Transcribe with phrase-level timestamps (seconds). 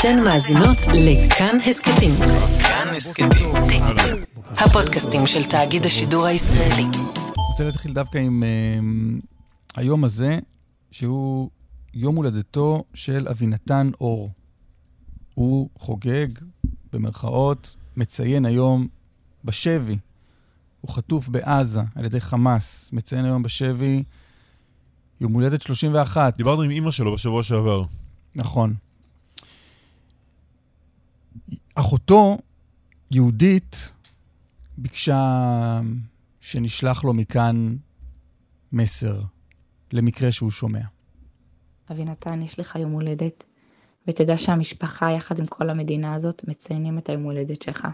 [0.00, 2.14] אתן מאזינות לכאן הסכתים.
[2.62, 3.28] כאן הסכתים.
[4.50, 6.82] הפודקאסטים של תאגיד השידור הישראלי.
[6.82, 7.02] אני
[7.50, 9.26] רוצה להתחיל דווקא עם uh,
[9.76, 10.38] היום הזה,
[10.90, 11.50] שהוא
[11.94, 14.30] יום הולדתו של אבינתן אור.
[15.34, 16.28] הוא חוגג,
[16.92, 18.88] במרכאות, מציין היום
[19.44, 19.98] בשבי.
[20.80, 24.02] הוא חטוף בעזה על ידי חמאס, מציין היום בשבי
[25.20, 26.36] יום הולדת 31.
[26.36, 27.82] דיברנו עם אימא שלו בשבוע שעבר.
[28.34, 28.74] נכון.
[31.74, 32.38] אחותו,
[33.10, 33.92] יהודית,
[34.78, 35.80] ביקשה
[36.40, 37.76] שנשלח לו מכאן
[38.72, 39.20] מסר
[39.92, 40.80] למקרה שהוא שומע.
[41.90, 43.44] אבינתן, יש לך יום הולדת,
[44.08, 47.88] ותדע שהמשפחה יחד עם כל המדינה הזאת מציינים את היום הולדת שלך.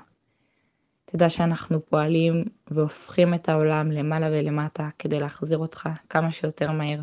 [1.04, 7.00] תדע שאנחנו פועלים והופכים את העולם למעלה ולמטה כדי להחזיר אותך כמה שיותר מהר.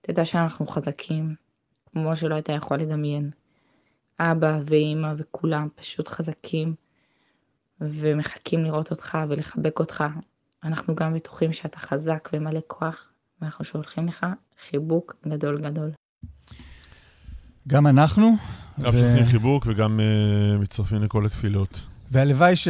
[0.00, 1.34] תדע שאנחנו חזקים,
[1.92, 3.30] כמו שלא היית יכול לדמיין.
[4.30, 6.74] אבא ואימא וכולם פשוט חזקים
[7.80, 10.04] ומחכים לראות אותך ולחבק אותך.
[10.64, 13.04] אנחנו גם בטוחים שאתה חזק ומלא כוח,
[13.40, 14.26] ואנחנו שולחים לך
[14.70, 15.90] חיבוק גדול גדול.
[17.68, 18.36] גם אנחנו.
[18.80, 18.98] גם ו...
[18.98, 21.80] שולחים חיבוק וגם uh, מצטרפים לכל התפילות.
[22.10, 22.68] והלוואי ש...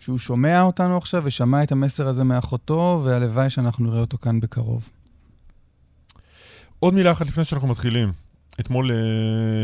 [0.00, 4.88] שהוא שומע אותנו עכשיו ושמע את המסר הזה מאחותו, והלוואי שאנחנו נראה אותו כאן בקרוב.
[6.80, 8.23] עוד מילה אחת לפני שאנחנו מתחילים.
[8.60, 8.94] אתמול uh,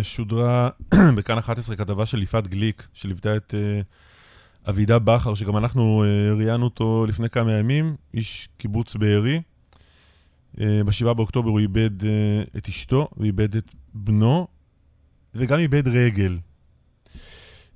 [0.03, 0.69] שודרה
[1.17, 6.07] בכאן 11 כתבה של יפעת גליק, שליוותה את uh, אבידה בכר, שגם אנחנו uh,
[6.39, 9.41] ראיינו אותו לפני כמה ימים, איש קיבוץ בארי.
[10.57, 11.91] Uh, ב-7 באוקטובר הוא איבד
[12.57, 14.47] את אשתו, הוא איבד את בנו,
[15.35, 16.39] וגם איבד רגל.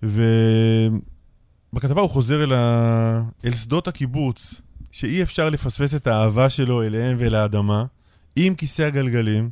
[0.02, 3.22] ובכתבה הוא חוזר אל, ה...
[3.44, 7.84] אל שדות הקיבוץ, שאי אפשר לפספס את האהבה שלו אליהם ואל האדמה,
[8.36, 9.50] עם כיסא הגלגלים,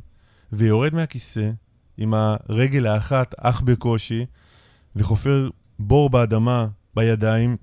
[0.55, 1.51] ויורד מהכיסא
[1.97, 4.25] עם הרגל האחת, אך בקושי,
[4.95, 7.57] וחופר בור באדמה בידיים,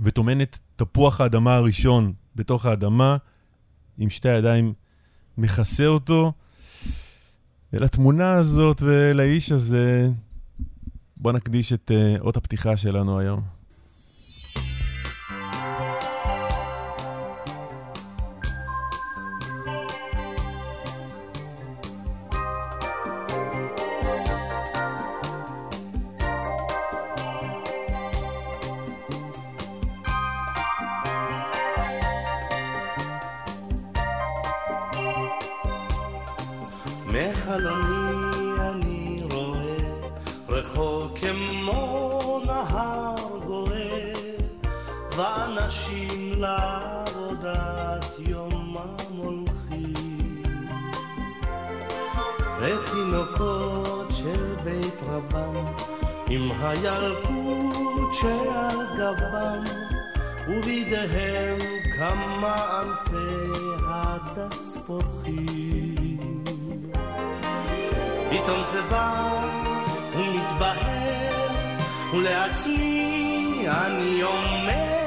[0.00, 3.16] וטומן את תפוח האדמה הראשון בתוך האדמה,
[3.98, 4.72] עם שתי הידיים
[5.38, 6.32] מכסה אותו.
[7.72, 10.10] ולתמונה הזאת ולאיש הזה,
[11.16, 13.57] בוא נקדיש את uh, אות הפתיחה שלנו היום.
[37.48, 39.76] מחלוני אני רואה
[40.48, 43.14] רחוב כמו נהר
[43.46, 44.12] גואה
[45.16, 50.42] ואנשים לעבודת יומם הולכים.
[52.60, 55.64] ותינוקות של בית רבם
[56.30, 59.64] עם הילקוט שעל גבם
[60.48, 61.58] ובידיהם
[61.98, 65.87] כמה אלפי הדס פורחים.
[68.30, 69.40] פתאום זה בא
[70.16, 71.48] ומתבהר,
[72.14, 74.98] ולעצמי אני אומר,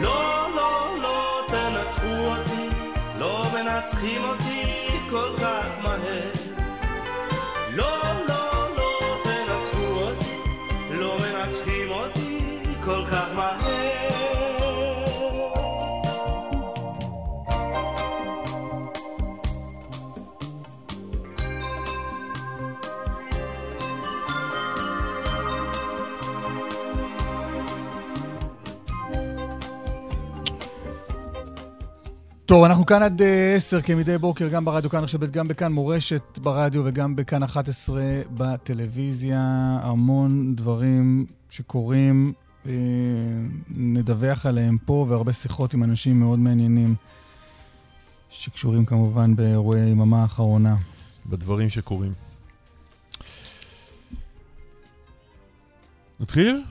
[0.00, 2.68] לא, לא, לא תנצחו אותי,
[3.18, 5.57] לא מנצחים אותי כל כך.
[32.48, 33.24] טוב, אנחנו כאן עד uh,
[33.56, 39.40] 10 כמדי בוקר, גם ברדיו כאן עכשיו, גם בכאן מורשת ברדיו וגם בכאן 11 בטלוויזיה.
[39.82, 42.32] המון דברים שקורים,
[42.64, 42.68] uh,
[43.70, 46.94] נדווח עליהם פה, והרבה שיחות עם אנשים מאוד מעניינים,
[48.30, 50.76] שקשורים כמובן באירועי היממה האחרונה.
[51.26, 52.12] בדברים שקורים.
[56.20, 56.62] נתחיל?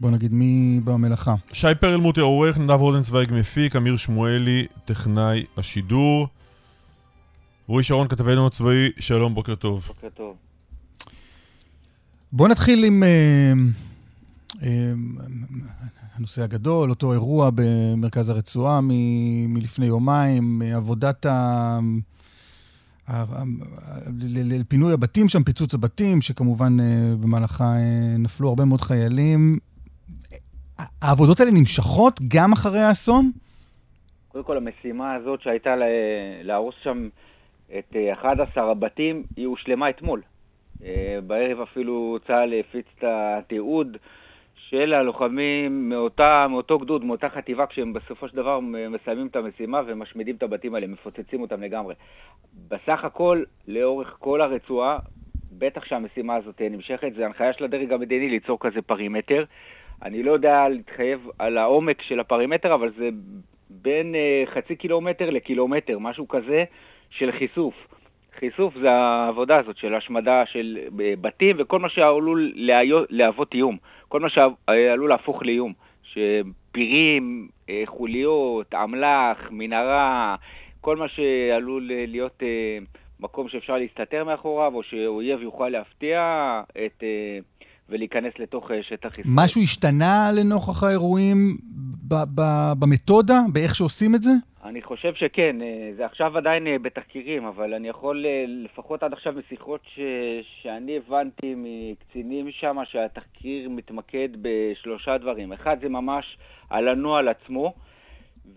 [0.00, 1.34] בוא נגיד מי במלאכה.
[1.52, 6.28] שי פרלמוטר עורך, נדב רוזנצוויג מפיק, אמיר שמואלי, טכנאי השידור.
[7.66, 9.86] רועי שרון, כתבנו הצבאי, שלום, בוקר טוב.
[9.86, 10.36] בוקר טוב.
[12.32, 13.52] בוא נתחיל עם אה,
[14.62, 14.92] אה,
[16.16, 21.78] הנושא הגדול, אותו אירוע במרכז הרצועה מ- מלפני יומיים, עבודת ה...
[24.34, 26.86] לפינוי הבתים שם, פיצוץ הבתים, שכמובן אה,
[27.20, 29.58] במהלכה אה, נפלו הרבה מאוד חיילים.
[31.02, 33.30] העבודות האלה נמשכות גם אחרי האסון?
[34.28, 35.74] קודם כל, המשימה הזאת שהייתה
[36.42, 37.08] להרוס שם
[37.78, 40.22] את 11 אה, הבתים, היא הושלמה אתמול.
[40.84, 43.96] אה, בערב אפילו צה"ל הפיץ את התיעוד
[44.54, 48.60] של הלוחמים מאותה, מאותו גדוד, מאותה חטיבה, כשהם בסופו של דבר
[48.90, 51.94] מסיימים את המשימה ומשמידים את הבתים האלה, מפוצצים אותם לגמרי.
[52.68, 54.98] בסך הכל, לאורך כל הרצועה,
[55.58, 59.44] בטח שהמשימה הזאת נמשכת, זה הנחיה של הדרג המדיני ליצור כזה פרימטר.
[60.02, 63.08] אני לא יודע להתחייב על העומק של הפרימטר, אבל זה
[63.70, 66.64] בין אה, חצי קילומטר לקילומטר, משהו כזה
[67.10, 67.74] של חישוף.
[68.38, 72.52] חישוף זה העבודה הזאת של השמדה של אה, בתים וכל מה שעלול
[73.10, 73.76] להוות איום,
[74.08, 80.34] כל מה שעלול להפוך לאיום, שפירים, אה, חוליות, אמל"ח, מנהרה,
[80.80, 82.42] כל מה שעלול להיות
[83.20, 86.20] מקום שאפשר להסתתר מאחוריו, או שאויב יוכל להפתיע
[86.86, 87.04] את...
[87.90, 89.34] ולהיכנס לתוך אה, שטח ישראל.
[89.44, 91.56] משהו השתנה לנוכח האירועים
[92.78, 94.30] במתודה, באיך שעושים את זה?
[94.64, 98.26] אני חושב שכן, אה, זה עכשיו עדיין אה, בתחקירים, אבל אני יכול,
[98.64, 100.00] לפחות עד עכשיו משיחות ש...
[100.62, 105.52] שאני הבנתי מקצינים שם, שהתחקיר מתמקד בשלושה דברים.
[105.52, 106.38] אחד זה ממש
[106.70, 107.74] על הנוהל עצמו,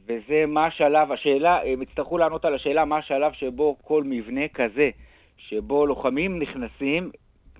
[0.05, 4.89] וזה מה השלב, השאלה, הם יצטרכו לענות על השאלה מה השלב שבו כל מבנה כזה,
[5.37, 7.11] שבו לוחמים נכנסים,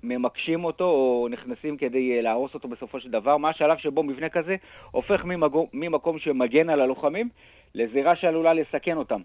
[0.04, 4.28] ממקשים אותו או נכנסים כדי אה, להרוס אותו בסופו של דבר, מה השלב שבו מבנה
[4.28, 4.56] כזה
[4.90, 7.28] הופך ממקום, ממקום שמגן על הלוחמים
[7.74, 9.20] לזירה שעלולה לסכן אותם.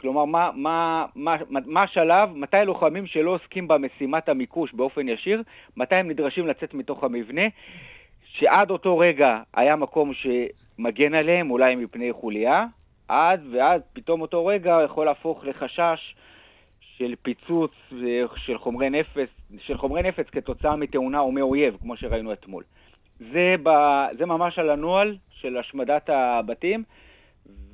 [0.00, 5.42] כלומר, מה, מה, מה, מה השלב, מתי לוחמים שלא עוסקים במשימת המיקוש באופן ישיר,
[5.76, 7.42] מתי הם נדרשים לצאת מתוך המבנה,
[8.24, 12.64] שעד אותו רגע היה מקום שמגן עליהם, אולי מפני חוליה,
[13.08, 16.14] עד ועד פתאום אותו רגע יכול להפוך לחשש
[16.98, 17.72] של פיצוץ
[18.36, 22.64] של חומרי נפץ, של חומרי נפץ כתוצאה מתאונה או מאויב, כמו שראינו אתמול.
[23.18, 23.70] זה, ב,
[24.18, 26.82] זה ממש על הנוהל של השמדת הבתים,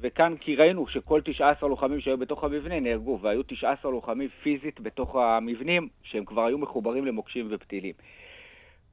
[0.01, 5.17] וכאן כי ראינו שכל 19 לוחמים שהיו בתוך המבנה נהרגו, והיו 19 לוחמים פיזית בתוך
[5.17, 7.95] המבנים, שהם כבר היו מחוברים למוקשים ופתילים.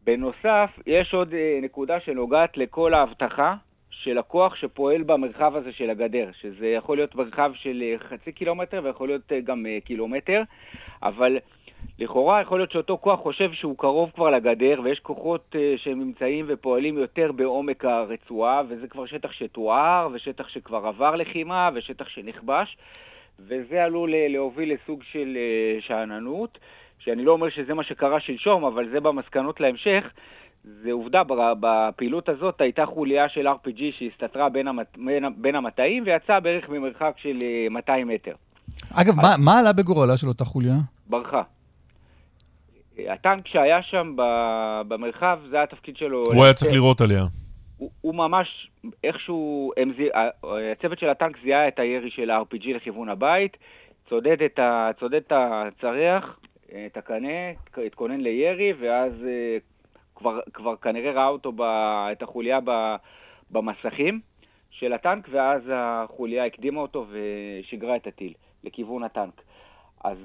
[0.03, 3.55] בנוסף, יש עוד אה, נקודה שנוגעת לכל האבטחה
[4.03, 8.81] של הכוח שפועל במרחב הזה של הגדר, שזה יכול להיות מרחב של אה, חצי קילומטר
[8.83, 10.41] ויכול להיות אה, גם אה, קילומטר,
[11.03, 11.37] אבל
[11.99, 17.31] לכאורה יכול להיות שאותו כוח חושב שהוא קרוב כבר לגדר ויש כוחות שנמצאים ופועלים יותר
[17.31, 22.77] בעומק הרצועה וזה כבר שטח שתואר ושטח שכבר עבר לחימה ושטח שנכבש
[23.39, 25.37] וזה עלול להוביל לסוג של
[25.79, 26.57] שאננות,
[26.99, 30.03] שאני לא אומר שזה מה שקרה שלשום, אבל זה במסקנות להמשך.
[30.83, 31.21] זה עובדה,
[31.59, 34.97] בפעילות הזאת הייתה חוליה של RPG שהסתתרה בין, המת...
[35.37, 37.39] בין המטעים ויצאה בערך ממרחק של
[37.71, 38.33] 200 אה, מטר.
[38.93, 39.25] אגב, אז...
[39.25, 40.75] מה, מה עלה בגורלה של אותה חוליה?
[41.07, 41.41] ברחה.
[42.99, 44.13] הטנק שהיה שם
[44.87, 46.23] במרחב, זה התפקיד שלו.
[46.33, 47.23] הוא היה צריך לירות עליה.
[47.77, 48.71] הוא, הוא ממש,
[49.03, 49.91] איכשהו, הם,
[50.71, 53.57] הצוות של הטנק זיהה את הירי של ה-RPG לכיוון הבית,
[54.09, 57.51] צודד את, ה, צודד את הצריח, את הקנה,
[57.85, 59.57] התכונן לירי, ואז אה,
[60.17, 61.61] כבר, כבר כנראה ראה אותו, ב,
[62.11, 62.95] את החוליה ב,
[63.51, 64.19] במסכים
[64.69, 68.33] של הטנק, ואז החוליה הקדימה אותו ושיגרה את הטיל
[68.63, 69.41] לכיוון הטנק.
[70.03, 70.17] אז,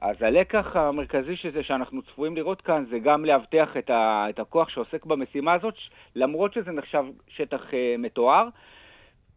[0.00, 4.68] אז הלקח המרכזי שזה שאנחנו צפויים לראות כאן זה גם לאבטח את, ה, את הכוח
[4.68, 5.74] שעוסק במשימה הזאת,
[6.14, 8.48] למרות שזה נחשב שטח אה, מתואר,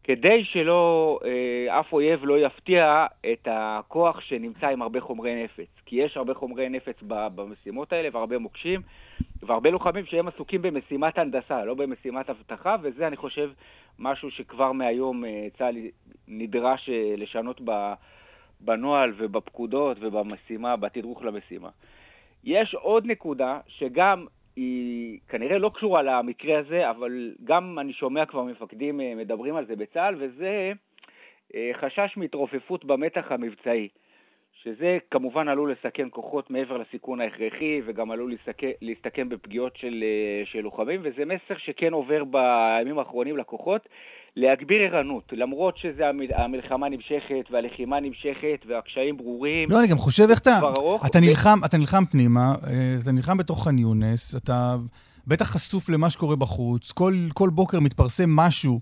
[0.03, 5.67] כדי שלא, אה, אף אויב לא יפתיע את הכוח שנמצא עם הרבה חומרי נפץ.
[5.85, 8.81] כי יש הרבה חומרי נפץ במשימות האלה והרבה מוקשים,
[9.43, 13.51] והרבה לוחמים שהם עסוקים במשימת הנדסה, לא במשימת אבטחה, וזה, אני חושב,
[13.99, 15.75] משהו שכבר מהיום אה, צה"ל
[16.27, 17.61] נדרש אה, לשנות
[18.61, 21.69] בנוהל ובפקודות ובמשימה, בתדרוך למשימה.
[22.43, 24.25] יש עוד נקודה שגם
[24.55, 29.65] היא כנראה לא קשורה למקרה הזה, אבל גם אני שומע כבר מפקדים אה, מדברים על
[29.65, 30.71] זה בצה"ל, וזה
[31.73, 33.89] חשש מהתרופפות במתח המבצעי.
[34.63, 40.45] שזה כמובן עלול לסכן כוחות מעבר לסיכון ההכרחי וגם עלול להסתכן, להסתכן בפגיעות של, אה,
[40.45, 43.89] של לוחמים, וזה מסר שכן עובר בימים האחרונים לכוחות,
[44.35, 49.71] להגביר ערנות, למרות שהמלחמה נמשכת והלחימה נמשכת והקשיים ברורים.
[49.71, 50.59] לא, אני גם חושב איך אתה...
[51.05, 54.75] אתה נלחם, אתה נלחם פנימה, אה, אתה נלחם בתוך ח'אן יונס, אתה
[55.27, 58.79] בטח חשוף למה שקורה בחוץ, כל, כל בוקר מתפרסם משהו.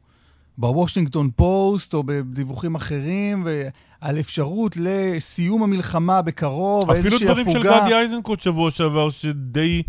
[0.58, 3.48] בוושינגטון פוסט או בדיווחים אחרים,
[4.02, 7.78] על אפשרות לסיום המלחמה בקרוב, אפילו דברים הפוגה.
[7.80, 9.84] של גדי איזנקוט שבוע שעבר, שדי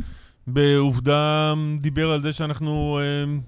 [0.47, 3.39] בעובדה דיבר על זה שאנחנו, אה,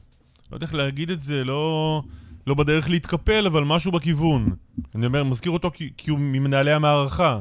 [0.54, 2.02] לא יודע איך להגיד את זה, לא,
[2.46, 4.56] לא בדרך להתקפל, אבל משהו בכיוון.
[4.94, 7.40] אני אומר, מזכיר אותו כי, כי הוא ממנהלי המערכה.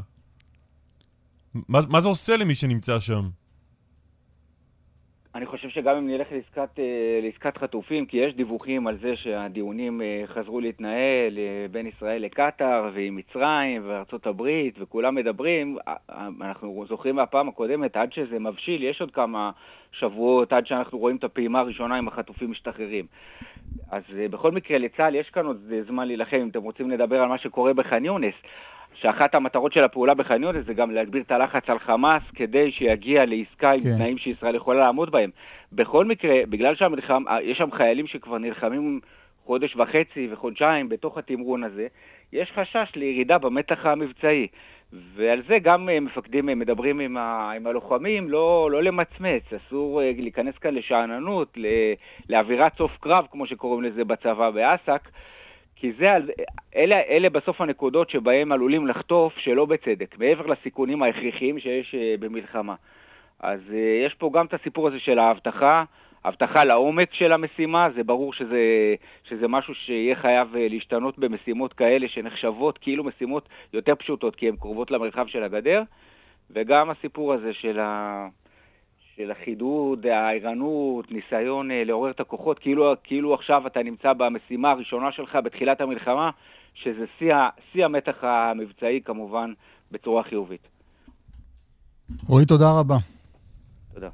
[1.54, 3.30] מה, מה זה עושה למי שנמצא שם?
[5.36, 10.02] אני חושב שגם אם נלך לעסקת, אה, לעסקת חטופים, כי יש דיווחים על זה שהדיונים
[10.02, 15.78] אה, חזרו להתנהל אה, בין ישראל לקטאר ועם מצרים וארצות הברית, וכולם מדברים,
[16.42, 19.52] אנחנו זוכרים מהפעם הקודמת, עד שזה מבשיל, יש עוד כמה
[19.92, 23.06] שבועות עד שאנחנו רואים את הפעימה הראשונה עם החטופים משתחררים.
[23.92, 27.38] אז בכל מקרה, לצה"ל יש כאן עוד זמן להילחם, אם אתם רוצים לדבר על מה
[27.38, 28.36] שקורה בח'אן יונס.
[28.96, 33.26] שאחת המטרות של הפעולה בח'אן יונס זה גם להגביר את הלחץ על חמאס כדי שיגיע
[33.26, 33.98] לעסקה עם כן.
[33.98, 35.30] תנאים שישראל יכולה לעמוד בהם.
[35.74, 39.00] בכל מקרה, בגלל שיש שם חיילים שכבר נלחמים
[39.46, 41.88] חודש וחצי וחודשיים בתוך התמרון הזה,
[42.34, 44.48] יש חשש לירידה במתח המבצעי.
[45.16, 50.02] ועל זה גם אה, מפקדים אה, מדברים עם, ה, עם הלוחמים, לא, לא למצמץ, אסור
[50.02, 51.58] אה, להיכנס כאן לשאננות,
[52.30, 55.10] לאווירת סוף קרב, כמו שקוראים לזה בצבא באס"ק,
[55.84, 56.18] כי זה,
[56.76, 62.76] אלה, אלה בסוף הנקודות שבהם עלולים לחטוף שלא בצדק, מעבר לסיכונים ההכרחיים שיש אה, במלחמה.
[63.40, 65.84] אז אה, יש פה גם את הסיפור הזה של ההבטחה,
[66.26, 68.60] הבטחה לעומק של המשימה, זה ברור שזה,
[69.24, 74.56] שזה משהו שיהיה חייב אה, להשתנות במשימות כאלה שנחשבות כאילו משימות יותר פשוטות, כי הן
[74.56, 75.84] קרובות למרחב של הגדר,
[76.52, 78.28] וגם הסיפור הזה של ה...
[79.18, 85.12] של החידוד, הערנות, ניסיון אה, לעורר את הכוחות, כאילו, כאילו עכשיו אתה נמצא במשימה הראשונה
[85.12, 86.30] שלך בתחילת המלחמה,
[86.74, 87.36] שזה שיא,
[87.72, 89.54] שיא המתח המבצעי כמובן
[89.92, 90.68] בצורה חיובית.
[92.28, 92.98] רועי, תודה רבה.
[93.94, 94.10] תודה.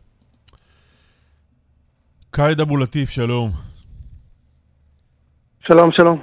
[2.31, 3.51] קאיד אבו לטיף, שלום.
[5.67, 6.21] שלום, שלום.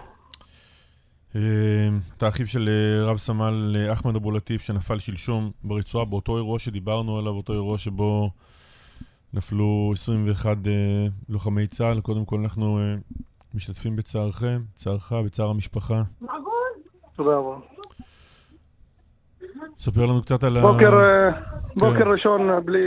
[1.36, 6.58] אה, אתה אחיו של אה, רב סמל אחמד אבו לטיף שנפל שלשום ברצועה באותו אירוע
[6.58, 8.30] שדיברנו עליו, אותו אירוע שבו
[9.36, 12.00] נפלו 21 uh, אה, לוחמי צה"ל.
[12.00, 13.24] קודם כל אנחנו uh,
[13.54, 16.02] משתתפים בצערכם, צערך, בצער המשפחה.
[17.16, 17.56] תודה רבה.
[19.78, 21.32] ספר לנו קצת על בוקר, ה...
[21.32, 21.80] כן.
[21.80, 22.80] בוקר ראשון בלי,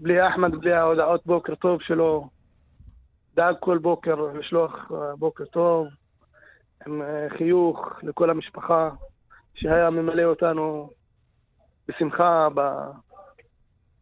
[0.00, 2.28] בלי אחמד, בלי ההודעות בוקר טוב שלו.
[3.36, 5.86] דאג כל בוקר לשלוח בוקר טוב,
[6.86, 7.02] עם
[7.38, 8.90] חיוך לכל המשפחה,
[9.54, 10.90] שהיה ממלא אותנו
[11.88, 12.48] בשמחה,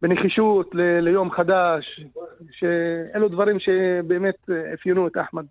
[0.03, 2.05] בנחישות ל- ליום חדש,
[2.51, 4.35] שאלו דברים שבאמת
[4.73, 5.45] אפיינו את אחמד.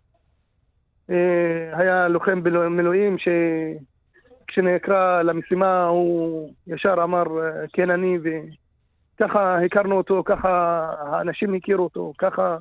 [1.10, 3.16] אה, היה לוחם במילואים
[4.48, 7.24] שכשנקרא למשימה הוא ישר אמר
[7.72, 10.48] כן אני וככה הכרנו אותו, ככה
[10.98, 12.56] האנשים הכירו אותו, ככה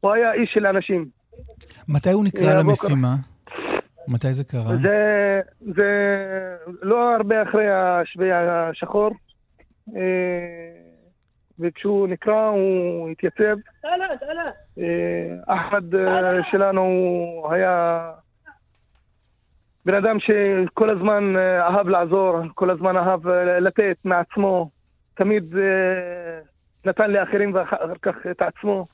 [0.00, 1.06] הוא היה איש של אנשים.
[1.88, 3.14] מתי הוא נקרא למשימה?
[4.08, 4.76] מתי זה קרה?
[4.76, 5.90] זה, זה
[6.82, 9.10] לא הרבה אחרי השבי השחור.
[11.60, 13.56] וכשהוא נקרא הוא התייצב.
[14.78, 16.82] אה, אחמד אה, שלנו
[17.50, 18.10] היה
[19.86, 23.28] בן אדם שכל הזמן אה, אהב לעזור, כל הזמן אהב
[23.60, 24.70] לתת מעצמו,
[25.14, 25.54] תמיד
[26.84, 28.84] נתן לאחרים ואחר כך את עצמו.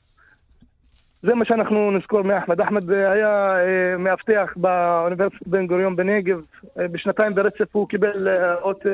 [1.21, 2.61] זה מה שאנחנו נזכור מאחמד.
[2.61, 3.55] אחמד היה
[3.97, 6.41] מאבטח באוניברסיטת בן גוריון בנגב.
[6.75, 8.27] בשנתיים ברצף הוא קיבל
[8.61, 8.85] אות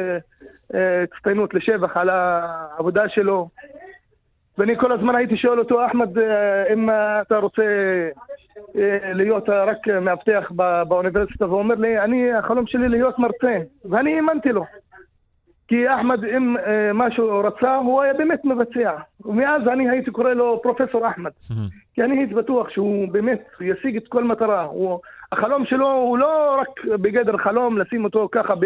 [1.03, 3.49] הצטיינות לשבח על העבודה שלו.
[4.57, 6.89] ואני כל הזמן הייתי שואל אותו, אחמד, אה, אם
[7.21, 7.63] אתה רוצה
[8.77, 10.51] אה, להיות רק מאבטח
[10.87, 14.65] באוניברסיטה, והוא אומר לי, אני, החלום שלי להיות מרצה, ואני האמנתי לו.
[15.67, 18.91] כי אחמד, אם אה, משהו רצה, הוא היה באמת מבצע.
[19.25, 21.31] ומאז אני הייתי קורא לו פרופסור אחמד.
[21.93, 24.63] כי אני הייתי בטוח שהוא באמת ישיג את כל מטרה.
[24.63, 24.99] הוא,
[25.31, 28.65] החלום שלו הוא לא רק בגדר חלום לשים אותו ככה ב...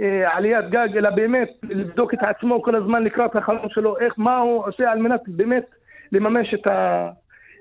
[0.00, 4.38] אה, עליית גג, אלא באמת לבדוק את עצמו כל הזמן לקראת החלום שלו, איך, מה
[4.38, 5.64] הוא עושה על מנת באמת
[6.12, 7.10] לממש את, ה,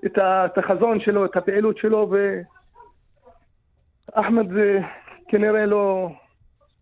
[0.05, 2.11] את, ה, את החזון שלו, את הפעילות שלו,
[4.15, 4.79] ואחמד אה,
[5.27, 6.09] כנראה לא,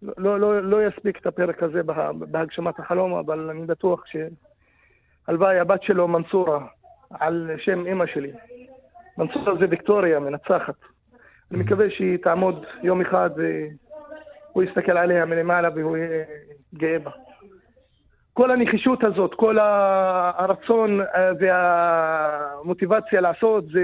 [0.02, 1.82] לא, לא, לא יספיק את הפרק הזה
[2.20, 6.66] בהגשמת החלום, אבל אני בטוח שהלוואי הבת שלו מנסורה,
[7.20, 8.32] על שם אימא שלי.
[9.18, 10.76] מנסורה זה ויקטוריה, מנצחת.
[11.52, 13.66] אני מקווה שהיא תעמוד יום אחד ו...
[14.56, 16.24] הוא יסתכל עליה מלמעלה והוא יהיה
[16.76, 17.12] גאה בה.
[18.34, 23.82] כל הנחישות הזאת, כל הרצון אה, והמוטיבציה לעשות זה,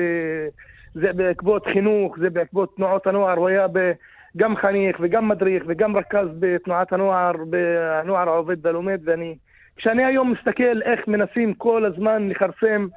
[0.93, 3.67] זה בעקבות חינוך, זה בעקבות תנועות הנוער, הוא היה
[4.37, 9.35] גם חניך וגם מדריך וגם רכז בתנועת הנוער, בנוער העובד והלומד, ואני,
[9.77, 12.87] כשאני היום מסתכל איך מנסים כל הזמן לכרסם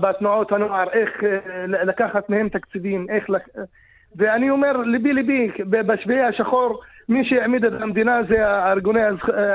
[0.00, 3.24] בתנועות הנוער, איך אה, לקחת מהם תקציבים, איך...
[4.16, 9.00] ואני אומר, ליבי ליבי, בשביעי השחור, מי שהעמיד את המדינה זה ארגוני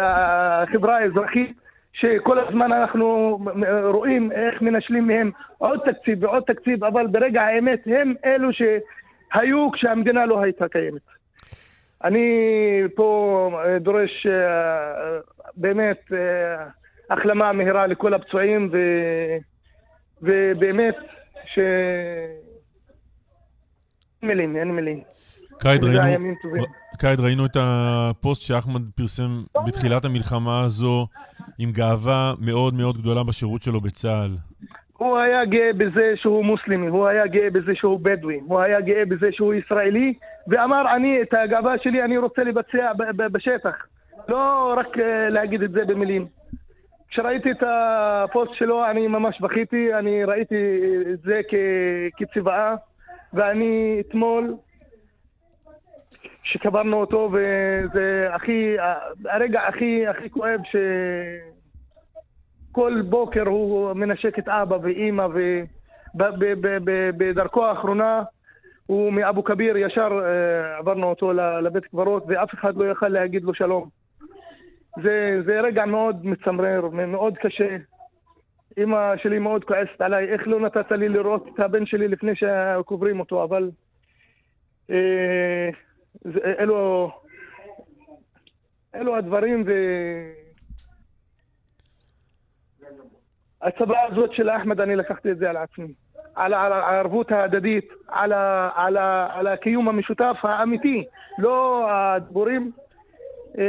[0.02, 1.54] החברה האזרחית,
[1.94, 3.40] שכל הזמן אנחנו
[3.84, 8.54] רואים איך מנשלים מהם עוד תקציב ועוד תקציב, אבל ברגע האמת הם אלו
[9.34, 11.02] שהיו כשהמדינה לא הייתה קיימת.
[12.04, 12.28] אני
[12.96, 14.28] פה דורש
[15.56, 16.12] באמת
[17.10, 18.78] החלמה מהירה לכל הפצועים, ו...
[20.22, 20.96] ובאמת,
[21.54, 21.60] ש...
[24.22, 25.02] אין מילים, אין מילים.
[25.60, 26.34] קייד, ראינו.
[26.98, 31.08] קייד, ראינו את הפוסט שאחמד פרסם בתחילת המלחמה הזו
[31.58, 34.36] עם גאווה מאוד מאוד גדולה בשירות שלו בצה"ל.
[35.00, 39.06] הוא היה גאה בזה שהוא מוסלמי, הוא היה גאה בזה שהוא בדואי, הוא היה גאה
[39.06, 40.14] בזה שהוא ישראלי,
[40.48, 43.86] ואמר, אני, את הגאווה שלי אני רוצה לבצע בשטח.
[44.28, 46.26] לא רק אה, להגיד את זה במילים.
[47.10, 50.56] כשראיתי את הפוסט שלו, אני ממש בכיתי, אני ראיתי
[51.14, 52.76] את זה כ- כצבאה,
[53.34, 54.54] ואני אתמול,
[56.44, 58.76] שקברנו אותו, וזה הכי,
[59.26, 60.76] הרגע הכי, הכי כואב ש...
[62.80, 65.28] כל בוקר הוא מנשק את אבא ואימא,
[66.16, 68.24] ובדרכו האחרונה
[68.86, 73.54] הוא מאבו כביר, ישר אה, עברנו אותו לבית קברות, ואף אחד לא יכל להגיד לו
[73.54, 73.90] שלום.
[75.04, 77.78] זה, זה רגע מאוד מצמרר, מאוד קשה.
[78.78, 83.20] אימא שלי מאוד כועסת עליי, איך לא נתת לי לראות את הבן שלי לפני שקוברים
[83.20, 83.70] אותו, אבל
[84.90, 85.70] אה,
[86.22, 87.12] זה, אלו,
[88.96, 89.72] אלו הדברים, ו...
[93.62, 95.94] הצוואה הזאת של אחמד, אני לקחתי את זה על עצמי.
[96.36, 101.04] על הערבות ההדדית, על, ה, על, ה, על הקיום המשותף האמיתי,
[101.40, 102.72] לא הדיבורים.
[103.58, 103.64] אה,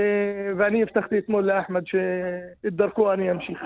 [0.57, 3.59] ואני הבטחתי אתמול לאחמד שאת דרכו אני אמשיך.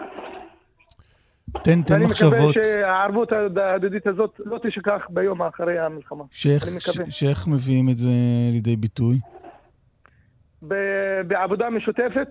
[1.53, 2.55] תן, תן ואני מקווה מחשבות.
[2.55, 6.25] שהערבות ההדדית הזאת לא תשכח ביום אחרי המלחמה.
[6.31, 7.11] שאיך, אני מקווה.
[7.11, 8.09] שאיך מביאים את זה
[8.53, 9.19] לידי ביטוי?
[11.27, 12.29] בעבודה משותפת,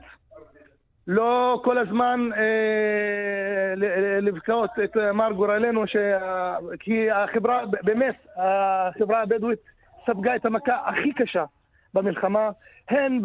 [1.07, 3.73] לא כל הזמן אה,
[4.21, 6.55] לבכות את מר גורלנו, שה...
[6.79, 9.59] כי החברה, באמת, החברה הבדואית
[10.05, 11.45] ספגה את המכה הכי קשה
[11.93, 12.49] במלחמה,
[12.89, 13.19] הן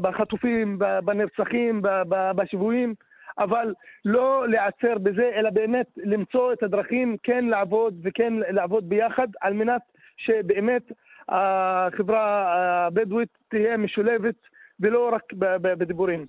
[0.00, 2.94] בחטופים, בנרצחים, בשבויים,
[3.38, 9.52] אבל לא להיעצר בזה, אלא באמת למצוא את הדרכים כן לעבוד וכן לעבוד ביחד, על
[9.52, 9.82] מנת
[10.16, 10.82] שבאמת
[11.28, 12.54] החברה
[12.86, 14.34] הבדואית תהיה משולבת
[14.80, 15.32] ולא רק
[15.62, 16.26] בדיבורים.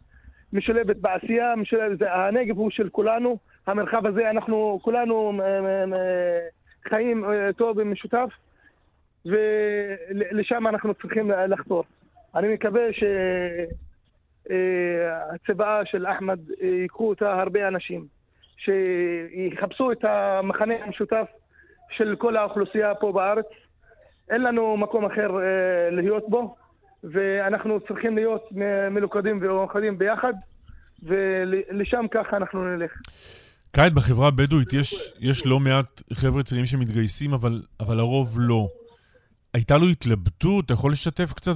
[0.54, 5.98] משולבת בעשייה, משולבת, הנגב הוא של כולנו, המרחב הזה, אנחנו כולנו מ- מ- מ-
[6.90, 8.30] חיים אה, טוב ומשותף,
[9.26, 11.84] ולשם אנחנו צריכים לחתור.
[12.36, 12.84] אני מקווה
[14.46, 18.06] שהצבעה של אחמד, אה, ייקחו אותה הרבה אנשים,
[18.58, 21.28] שיחפשו את המחנה המשותף
[21.90, 23.46] של כל האוכלוסייה פה בארץ.
[24.30, 26.56] אין לנו מקום אחר אה, להיות בו,
[27.12, 28.42] ואנחנו צריכים להיות
[28.92, 30.34] מלוכדים ומאוחדים ביחד,
[31.04, 32.92] ולשם ככה אנחנו נלך.
[33.72, 38.68] קייד, בחברה הבדואית יש, יש לא מעט חבר'ה צעירים שמתגייסים, אבל, אבל הרוב לא.
[39.54, 40.66] הייתה לו התלבטות?
[40.66, 41.56] אתה יכול לשתף קצת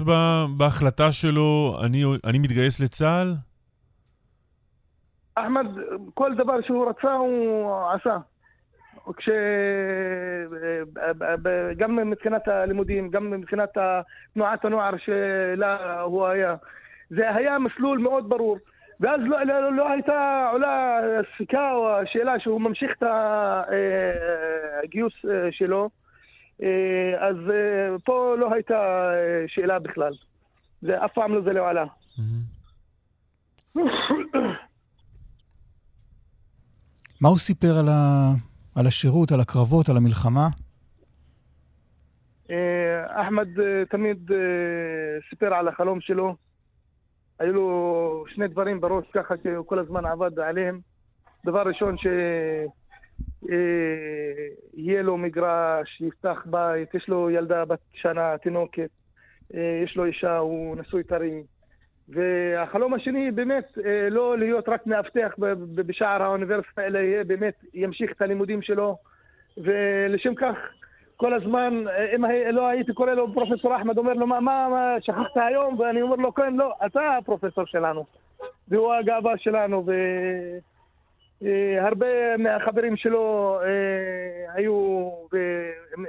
[0.58, 3.36] בהחלטה שלו, אני, אני מתגייס לצה"ל?
[5.36, 5.66] אחמד,
[6.14, 8.18] כל דבר שהוא רצה הוא עשה.
[9.18, 9.30] כש...
[11.78, 13.78] גם מבחינת הלימודים, גם מבחינת
[14.34, 16.56] תנועת הנוער שלה הוא היה.
[17.10, 18.58] זה היה מסלול מאוד ברור.
[19.00, 21.00] ואז לא, לא, לא הייתה עולה
[21.38, 25.90] סיכה או השאלה שהוא ממשיך את ה- אה, הגיוס אה, שלו.
[26.64, 27.36] אה, אז
[28.06, 29.12] פה לא הייתה
[29.48, 30.14] שאלה בכלל.
[30.82, 31.86] זה אף פעם לא זה לא עלה.
[37.22, 38.32] מה הוא סיפר על, ה...
[38.76, 40.48] על השירות, על הקרבות, על המלחמה?
[42.52, 44.38] אה, אחמד אה, תמיד אה,
[45.30, 46.36] סיפר על החלום שלו.
[47.40, 50.80] היו לו שני דברים בראש ככה שהוא כל הזמן עבד עליהם.
[51.46, 51.96] דבר ראשון,
[54.78, 58.90] שיהיה לו מגרש, יפתח בית, יש לו ילדה בת שנה, תינוקת,
[59.84, 61.44] יש לו אישה, הוא נשוי טרי.
[62.12, 65.36] והחלום השני, באמת, אה, לא להיות רק מאבטח
[65.76, 68.98] בשער האוניברסיטה, אלא יהיה באמת, ימשיך את הלימודים שלו.
[69.58, 70.56] ולשם כך,
[71.18, 74.96] כל הזמן, אה, אם לא הייתי קורא לו פרופסור אחמד, אומר לו, מה, מה, מה
[75.02, 75.80] שכחת היום?
[75.80, 78.06] ואני אומר לו, כן, לא, אתה הפרופסור שלנו.
[78.68, 79.86] והוא הגאווה שלנו,
[81.42, 85.10] והרבה מהחברים שלו אה, היו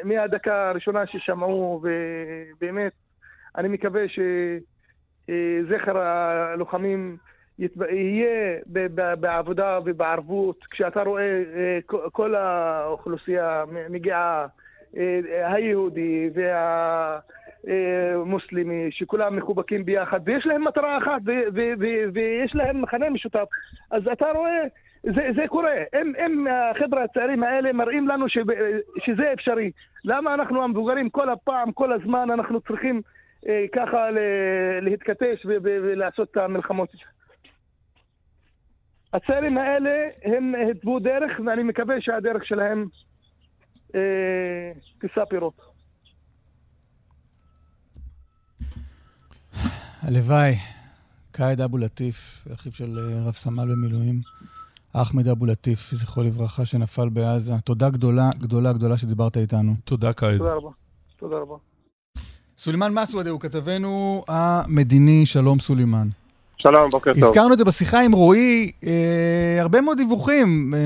[0.04, 2.92] מהדקה הראשונה ששמעו, ובאמת,
[3.56, 4.08] אני מקווה
[5.26, 7.16] שזכר הלוחמים
[7.58, 8.58] ית- יהיה
[9.20, 11.22] בעבודה ובערבות, כשאתה רואה
[11.56, 14.46] אה, כל- כל האוכלוסייה מגיעה,
[14.96, 15.20] אה,
[15.54, 16.30] היהודי
[17.64, 21.20] והמוסלמי, שכולם מחובקים ביחד, ויש להם מטרה אחת,
[22.12, 23.44] ויש להם מכנה משותף,
[23.90, 24.62] אז אתה רואה,
[25.02, 25.74] זה, זה קורה.
[26.02, 28.26] אם, אם החבר'ה הצעירים האלה מראים לנו
[28.98, 29.70] שזה אפשרי,
[30.04, 33.02] למה אנחנו המבוגרים כל הפעם, כל הזמן, אנחנו צריכים אה,
[33.72, 36.88] ככה ל- להתכתש ולעשות את המלחמות?
[39.12, 42.88] הצעירים האלה, הם התוו דרך, ואני מקווה שהדרך שלהם
[43.94, 45.54] אה, תישא פירות.
[50.02, 50.52] הלוואי.
[51.32, 54.20] קאיד אבו לטיף, אחיו של אה, רב סמל במילואים,
[54.92, 57.52] אחמד אבו לטיף, זכרו לברכה, שנפל בעזה.
[57.64, 59.74] תודה גדולה, גדולה, גדולה שדיברת איתנו.
[59.84, 60.38] תודה, קאיד.
[60.38, 60.70] תודה רבה.
[61.16, 61.71] תודה רבה.
[62.64, 66.06] סולימאן מסוודה הוא כתבנו המדיני, שלום סולימאן.
[66.56, 67.24] שלום, בוקר טוב.
[67.24, 70.80] הזכרנו את זה בשיחה עם רועי, אה, הרבה מאוד דיווחים אה,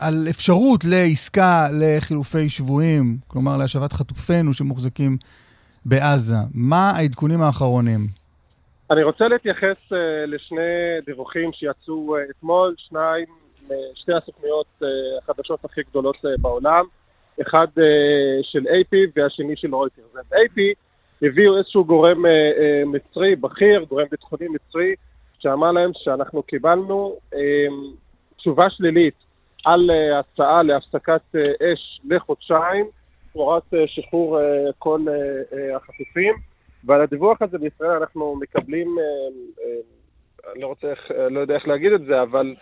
[0.00, 5.16] על אפשרות לעסקה לחילופי שבויים, כלומר להשבת חטופינו שמוחזקים
[5.84, 6.40] בעזה.
[6.54, 8.00] מה העדכונים האחרונים?
[8.90, 9.94] אני רוצה להתייחס uh,
[10.26, 13.26] לשני דיווחים שיצאו uh, אתמול, שניים,
[13.60, 14.84] uh, שתי הסוכניות uh,
[15.22, 16.84] החדשות הכי גדולות uh, בעולם,
[17.42, 17.82] אחד uh,
[18.42, 20.16] של AP והשני של רויטרס.
[20.16, 20.60] אז AP
[21.22, 24.94] הביאו איזשהו גורם uh, uh, מצרי, בכיר, גורם ביטחוני מצרי,
[25.38, 27.36] שאמר להם שאנחנו קיבלנו uh,
[28.36, 29.14] תשובה שלילית
[29.64, 32.86] על uh, הצעה להפסקת uh, אש לחודשיים,
[33.32, 34.42] תמורת uh, שחרור uh,
[34.78, 36.34] כל uh, uh, החטופים.
[36.84, 38.96] ועל הדיווח הזה בישראל אנחנו מקבלים,
[40.52, 40.92] אני לא, רוצה,
[41.30, 42.54] לא יודע איך להגיד את זה, אבל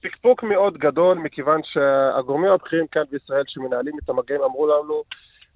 [0.00, 5.02] פקפוק מאוד גדול, מכיוון שהגורמים הבכירים כאן בישראל שמנהלים את המגעים אמרו לנו,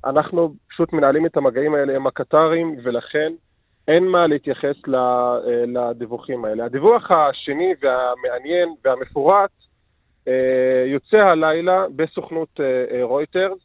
[0.05, 3.33] אנחנו פשוט מנהלים את המגעים האלה עם הקטרים, ולכן
[3.89, 4.77] אין מה להתייחס
[5.67, 6.65] לדיווחים האלה.
[6.65, 9.51] הדיווח השני והמעניין והמפורט
[10.87, 12.61] יוצא הלילה בסוכנות
[13.03, 13.59] רויטרס,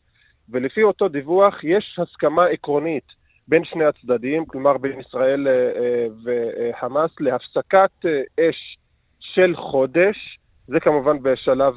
[0.50, 7.12] ולפי אותו דיווח יש הסכמה עקרונית בין שני הצדדים, כלומר בין ישראל אה, אה, וחמאס,
[7.20, 8.78] להפסקת אה, אש
[9.20, 10.39] של חודש.
[10.72, 11.74] זה כמובן בשלב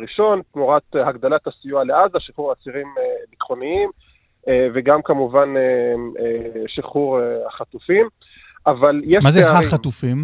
[0.00, 2.86] ראשון, תמורת הגדלת הסיוע לעזה, שחרור אסירים
[3.30, 3.90] ביטחוניים,
[4.74, 5.54] וגם כמובן
[6.66, 8.08] שחרור החטופים.
[8.66, 9.68] אבל יש מה זה פערים.
[9.68, 10.16] החטופים?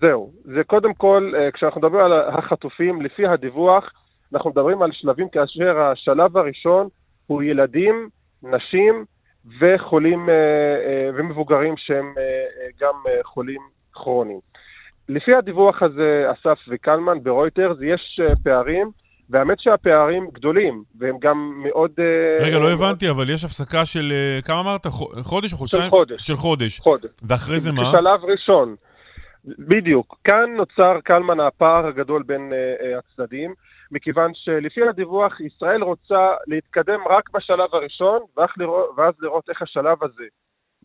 [0.00, 3.84] זהו, זה קודם כל, כשאנחנו מדברים על החטופים, לפי הדיווח,
[4.34, 6.88] אנחנו מדברים על שלבים כאשר השלב הראשון
[7.26, 8.08] הוא ילדים,
[8.42, 9.04] נשים,
[9.60, 13.60] וחולים אה, אה, ומבוגרים שהם אה, גם חולים
[13.92, 14.40] כרוניים.
[15.08, 18.90] לפי הדיווח הזה, אסף וקלמן ברויטרס, יש פערים,
[19.30, 21.90] והאמת שהפערים גדולים, והם גם מאוד...
[22.40, 24.12] רגע, לא הבנתי, אבל יש הפסקה של,
[24.44, 24.86] כמה אמרת?
[25.22, 25.82] חודש או חודשיים?
[25.82, 26.26] של חודש.
[26.26, 26.80] של חודש.
[26.80, 27.10] חודש.
[27.22, 27.82] ואחרי זה מה?
[27.82, 28.76] בשלב ראשון.
[29.58, 30.16] בדיוק.
[30.24, 32.52] כאן נוצר, קלמן, הפער הגדול בין
[32.98, 33.54] הצדדים.
[33.90, 38.20] מכיוון שלפי הדיווח ישראל רוצה להתקדם רק בשלב הראשון,
[38.96, 40.24] ואז לראות איך השלב הזה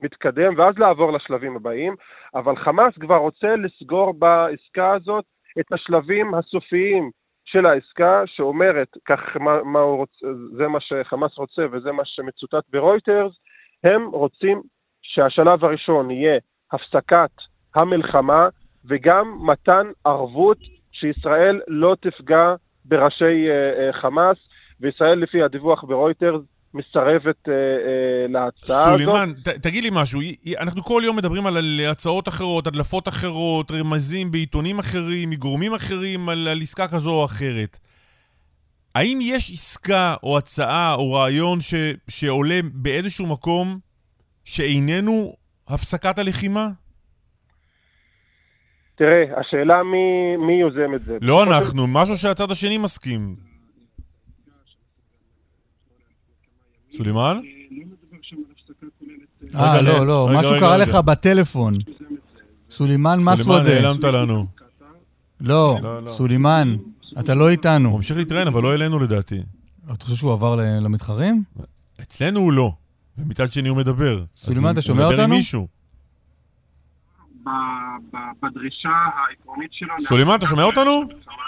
[0.01, 1.95] מתקדם, ואז לעבור לשלבים הבאים,
[2.35, 5.25] אבל חמאס כבר רוצה לסגור בעסקה הזאת
[5.59, 7.11] את השלבים הסופיים
[7.45, 12.63] של העסקה, שאומרת, כך מה, מה הוא רוצה, זה מה שחמאס רוצה וזה מה שמצוטט
[12.69, 13.33] ברויטרס,
[13.83, 14.61] הם רוצים
[15.01, 16.39] שהשלב הראשון יהיה
[16.71, 17.31] הפסקת
[17.75, 18.47] המלחמה
[18.85, 20.57] וגם מתן ערבות
[20.91, 24.37] שישראל לא תפגע בראשי uh, uh, חמאס,
[24.79, 26.41] וישראל לפי הדיווח ברויטרס
[26.73, 27.51] מסרבת uh, uh,
[28.29, 28.99] להצעה הזאת.
[28.99, 30.19] סולימאן, תגיד לי משהו,
[30.59, 36.29] אנחנו כל יום מדברים על, על הצעות אחרות, הדלפות אחרות, רמזים בעיתונים אחרים, מגורמים אחרים,
[36.29, 37.77] על, על עסקה כזו או אחרת.
[38.95, 41.73] האם יש עסקה או הצעה או רעיון ש,
[42.07, 43.79] שעולה באיזשהו מקום
[44.45, 45.35] שאיננו
[45.67, 46.67] הפסקת הלחימה?
[48.95, 51.17] תראה, השאלה מי, מי יוזם את זה.
[51.21, 53.50] לא אנחנו, משהו שהצד השני מסכים.
[56.97, 57.39] סולימאן?
[59.55, 61.77] אה, לא, לא, משהו קרה לך בטלפון.
[62.69, 63.63] סולימאן מסוודה.
[63.63, 64.45] סולימאן, נעלמת לנו.
[65.41, 66.11] לא, לא, לא.
[66.11, 66.75] סולימאן,
[67.19, 67.89] אתה לא איתנו.
[67.89, 69.39] הוא ממשיך להתראיין, אבל לא אלינו לדעתי.
[69.93, 71.43] אתה חושב שהוא עבר למתחרים?
[72.01, 72.71] אצלנו הוא לא,
[73.17, 74.23] ומצד שני הוא מדבר.
[74.37, 75.07] סולימאן, אתה שומע אותנו?
[75.07, 75.67] הוא מדבר עם מישהו.
[78.43, 79.93] בדרישה העקרונית שלו...
[79.99, 81.03] סולימאן, אתה שומע אותנו?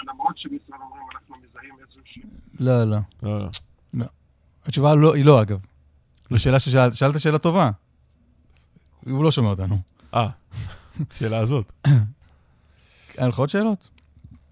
[0.08, 2.22] למרות שבישראל אומרים אנחנו מזהים איזשהו...
[2.60, 2.84] לא,
[3.22, 3.48] לא.
[4.64, 4.94] לא, לא.
[4.94, 4.94] לא.
[4.94, 5.58] התשובה לא, היא לא, אגב.
[6.30, 7.70] לשאלה ששאלת, שאלת שאלה טובה.
[9.04, 9.78] הוא לא שומע אותנו.
[10.14, 10.28] אה,
[11.18, 11.72] שאלה הזאת.
[13.18, 13.88] היה לך עוד שאלות?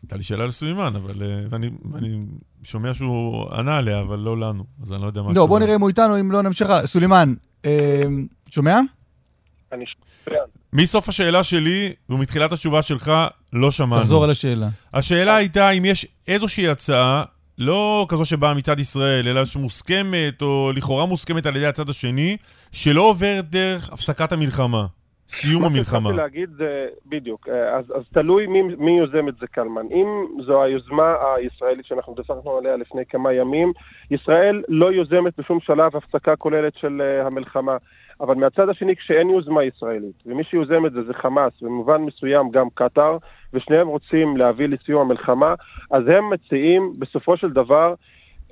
[0.03, 1.23] הייתה לי שאלה לסולימאן, אבל...
[1.23, 2.25] אה, ואני, ואני
[2.63, 5.33] שומע שהוא ענה עליה, אבל לא לנו, אז אני לא יודע מה...
[5.33, 6.87] לא, בוא נראה אם הוא איתנו, אם לא נמשיך הלאה.
[6.87, 8.03] סולימאן, אה,
[8.51, 8.81] שומע?
[9.73, 9.85] אני
[10.25, 10.39] שומע.
[10.73, 13.13] מסוף השאלה שלי ומתחילת התשובה שלך,
[13.53, 14.03] לא שמענו.
[14.03, 14.69] תחזור על השאלה.
[14.95, 17.25] השאלה הייתה אם יש איזושהי הצעה,
[17.59, 22.37] לא כזו שבאה מצד ישראל, אלא שמוסכמת, או לכאורה מוסכמת על ידי הצד השני,
[22.73, 24.87] שלא עוברת דרך הפסקת המלחמה.
[25.29, 26.01] סיום המלחמה.
[26.01, 29.87] מה שרציתי להגיד זה, בדיוק, אז, אז תלוי מי, מי יוזם את זה, קלמן.
[29.93, 30.07] אם
[30.47, 33.73] זו היוזמה הישראלית שאנחנו דפקנו עליה לפני כמה ימים,
[34.11, 37.77] ישראל לא יוזמת בשום שלב הפסקה כוללת של uh, המלחמה.
[38.21, 42.67] אבל מהצד השני, כשאין יוזמה ישראלית, ומי שיוזם את זה זה חמאס, במובן מסוים גם
[42.75, 43.17] קטאר,
[43.53, 45.55] ושניהם רוצים להביא לסיום המלחמה,
[45.91, 47.95] אז הם מציעים בסופו של דבר,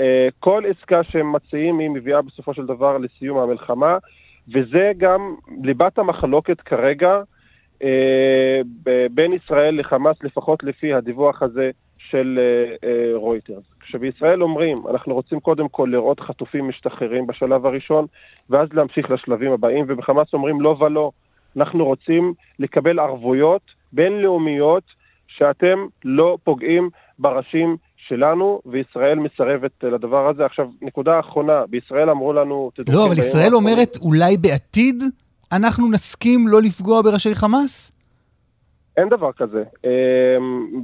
[0.00, 3.98] אה, כל עסקה שהם מציעים היא מביאה בסופו של דבר לסיום המלחמה,
[4.54, 7.22] וזה גם ליבת המחלוקת כרגע
[7.82, 8.60] אה,
[9.10, 12.38] בין ישראל לחמאס, לפחות לפי הדיווח הזה של
[12.82, 18.06] אה, כשבישראל אומרים, אנחנו רוצים קודם כל לראות חטופים משתחררים בשלב הראשון,
[18.50, 21.10] ואז להמשיך לשלבים הבאים, ובחמאס אומרים לא ולא,
[21.56, 24.82] אנחנו רוצים לקבל ערבויות בינלאומיות
[25.28, 27.76] שאתם לא פוגעים בראשים
[28.08, 30.44] שלנו, וישראל מסרבת לדבר הזה.
[30.46, 32.70] עכשיו, נקודה אחרונה, בישראל אמרו לנו...
[32.92, 35.02] לא, אבל ישראל אומרת, אולי בעתיד
[35.52, 37.92] אנחנו נסכים לא לפגוע בראשי חמאס?
[39.00, 39.62] אין דבר כזה.
[39.84, 39.90] אמ,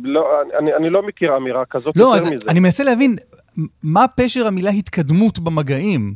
[0.05, 0.27] לא,
[0.59, 2.51] אני, אני לא מכיר אמירה כזאת לא, יותר אז מזה.
[2.51, 3.11] אני מנסה להבין,
[3.83, 6.15] מה פשר המילה התקדמות במגעים?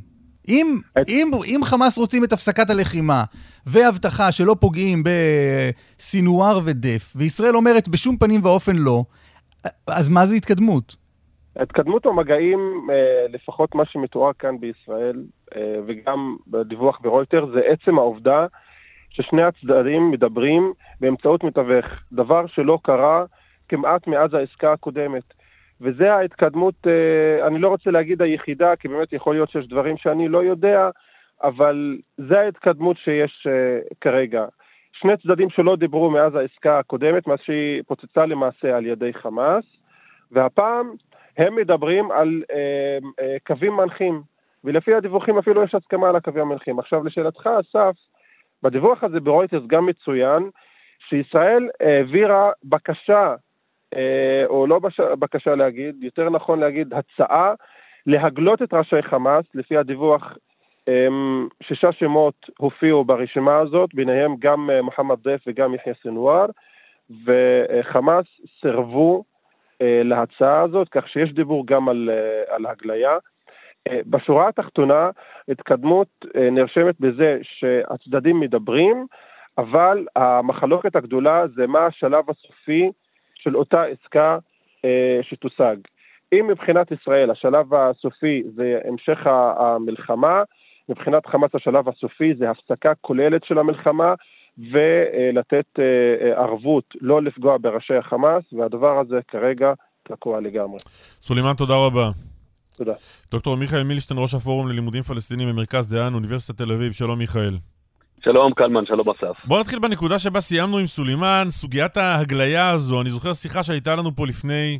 [0.49, 0.67] אם,
[1.01, 1.09] את...
[1.09, 3.25] אם, אם חמאס רוצים את הפסקת הלחימה
[3.67, 5.03] והבטחה שלא פוגעים
[5.99, 9.03] בסינואר ודף, וישראל אומרת בשום פנים ואופן לא,
[9.87, 10.97] אז מה זה התקדמות?
[11.57, 15.25] התקדמות המגעים, אה, לפחות מה שמתואר כאן בישראל,
[15.57, 18.47] אה, וגם בדיווח ברויטר, זה עצם העובדה
[19.11, 23.25] ששני הצדדים מדברים באמצעות מתווך, דבר שלא קרה
[23.69, 25.23] כמעט מאז העסקה הקודמת.
[25.81, 30.29] וזה ההתקדמות, אה, אני לא רוצה להגיד היחידה, כי באמת יכול להיות שיש דברים שאני
[30.29, 30.91] לא יודע,
[31.43, 33.47] אבל זה ההתקדמות שיש
[34.01, 34.45] כרגע.
[34.93, 39.65] שני צדדים שלא דיברו מאז העסקה הקודמת, מאז שהיא פוצצה למעשה על ידי חמאס,
[40.33, 40.91] והפעם
[41.39, 44.23] הם מדברים על אה, אה, קווים מנחים,
[44.65, 46.79] ולפי הדיווחים אפילו יש הסכמה על הקווים המנחים.
[46.79, 47.97] עכשיו לשאלתך, אסף,
[48.63, 50.51] בדיווח הזה ברויטרס גם מצוין
[51.09, 53.35] שישראל העבירה בקשה,
[53.97, 55.01] אה, או לא בש...
[55.01, 57.55] בקשה להגיד, יותר נכון להגיד הצעה,
[58.07, 60.37] להגלות את ראשי חמאס, לפי הדיווח
[60.89, 61.09] אה,
[61.63, 66.47] שישה שמות הופיעו ברשימה הזאת, ביניהם גם אה, מוחמד דף וגם יחיא סנוואר,
[67.25, 68.27] וחמאס
[68.61, 69.25] סירבו
[69.83, 72.11] אה, להצעה הזאת, כך שיש דיבור גם על,
[72.49, 73.19] על הגליה.
[73.89, 75.11] אה, בשורה התחתונה,
[75.49, 79.07] התקדמות נרשמת בזה שהצדדים מדברים,
[79.59, 82.91] אבל המחלוקת הגדולה זה מה השלב הסופי
[83.35, 84.39] של אותה עסקה
[85.23, 85.77] שתושג.
[86.33, 90.43] אם מבחינת ישראל השלב הסופי זה המשך המלחמה,
[90.89, 94.15] מבחינת חמאס השלב הסופי זה הפסקה כוללת של המלחמה
[94.59, 95.85] ולתת אה,
[96.21, 100.79] אה, ערבות לא לפגוע בראשי החמאס, והדבר הזה כרגע תקוע לגמרי.
[101.21, 102.11] סולימאן, תודה רבה.
[102.77, 102.93] תודה.
[103.31, 107.57] דוקטור מיכאל מילשטיין, ראש הפורום ללימודים פלסטינים במרכז דיין, אוניברסיטת תל אביב, שלום מיכאל.
[108.25, 109.45] שלום קלמן, שלום אסף.
[109.45, 114.17] בוא נתחיל בנקודה שבה סיימנו עם סולימאן, סוגיית ההגליה הזו, אני זוכר שיחה שהייתה לנו
[114.17, 114.79] פה לפני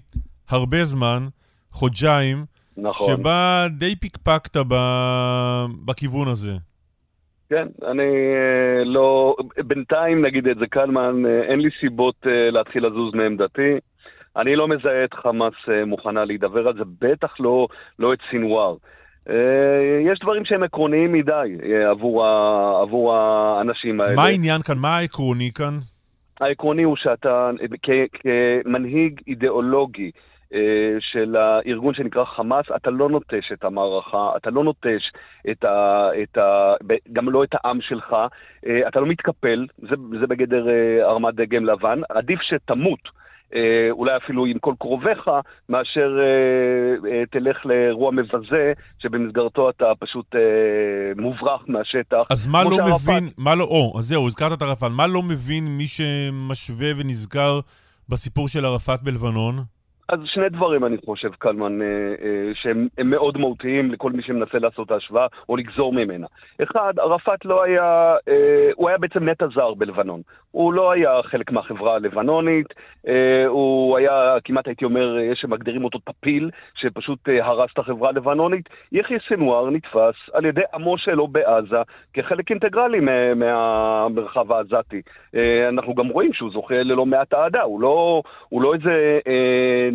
[0.49, 1.27] הרבה זמן,
[1.71, 2.45] חודשיים,
[2.77, 3.07] נכון.
[3.07, 4.75] שבה די פיקפקת ב...
[5.85, 6.53] בכיוון הזה.
[7.51, 9.37] כן, אני אה, לא...
[9.67, 13.73] בינתיים, נגיד את זה, קלמן, אה, אין לי סיבות אה, להתחיל לזוז מעמדתי.
[14.37, 15.55] אני לא מזהה את חמאס
[15.87, 17.67] מוכנה להידבר על זה, בטח לא,
[17.99, 18.77] לא את סינואר.
[20.05, 21.57] יש דברים שהם עקרוניים מדי
[21.91, 24.15] עבור, ה, עבור האנשים האלה.
[24.15, 24.79] מה העניין כאן?
[24.79, 25.79] מה העקרוני כאן?
[26.41, 27.51] העקרוני הוא שאתה,
[28.13, 30.11] כמנהיג אידיאולוגי,
[30.55, 35.11] אה, של הארגון שנקרא חמאס, אתה לא נוטש את המערכה, אתה לא נוטש
[35.51, 36.75] את ה, את ה,
[37.13, 38.17] גם לא את העם שלך,
[38.67, 43.21] אה, אתה לא מתקפל, זה, זה בגדר אה, הרמת דגם לבן, עדיף שתמות.
[43.91, 45.31] אולי אפילו עם כל קרוביך,
[45.69, 46.19] מאשר
[47.31, 50.27] תלך לאירוע מבזה, שבמסגרתו אתה פשוט
[51.17, 52.23] מוברח מהשטח.
[52.31, 53.09] אז מה לא שערפת...
[53.09, 57.61] מבין, מה לא, או, אז זהו, הזכרת את ערפאת, מה לא מבין מי שמשווה ונזכר
[58.09, 59.80] בסיפור של ערפאת בלבנון?
[60.13, 64.87] אז שני דברים, אני חושב, קלמן, אה, אה, שהם מאוד מהותיים לכל מי שמנסה לעשות
[64.87, 66.27] את ההשוואה או לגזור ממנה.
[66.63, 70.21] אחד, ערפאת לא היה, אה, הוא היה בעצם נטע זר בלבנון.
[70.51, 72.67] הוא לא היה חלק מהחברה הלבנונית,
[73.47, 78.69] הוא היה, כמעט הייתי אומר, יש שמגדירים אותו טפיל, שפשוט הרס את החברה הלבנונית.
[78.93, 81.77] יחיא סנוואר נתפס על ידי עמו שלו בעזה
[82.15, 83.01] כחלק אינטגרלי
[83.37, 85.03] מהמרחב העזתי.
[85.69, 89.21] אנחנו גם רואים שהוא זוכה ללא מעט אהדה, הוא לא, הוא לא איזה...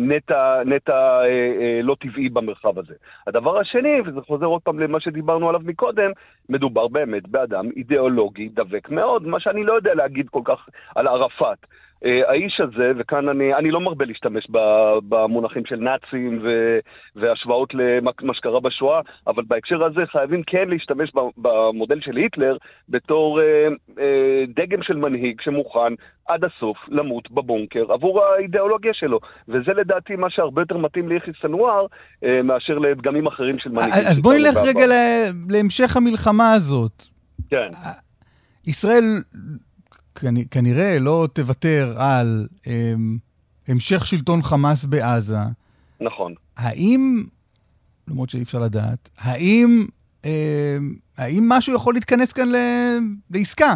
[0.08, 1.26] נטע, נטע אה,
[1.60, 2.94] אה, לא טבעי במרחב הזה.
[3.26, 6.10] הדבר השני, וזה חוזר עוד פעם למה שדיברנו עליו מקודם,
[6.48, 11.66] מדובר באמת באדם אידיאולוגי דבק מאוד, מה שאני לא יודע להגיד כל כך על ערפאת.
[12.04, 14.46] אה, האיש הזה, וכאן אני, אני לא מרבה להשתמש
[15.08, 16.78] במונחים של נאצים ו,
[17.16, 22.56] והשוואות למה שקרה בשואה, אבל בהקשר הזה חייבים כן להשתמש במודל של היטלר
[22.88, 25.94] בתור אה, אה, דגם של מנהיג שמוכן
[26.28, 29.18] עד הסוף למות בבונקר עבור האידיאולוגיה שלו.
[29.48, 31.86] וזה לדעתי מה שהרבה יותר מתאים ליחי סנואר
[32.24, 33.92] אה, מאשר לדגמים אחרים של מנהיגים.
[34.10, 34.86] אז בואי נלך רגע
[35.50, 37.02] להמשך המלחמה הזאת.
[37.50, 37.66] כן.
[38.66, 39.04] ישראל
[40.50, 43.16] כנראה לא תוותר על אמ,
[43.68, 45.36] המשך שלטון חמאס בעזה.
[46.00, 46.34] נכון.
[46.56, 47.24] האם,
[48.08, 49.86] למרות שאי אפשר לדעת, האם,
[50.24, 50.30] אמ,
[51.18, 52.56] האם משהו יכול להתכנס כאן ל,
[53.30, 53.74] לעסקה?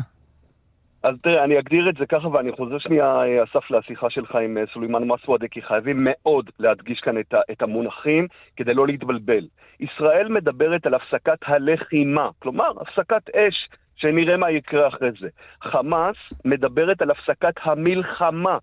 [1.03, 4.65] אז תראה, אני אגדיר את זה ככה, ואני חוזר שנייה, אסף, לשיחה שלך עם אה,
[4.73, 8.27] סולימאן מסוודה, כי חייבים מאוד להדגיש כאן את, את המונחים
[8.57, 9.47] כדי לא להתבלבל.
[9.81, 13.69] ישראל מדברת על הפסקת הלחימה, כלומר, הפסקת אש,
[14.01, 15.29] שנראה מה יקרה אחרי זה.
[15.63, 18.59] חמאס מדברת על הפסקת המלחמה,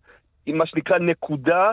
[0.45, 1.71] עם מה שנקרא נקודה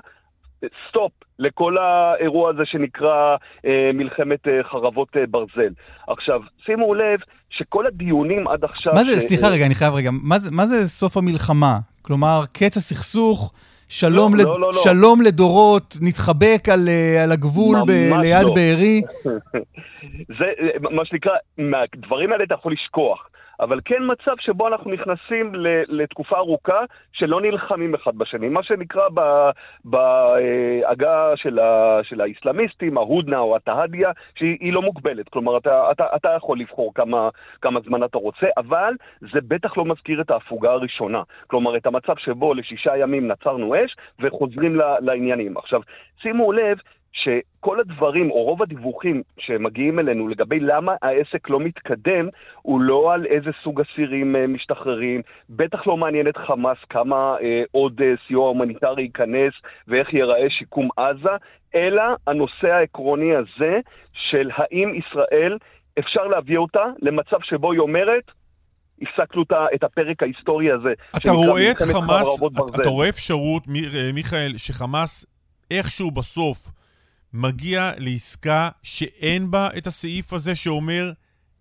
[0.89, 5.73] סטופ לכל האירוע הזה שנקרא אה, מלחמת אה, חרבות אה, ברזל.
[6.09, 8.95] עכשיו, שימו לב שכל הדיונים עד עכשיו...
[8.95, 9.19] מה זה, ש...
[9.19, 11.79] סליחה רגע, אני חייב רגע, מה זה, מה זה סוף המלחמה?
[12.03, 13.53] כלומר, קץ הסכסוך,
[13.89, 14.47] שלום, לא, לד...
[14.47, 14.81] לא, לא, לא.
[14.83, 17.91] שלום לדורות, נתחבק על, אה, על הגבול ב...
[18.23, 18.55] ליד לא.
[18.55, 19.03] בארי?
[20.39, 20.45] זה
[20.81, 23.29] מה שנקרא, מהדברים האלה אתה יכול לשכוח.
[23.61, 25.53] אבל כן מצב שבו אנחנו נכנסים
[25.89, 26.81] לתקופה ארוכה
[27.13, 28.49] שלא נלחמים אחד בשני.
[28.49, 29.09] מה שנקרא
[29.85, 31.59] בעגה של,
[32.03, 35.29] של האסלאמיסטים, ההודנה או התהדיה, שהיא לא מוגבלת.
[35.29, 37.29] כלומר, אתה, אתה, אתה יכול לבחור כמה,
[37.61, 41.23] כמה זמן אתה רוצה, אבל זה בטח לא מזכיר את ההפוגה הראשונה.
[41.47, 45.57] כלומר, את המצב שבו לשישה ימים נצרנו אש וחוזרים לעניינים.
[45.57, 45.81] עכשיו,
[46.23, 46.79] שימו לב
[47.15, 52.29] שכל הדברים, או רוב הדיווחים שמגיעים אלינו לגבי למה העסק לא מתקדם,
[52.63, 57.63] הוא לא על איזה סוג אסירים אה, משתחררים, בטח לא מעניין את חמאס כמה אה,
[57.71, 59.53] עוד אה, סיוע הומניטרי ייכנס
[59.89, 61.37] ואיך ייראה שיקום עזה,
[61.75, 63.81] אלא הנושא העקרוני הזה
[64.13, 65.59] של האם ישראל,
[65.99, 68.31] אפשר להביא אותה למצב שבו היא אומרת,
[69.03, 69.43] הפסקנו
[69.75, 70.93] את הפרק ההיסטורי הזה.
[71.17, 72.43] אתה רואה את חמאס,
[72.81, 75.27] אתה רואה אפשרות, אה, מיכאל, שחמאס
[75.71, 76.71] איכשהו בסוף
[77.35, 81.11] מגיע לעסקה שאין בה את הסעיף הזה שאומר,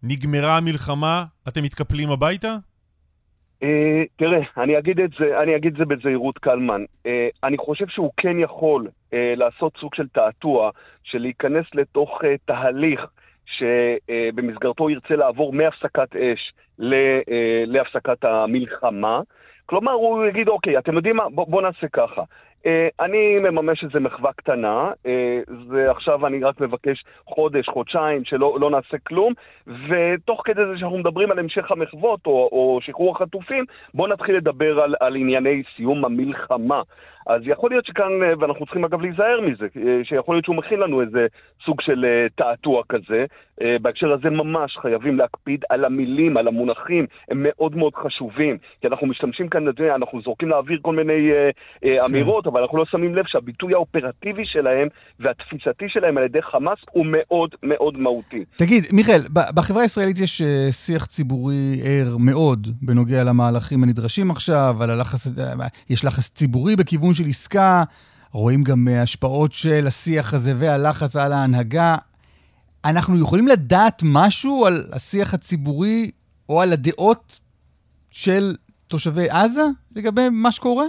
[0.04, 2.56] נגמרה המלחמה, אתם מתקפלים הביתה?
[3.64, 3.66] Uh,
[4.16, 6.82] תראה, אני אגיד את זה, אני אגיד את זה בזהירות קלמן.
[6.84, 7.10] Uh,
[7.44, 10.72] אני חושב שהוא כן יכול uh, לעשות סוג של תעתוע,
[11.04, 13.02] של להיכנס לתוך תהליך
[13.46, 16.54] שבמסגרתו ירצה לעבור מהפסקת אש
[17.68, 19.22] להפסקת המלחמה.
[19.66, 21.30] כלומר, הוא יגיד, אוקיי, אתם יודעים מה?
[21.30, 22.24] בואו בוא נעשה ככה.
[22.66, 28.70] אה, אני מממש איזה מחווה קטנה, אה, ועכשיו אני רק מבקש חודש, חודשיים, שלא לא
[28.70, 29.34] נעשה כלום,
[29.68, 34.80] ותוך כדי זה שאנחנו מדברים על המשך המחוות או, או שחרור החטופים, בואו נתחיל לדבר
[34.80, 36.82] על, על ענייני סיום המלחמה.
[37.28, 40.80] אז יכול להיות שכאן, אה, ואנחנו צריכים אגב להיזהר מזה, אה, שיכול להיות שהוא מכין
[40.80, 41.28] לנו איזה
[41.66, 43.26] סוג של אה, תעתוע כזה.
[43.82, 48.58] בהקשר הזה ממש חייבים להקפיד על המילים, על המונחים, הם מאוד מאוד חשובים.
[48.82, 49.64] כי אנחנו משתמשים כאן,
[49.96, 51.32] אנחנו זורקים לאוויר כל מיני
[51.82, 51.90] כן.
[52.10, 54.88] אמירות, אבל אנחנו לא שמים לב שהביטוי האופרטיבי שלהם
[55.20, 58.44] והתפיסתי שלהם על ידי חמאס הוא מאוד מאוד מהותי.
[58.56, 59.22] תגיד, מיכאל,
[59.56, 65.28] בחברה הישראלית יש שיח ציבורי ער מאוד בנוגע למהלכים הנדרשים עכשיו, על הלחץ,
[65.90, 67.84] יש לחץ ציבורי בכיוון לכיוון של עסקה,
[68.32, 71.96] רואים גם אה, השפעות של השיח הזה והלחץ על ההנהגה.
[72.86, 76.12] אנחנו יכולים לדעת משהו על השיח הציבורי
[76.50, 77.40] או על הדעות
[78.12, 78.44] של
[78.88, 79.64] תושבי עזה
[79.96, 80.86] לגבי מה שקורה?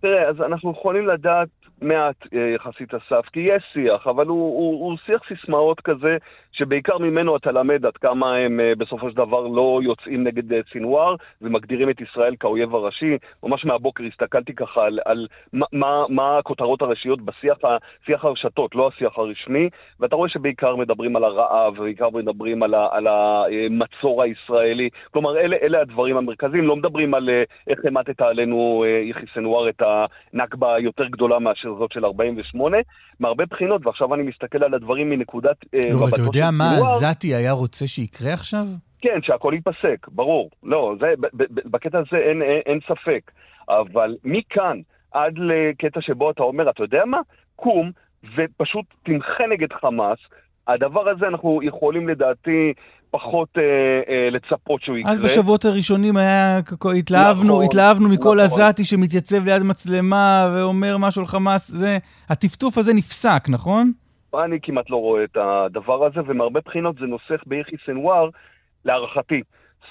[0.00, 1.48] תראה, אז אנחנו יכולים לדעת
[1.82, 6.16] מעט אה, יחסית אסף, כי יש שיח, אבל הוא, הוא, הוא שיח סיסמאות כזה,
[6.54, 10.60] שבעיקר ממנו אתה למד עד כמה הם אה, בסופו של דבר לא יוצאים נגד אה,
[10.72, 13.18] סינואר ומגדירים את ישראל כאויב הראשי.
[13.42, 17.58] ממש מהבוקר הסתכלתי ככה על, על מה, מה, מה הכותרות הראשיות בשיח
[18.06, 19.68] שיח הרשתות, לא השיח הרשמי,
[20.00, 24.88] ואתה רואה שבעיקר מדברים על הרעב, ובעיקר מדברים על, ה, על המצור הישראלי.
[25.10, 27.30] כלומר, אלה, אלה הדברים המרכזיים, לא מדברים על
[27.68, 29.82] איך המטת עלינו, יחי סינואר, את
[30.32, 32.76] הנכבה היותר גדולה מאשר הזאת של 48,
[33.20, 37.52] מהרבה בחינות, ועכשיו אני מסתכל על הדברים מנקודת אה, לא, אתה יודע מה עזתי היה
[37.52, 38.66] רוצה שיקרה עכשיו?
[39.00, 40.50] כן, שהכל ייפסק, ברור.
[40.62, 41.06] לא, זה,
[41.64, 43.30] בקטע הזה אין, אין, אין ספק.
[43.68, 44.80] אבל מכאן
[45.12, 47.20] עד לקטע שבו אתה אומר, אתה יודע מה?
[47.56, 47.90] קום
[48.36, 50.18] ופשוט תמחה נגד חמאס.
[50.68, 52.72] הדבר הזה אנחנו יכולים לדעתי
[53.10, 53.62] פחות אה,
[54.08, 55.12] אה, לצפות שהוא יקרה.
[55.12, 56.58] אז בשבועות הראשונים היה,
[56.98, 58.60] התלהבנו, נכון, התלהבנו מכל נכון.
[58.62, 63.92] עזתי שמתייצב ליד מצלמה ואומר משהו על חמאס, זה, הטפטוף הזה נפסק, נכון?
[64.42, 68.28] אני כמעט לא רואה את הדבר הזה, ומהרבה בחינות זה נוסח ביחי סנוואר,
[68.84, 69.42] להערכתי.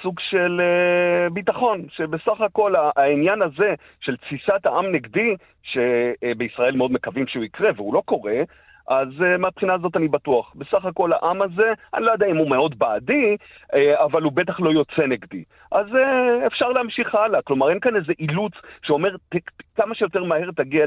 [0.02, 7.28] סוג של אה, ביטחון, שבסך הכל העניין הזה של תסיסת העם נגדי, שבישראל מאוד מקווים
[7.28, 8.44] שהוא יקרה והוא לא קורה,
[8.88, 10.54] אז uh, מהבחינה הזאת אני בטוח.
[10.56, 13.36] בסך הכל העם הזה, אני לא יודע אם הוא מאוד בעדי,
[13.74, 15.44] uh, אבל הוא בטח לא יוצא נגדי.
[15.72, 17.42] אז uh, אפשר להמשיך הלאה.
[17.42, 18.54] כלומר, אין כאן איזה אילוץ
[18.84, 19.36] שאומר ת,
[19.76, 20.86] כמה שיותר מהר תגיע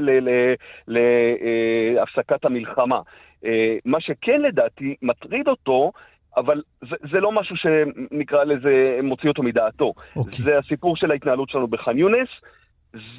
[0.87, 2.99] להפסקת uh, המלחמה.
[3.43, 3.47] Uh,
[3.85, 5.91] מה שכן לדעתי מטריד אותו,
[6.37, 9.93] אבל זה, זה לא משהו שנקרא לזה מוציא אותו מדעתו.
[10.15, 10.45] אוקיי.
[10.45, 12.29] זה הסיפור של ההתנהלות שלנו בח'אן יונס.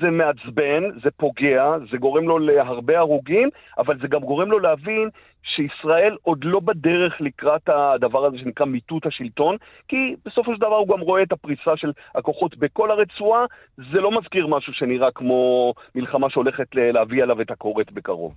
[0.00, 3.48] זה מעצבן, זה פוגע, זה גורם לו להרבה הרוגים,
[3.78, 5.08] אבל זה גם גורם לו להבין
[5.42, 9.56] שישראל עוד לא בדרך לקראת הדבר הזה שנקרא מיטוט השלטון,
[9.88, 13.44] כי בסופו של דבר הוא גם רואה את הפריסה של הכוחות בכל הרצועה,
[13.76, 18.34] זה לא מזכיר משהו שנראה כמו מלחמה שהולכת להביא עליו את הכורת בקרוב.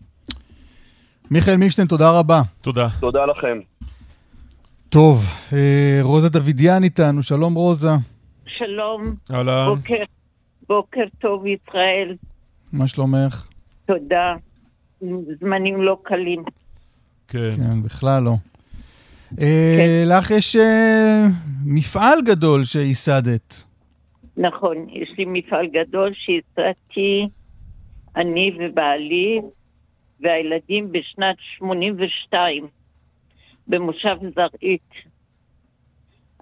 [1.32, 2.42] מיכאל מילשטיין, תודה רבה.
[2.62, 2.88] תודה.
[3.00, 3.60] תודה לכם.
[4.90, 7.90] טוב, אה, רוזה דוידיאן איתנו, שלום רוזה.
[8.48, 9.66] שלום, אהלן.
[9.76, 10.04] בוקר,
[10.68, 12.16] בוקר טוב ישראל,
[12.74, 13.48] מה שלומך?
[13.86, 14.36] תודה.
[15.40, 16.44] זמנים לא קלים.
[17.28, 17.52] כן.
[17.58, 18.34] כן, בכלל לא.
[19.42, 21.26] אה, לך יש אה,
[21.66, 23.64] מפעל גדול שייסדת.
[24.38, 27.28] נכון, יש לי מפעל גדול שהצעתי
[28.16, 29.42] אני ובעלי
[30.22, 32.68] והילדים בשנת 82
[33.68, 34.90] במושב זרעית.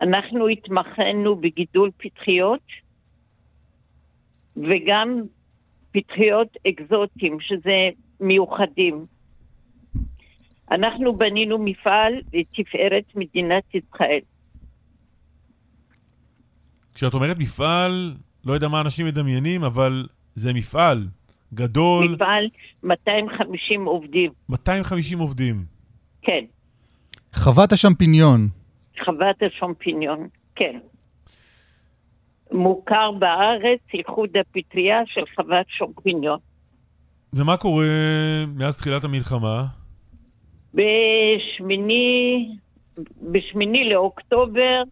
[0.02, 2.68] אנחנו התמחינו בגידול פטריות
[4.58, 5.22] וגם
[5.92, 9.06] פטריות אקזוטיים, שזה מיוחדים.
[10.72, 14.20] אנחנו בנינו מפעל לתפארת מדינת ישראל.
[16.94, 18.16] כשאת אומרת מפעל,
[18.46, 21.08] לא יודע מה אנשים מדמיינים, אבל זה מפעל
[21.54, 22.50] גדול, מפעל
[22.84, 25.66] 250 עובדים, 250 עובדים.
[26.22, 26.45] כן.
[27.36, 28.47] חוות השמפיניון.
[29.06, 30.80] חוות השומפיניון, כן.
[32.52, 36.39] מוכר בארץ איחוד הפטריה של חוות שומפיניון.
[37.34, 37.86] ומה קורה
[38.56, 39.66] מאז תחילת המלחמה?
[40.74, 42.50] בשמיני,
[43.32, 44.84] בשמיני לאוקטובר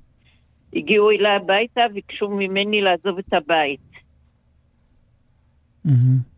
[0.74, 3.80] הגיעו אליי הביתה, ביקשו ממני לעזוב את הבית.
[5.86, 6.37] מהמם.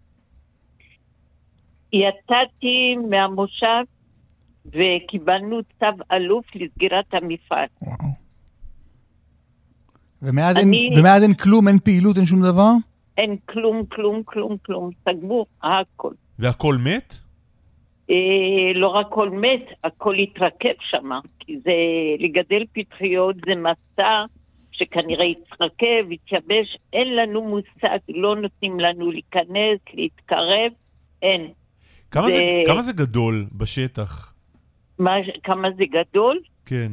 [1.94, 3.84] יצאתי מהמושב
[4.66, 7.68] וקיבלנו צו אלוף לסגירת המפעל.
[7.82, 8.10] וואו.
[10.22, 12.72] ומאז, אני- אין, ומאז אין כלום, אין פעילות, אין שום דבר?
[13.18, 14.90] אין כלום, כלום, כלום, כלום.
[15.10, 16.14] סגרו הכל.
[16.40, 17.14] והכל מת?
[18.10, 18.16] אה,
[18.76, 21.10] לא רק הכל מת, הכל התרכב שם.
[21.40, 21.72] כי זה,
[22.20, 24.24] לגדל פטריות זה מסע
[24.72, 26.78] שכנראה יתרכב, יתייבש.
[26.94, 30.72] אין לנו מושג, לא נותנים לנו להיכנס, להתקרב,
[31.22, 31.48] אין.
[32.12, 34.34] כמה זה, זה- כמה זה גדול בשטח?
[35.00, 35.12] מה,
[35.44, 36.40] כמה זה גדול?
[36.66, 36.92] כן.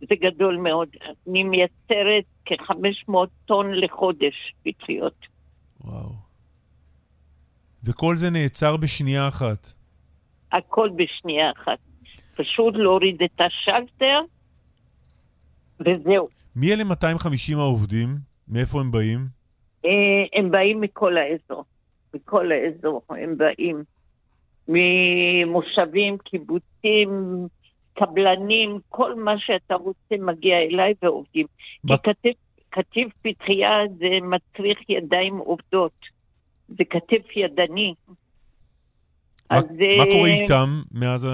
[0.00, 0.88] זה גדול מאוד.
[1.28, 3.12] אני מייצרת כ-500
[3.46, 5.26] טון לחודש פטריות.
[5.80, 6.12] וואו.
[7.84, 9.72] וכל זה נעצר בשנייה אחת.
[10.52, 11.78] הכל בשנייה אחת.
[12.36, 14.20] פשוט להוריד את השלטר,
[15.80, 16.28] וזהו.
[16.56, 18.16] מי אלה 250 העובדים?
[18.48, 19.26] מאיפה הם באים?
[19.84, 19.90] אה,
[20.38, 21.64] הם באים מכל האזור.
[22.14, 23.84] מכל האזור הם באים.
[24.68, 27.10] ממושבים, קיבוצים,
[27.94, 31.46] קבלנים, כל מה שאתה רוצה מגיע אליי ועובדים.
[31.46, 31.96] כי מה-
[32.72, 35.92] כתף, פטריה זה מצריך ידיים עובדות.
[36.68, 37.94] זה כתף ידני.
[39.50, 41.28] מה, אז, מה אה, קורה איתם מאז.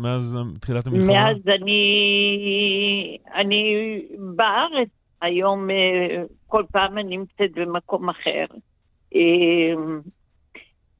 [0.00, 1.12] מאז תחילת המלחמה?
[1.12, 3.74] מאז אני, אני
[4.36, 4.88] בארץ
[5.22, 8.44] היום, אה, כל פעם אני נמצאת במקום אחר.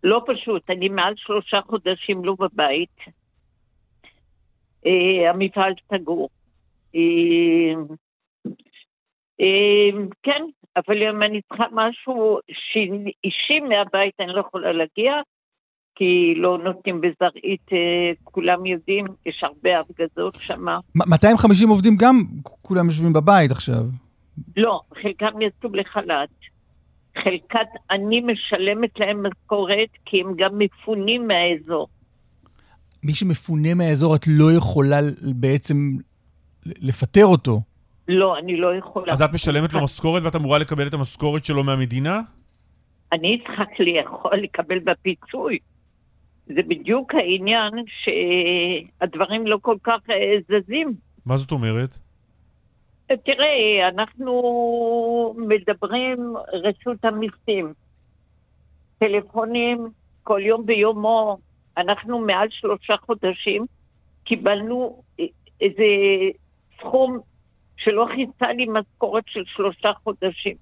[0.05, 2.97] לא פשוט, אני מעל שלושה חודשים לא בבית.
[4.87, 6.29] אה, המפעל סגור.
[6.95, 7.01] אה,
[9.41, 10.43] אה, כן,
[10.77, 12.39] אבל אם אני צריכה משהו
[13.25, 15.13] אישי מהבית, אני לא יכולה להגיע.
[15.95, 17.67] כי לא נותנים בזרעית,
[18.25, 20.65] כולם יודעים, יש הרבה הפגזות שם.
[20.69, 23.83] מ- 250 עובדים גם, כולם יושבים בבית עכשיו.
[24.57, 26.50] לא, חלקם יצאו לחל"ת.
[27.19, 31.89] חלקת, אני משלמת להם משכורת, כי הם גם מפונים מהאזור.
[33.05, 34.99] מי שמפונה מהאזור, את לא יכולה
[35.35, 35.77] בעצם
[36.67, 37.61] לפטר אותו.
[38.09, 39.13] לא, אני לא יכולה.
[39.13, 42.21] אז את משלמת לו משכורת ואת אמורה לקבל את המשכורת שלו מהמדינה?
[43.13, 45.59] אני צריכה יכול לקבל בפיצוי.
[46.47, 50.95] זה בדיוק העניין שהדברים לא כל כך אה, זזים.
[51.27, 51.99] מה זאת אומרת?
[53.17, 57.73] תראה, אנחנו מדברים רשות המיסים,
[58.99, 59.89] טלפונים
[60.23, 61.39] כל יום ביומו,
[61.77, 63.67] אנחנו מעל שלושה חודשים
[64.25, 65.03] קיבלנו
[65.61, 65.85] איזה
[66.79, 67.19] סכום
[67.77, 70.57] שלא חיסה לי משכורת של שלושה חודשים.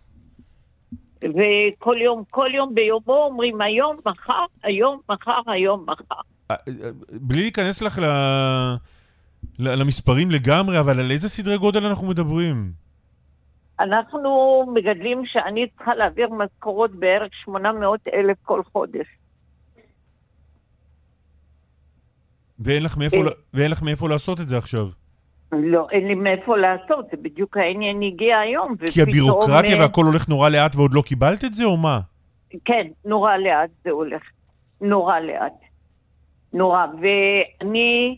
[1.25, 6.21] וכל יום, כל יום ביומו אומרים היום, מחר, היום, מחר, היום, מחר.
[6.51, 6.91] אה, אה,
[7.21, 8.05] בלי להיכנס לך ל...
[9.59, 12.73] למספרים לגמרי, אבל על איזה סדרי גודל אנחנו מדברים?
[13.81, 19.07] אנחנו מגדלים שאני צריכה להעביר משכורות בערך 800 אלף כל חודש.
[22.59, 23.23] ואין לך מאיפה, אה.
[23.55, 24.87] ואין לך מאיפה לעשות את זה עכשיו.
[25.53, 30.29] לא, אין לי מאיפה לעשות, זה בדיוק העניין הגיע היום, כי הבירוקרטיה אה, והכל הולך
[30.29, 32.01] נורא לאט ועוד לא קיבלת את זה, או מה?
[32.65, 34.23] כן, נורא לאט זה הולך.
[34.81, 35.53] נורא לאט.
[36.53, 36.87] נורא.
[37.01, 38.17] ואני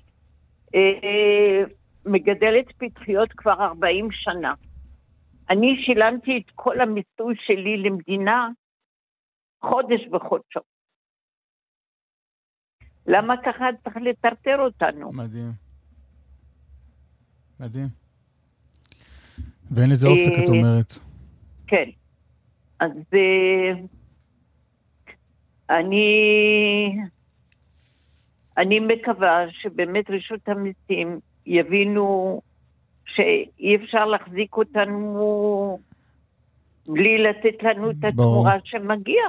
[2.07, 4.55] מגדלת פטריות כבר 40 שנה.
[5.51, 8.49] אני שילמתי את כל המיסוי שלי למדינה
[9.61, 10.61] חודש בחודשו.
[13.07, 15.13] למה ככה צריך לטרטר אותנו?
[15.13, 15.53] מדהים.
[17.61, 17.89] מדהים.
[19.71, 20.93] ואין לזה אופק, את אה, אומרת.
[21.67, 21.91] כן.
[22.81, 23.73] אז אה,
[25.71, 26.05] אני,
[28.61, 32.41] אני מקווה שבאמת רשות המיסים יבינו
[33.07, 35.79] שאי אפשר להחזיק אותנו
[36.89, 39.23] בלי לתת לנו את התמורה שמגיע.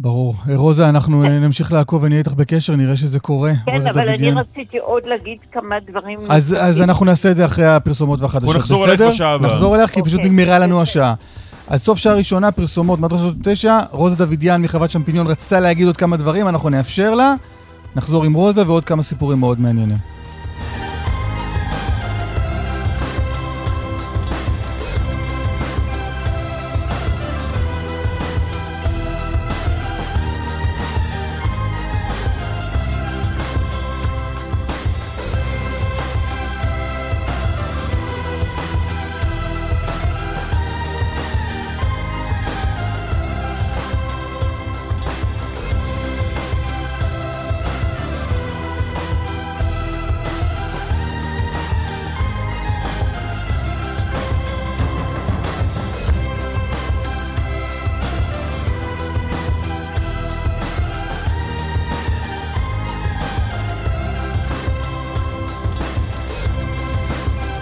[0.00, 0.34] ברור.
[0.50, 3.52] אה, רוזה, אנחנו אה, נמשיך לעקוב ונהיה איתך בקשר, נראה שזה קורה.
[3.66, 4.38] כן, רוזה אבל אני דוידיאן.
[4.38, 6.18] רציתי עוד להגיד כמה דברים.
[6.28, 9.10] אז, אז אנחנו נעשה את זה אחרי הפרסומות והחדשות, בוא נחזור אלייך בסדר?
[9.10, 9.52] בשעה הבאה.
[9.52, 10.82] נחזור אלייך, כי פשוט אוקיי, נגמרה לנו בסדר.
[10.82, 11.14] השעה.
[11.68, 16.16] אז סוף שעה ראשונה, פרסומות, מדרשות תשע, רוזה דוידיאן מחוות שמפיניון רצתה להגיד עוד כמה
[16.16, 17.34] דברים, אנחנו נאפשר לה.
[17.96, 19.96] נחזור עם רוזה ועוד כמה סיפורים מאוד מעניינים.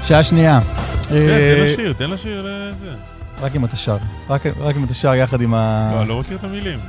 [0.08, 0.60] שעה שנייה.
[1.08, 2.94] כן, אה, תן לשיר, תן לשיר לזה.
[3.40, 3.96] רק אם אתה שר.
[4.28, 4.46] רק
[4.76, 5.92] אם אתה שר יחד עם ה...
[5.94, 6.80] לא, לא מכיר את המילים.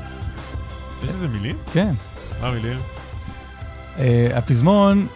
[1.03, 1.57] יש לזה מילים?
[1.73, 1.93] כן.
[2.41, 2.79] מה המילים?
[3.97, 5.07] אה, הפזמון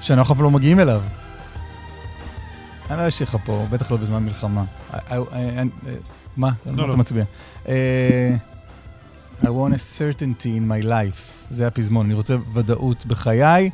[0.00, 1.02] שאנחנו אף לא מגיעים אליו.
[2.90, 4.64] אני לא אשאיר לך פה, בטח לא בזמן מלחמה.
[4.94, 5.94] אה, אה, אה, אה,
[6.36, 6.50] מה?
[6.66, 6.84] לא.
[6.88, 7.24] אתה מצביע?
[7.68, 8.36] אה,
[9.42, 11.50] I want a certainty in my life.
[11.50, 13.68] זה הפזמון, אני רוצה ודאות בחיי, אה,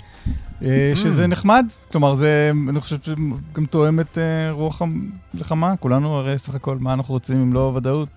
[0.94, 1.66] שזה נחמד.
[1.92, 5.76] כלומר, זה, אני חושב שגם תואם את אה, רוח המלחמה.
[5.76, 8.08] כולנו הרי סך הכל, מה אנחנו רוצים אם לא ודאות?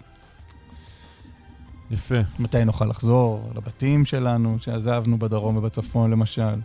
[1.91, 2.15] יפה.
[2.39, 6.55] מתי נוכל לחזור לבתים שלנו, שעזבנו בדרום ובצפון למשל.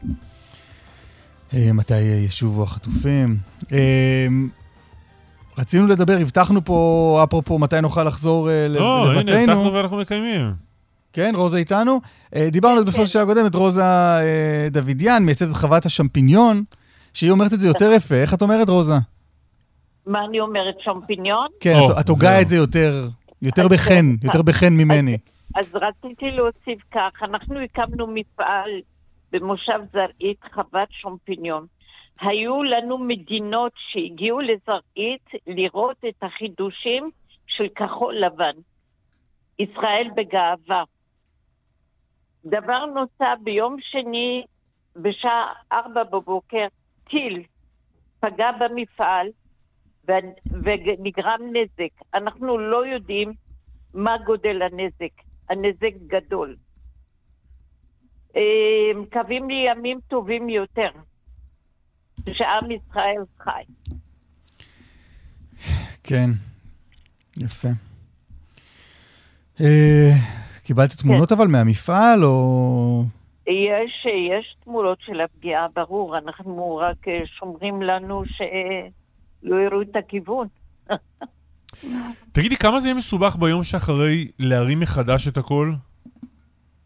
[1.54, 3.36] אה, מתי אה, ישובו החטופים.
[3.72, 4.26] אה,
[5.58, 9.52] רצינו לדבר, הבטחנו פה, אפרופו, מתי נוכל לחזור אה, לב- לא, הנה, לבתינו.
[9.52, 10.67] הבטחנו ואנחנו מקיימים.
[11.18, 12.00] כן, רוזה איתנו.
[12.36, 16.62] אה, דיברנו בפרסום שעה הקודמת, רוזה אה, דוידיאן, מייסדת חוות השמפיניון,
[17.14, 18.14] שהיא אומרת את זה יותר יפה.
[18.14, 18.92] איך את אומרת, רוזה?
[20.06, 21.46] מה אני אומרת, שמפיניון?
[21.60, 22.40] כן, או, את- הוגה.
[22.40, 23.08] את זה יותר,
[23.42, 24.06] יותר בחן.
[24.22, 25.18] יותר בחן ממני.
[25.56, 28.70] אז רציתי להוסיף כך, אנחנו הקמנו מפעל
[29.32, 31.66] במושב זרעית, חוות שמפיניון.
[32.20, 37.10] היו לנו מדינות שהגיעו לזרעית לראות את החידושים
[37.46, 38.60] של כחול לבן.
[39.58, 40.84] ישראל בגאווה.
[42.50, 44.44] דבר נוסף, ביום שני
[44.96, 46.66] בשעה ארבע בבוקר,
[47.10, 47.42] טיל
[48.20, 49.28] פגע במפעל
[50.04, 52.02] ונגרם נזק.
[52.14, 53.32] אנחנו לא יודעים
[53.94, 55.22] מה גודל הנזק.
[55.50, 56.56] הנזק גדול.
[58.36, 60.90] אה, מקווים לי ימים טובים יותר,
[62.32, 63.62] שעם ישראל חי.
[66.04, 66.30] כן,
[67.36, 67.68] יפה.
[70.68, 73.04] קיבלת תמונות אבל מהמפעל, או...
[73.46, 80.46] יש, יש תמונות של הפגיעה, ברור, אנחנו רק אה, שומרים לנו שלא יראו את הכיוון.
[82.32, 85.72] תגידי, כמה זה יהיה מסובך ביום שאחרי להרים מחדש את הכל?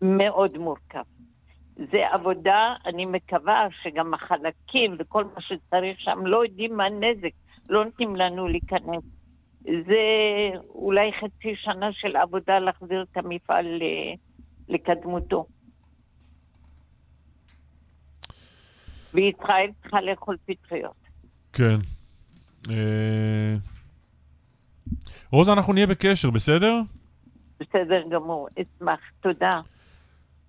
[0.03, 1.03] מאוד מורכב.
[1.77, 7.33] זה עבודה, אני מקווה שגם החלקים וכל מה שצריך שם לא יודעים מה הנזק,
[7.71, 9.03] לא נותנים לנו להיכנס.
[9.65, 10.03] זה
[10.69, 14.15] אולי חצי שנה של עבודה להחזיר את המפעל ל-
[14.75, 15.47] לקדמותו.
[19.15, 20.95] וישראל צריכה לאכול פטריות.
[21.53, 21.77] כן.
[22.71, 23.57] אה,
[25.31, 26.81] רוזה, אנחנו נהיה בקשר, בסדר?
[27.61, 29.01] בסדר גמור, אשמח.
[29.21, 29.51] תודה.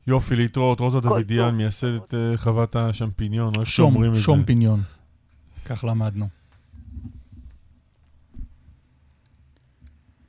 [0.07, 0.79] יופי, להתראות.
[0.79, 1.55] רוזה דוידיאן.
[1.55, 4.21] מייסדת אה, חוות השמפיניון, או איך שאומרים את זה.
[4.21, 4.79] שום פיניון.
[5.65, 6.25] כך למדנו.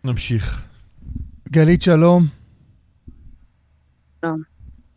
[0.05, 0.63] נמשיך.
[1.49, 2.27] גלית, שלום,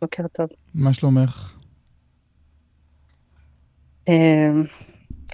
[0.00, 0.48] בוקר טוב.
[0.74, 1.52] מה שלומך?
[4.08, 4.50] אה,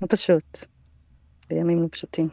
[0.03, 0.65] לא פשוט.
[1.49, 2.29] בימים לא פשוטים.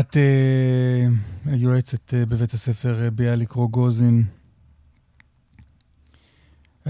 [0.00, 4.22] את uh, יועצת uh, בבית הספר uh, ביאליק רוגוזין.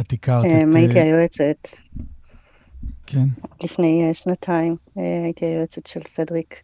[0.00, 0.74] את הכרת את...
[0.74, 1.68] הייתי היועצת.
[3.06, 3.26] כן.
[3.64, 6.62] לפני שנתיים הייתי היועצת של סדריק.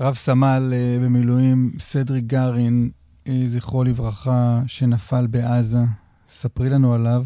[0.00, 0.72] רב סמל
[1.02, 2.90] במילואים, סדריק גרין,
[3.46, 5.78] זכרו לברכה, שנפל בעזה.
[6.28, 7.24] ספרי לנו עליו.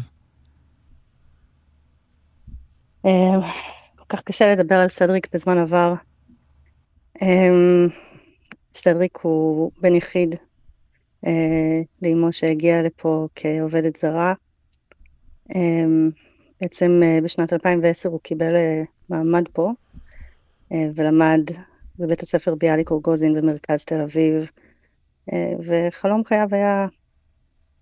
[3.95, 5.93] כל כך קשה לדבר על סדריק בזמן עבר.
[8.73, 10.35] סדריק הוא בן יחיד
[11.25, 14.33] אה, לאמו שהגיעה לפה כעובדת זרה.
[16.61, 19.71] בעצם אה, בשנת 2010 הוא קיבל אה, מעמד פה
[20.71, 21.41] ולמד
[21.99, 24.51] בבית הספר ביאליק אורגוזין במרכז תל אביב,
[25.59, 26.87] וחלום חייו היה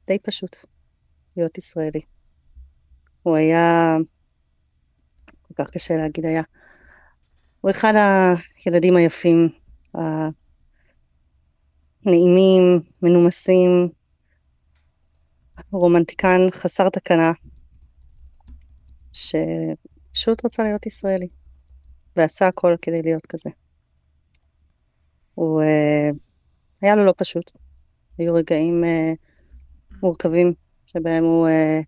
[0.07, 0.55] די פשוט,
[1.37, 2.01] להיות ישראלי.
[3.23, 3.95] הוא היה,
[5.41, 6.41] כל כך קשה להגיד היה,
[7.61, 7.93] הוא אחד
[8.65, 9.49] הילדים היפים,
[12.05, 12.61] הנעימים,
[13.01, 13.89] מנומסים,
[15.71, 17.31] רומנטיקן חסר תקנה,
[19.13, 21.27] שפשוט רצה להיות ישראלי,
[22.15, 23.49] ועשה הכל כדי להיות כזה.
[25.35, 26.17] הוא, uh,
[26.81, 27.51] היה לו לא פשוט.
[28.17, 29.17] היו רגעים uh,
[30.01, 30.53] מורכבים
[30.85, 31.85] שבהם הוא uh,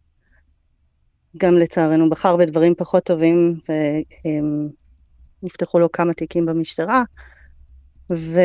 [1.38, 3.72] גם לצערנו בחר בדברים פחות טובים, ו...
[4.28, 4.86] Um,
[5.46, 7.04] נפתחו לו כמה תיקים במשטרה,
[8.10, 8.42] וזה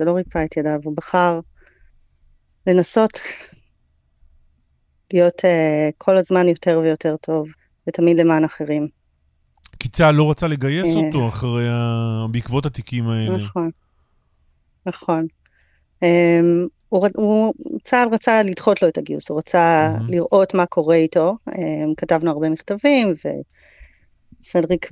[0.00, 1.40] לא ריפא את ידיו, הוא בחר
[2.66, 3.12] לנסות
[5.12, 5.42] להיות
[5.98, 7.48] כל הזמן יותר ויותר טוב,
[7.88, 8.88] ותמיד למען אחרים.
[9.88, 12.26] כי צה"ל לא רצה לגייס uh, אותו אחרי ה...
[12.30, 13.36] בעקבות התיקים האלה.
[13.36, 13.70] נכון,
[14.86, 15.26] נכון.
[16.04, 16.06] Um,
[16.88, 20.10] הוא, הוא, צה"ל רצה לדחות לו את הגיוס, הוא רצה mm-hmm.
[20.10, 21.36] לראות מה קורה איתו.
[21.50, 21.54] Um,
[21.96, 23.28] כתבנו הרבה מכתבים, ו...
[24.42, 24.90] סדריק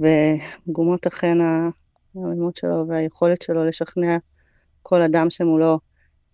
[0.68, 4.16] וגומות אכן העמימות שלו והיכולת שלו לשכנע
[4.82, 5.78] כל אדם שמולו,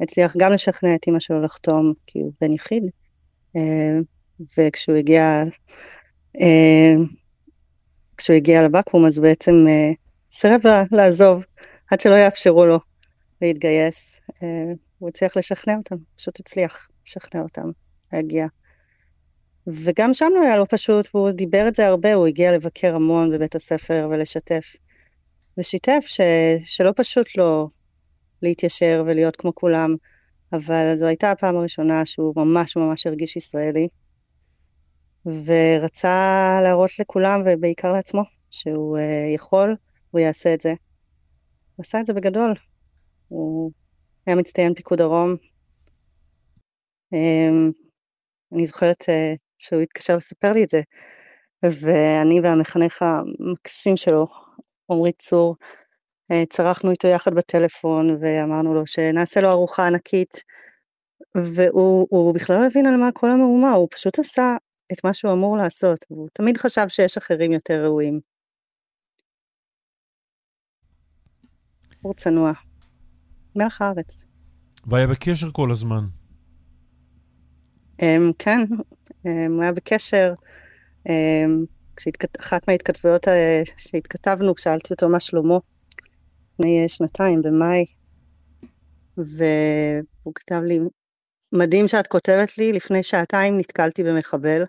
[0.00, 2.82] הצליח גם לשכנע את אימא שלו לחתום, כי הוא בן יחיד,
[3.56, 3.98] אה,
[4.58, 5.42] וכשהוא הגיע,
[6.40, 6.94] אה,
[8.22, 9.92] כשהוא הגיע לבקו"ם אז בעצם אה,
[10.32, 10.60] סירב
[10.92, 11.44] לעזוב
[11.90, 12.80] עד שלא יאפשרו לו
[13.42, 14.20] להתגייס.
[14.98, 17.70] הוא הצליח לשכנע אותם, פשוט הצליח לשכנע אותם
[18.12, 18.46] להגיע.
[19.66, 23.32] וגם שם לא היה לו פשוט, והוא דיבר את זה הרבה, הוא הגיע לבקר המון
[23.32, 24.76] בבית הספר ולשתף.
[25.58, 26.20] ושיתף ש,
[26.64, 27.70] שלא פשוט לו
[28.42, 29.94] להתיישר ולהיות כמו כולם,
[30.52, 33.88] אבל זו הייתה הפעם הראשונה שהוא ממש ממש הרגיש ישראלי,
[35.26, 39.76] ורצה להראות לכולם, ובעיקר לעצמו, שהוא uh, יכול,
[40.10, 40.70] הוא יעשה את זה.
[41.76, 42.54] הוא עשה את זה בגדול.
[43.28, 43.70] הוא
[44.26, 45.34] היה מצטיין פיקוד דרום.
[47.14, 47.72] Um,
[48.52, 50.80] אני זוכרת uh, שהוא התקשר לספר לי את זה.
[51.62, 54.26] ואני והמחנך המקסים שלו,
[54.90, 55.56] עמרי צור,
[56.30, 60.42] אה, צרחנו איתו יחד בטלפון ואמרנו לו שנעשה לו ארוחה ענקית,
[61.34, 64.56] והוא בכלל לא הבין על מה כל המהומה, הוא פשוט עשה
[64.92, 68.20] את מה שהוא אמור לעשות, והוא תמיד חשב שיש אחרים יותר ראויים.
[71.90, 72.52] בחור צנוע,
[73.56, 74.24] מלח הארץ.
[74.86, 76.06] והיה בקשר כל הזמן.
[78.00, 78.60] Um, כן,
[79.08, 80.34] um, הוא היה בקשר.
[81.08, 81.66] Um,
[82.40, 83.30] אחת מההתכתבויות uh,
[83.76, 85.58] שהתכתבנו, שאלתי אותו מה שלמה,
[86.52, 87.84] לפני uh, שנתיים, במאי,
[89.16, 90.78] והוא כתב לי,
[91.52, 94.62] מדהים שאת כותבת לי, לפני שעתיים נתקלתי במחבל.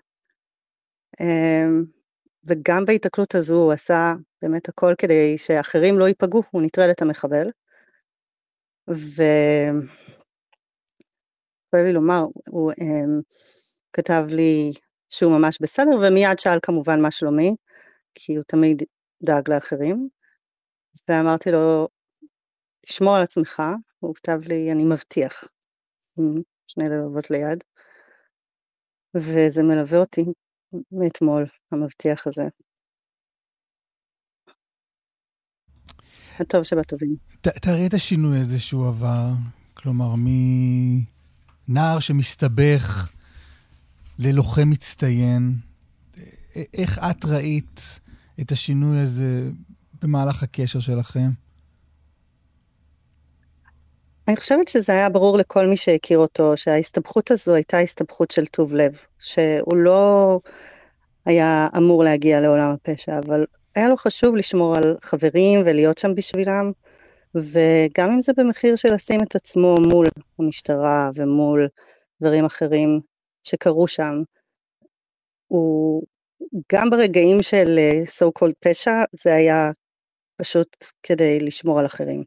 [1.20, 1.86] Um,
[2.46, 4.12] וגם בהיתקלות הזו הוא עשה
[4.42, 7.50] באמת הכל כדי שאחרים לא ייפגעו, הוא נטרל את המחבל.
[8.90, 9.22] ו...
[11.70, 13.22] כואב לי לומר, הוא um,
[13.92, 14.72] כתב לי
[15.08, 17.56] שהוא ממש בסדר, ומיד שאל כמובן מה שלומי,
[18.14, 18.82] כי הוא תמיד
[19.22, 20.08] דאג לאחרים.
[21.08, 21.88] ואמרתי לו,
[22.80, 23.62] תשמור על עצמך,
[23.98, 25.44] הוא כתב לי, אני מבטיח,
[26.18, 27.64] עם שני לבבות ליד.
[29.16, 30.24] וזה מלווה אותי
[30.92, 32.42] מאתמול, המבטיח הזה.
[36.40, 37.16] הטוב שבטובים.
[37.42, 39.28] תראי את השינוי הזה שהוא עבר,
[39.74, 40.26] כלומר, מ...
[41.68, 43.12] נער שמסתבך
[44.18, 45.52] ללוחם מצטיין.
[46.74, 47.80] איך את ראית
[48.40, 49.50] את השינוי הזה
[50.02, 51.30] במהלך הקשר שלכם?
[54.28, 58.74] אני חושבת שזה היה ברור לכל מי שהכיר אותו, שההסתבכות הזו הייתה הסתבכות של טוב
[58.74, 60.40] לב, שהוא לא
[61.26, 63.44] היה אמור להגיע לעולם הפשע, אבל
[63.74, 66.72] היה לו חשוב לשמור על חברים ולהיות שם בשבילם,
[67.34, 70.06] וגם אם זה במחיר של לשים את עצמו מול
[70.38, 71.68] המשטרה ומול
[72.20, 73.00] דברים אחרים
[73.46, 74.22] שקרו שם,
[75.46, 76.02] הוא
[76.72, 79.70] גם ברגעים של אה, so called פשע, זה היה
[80.36, 82.24] פשוט כדי לשמור על אחרים.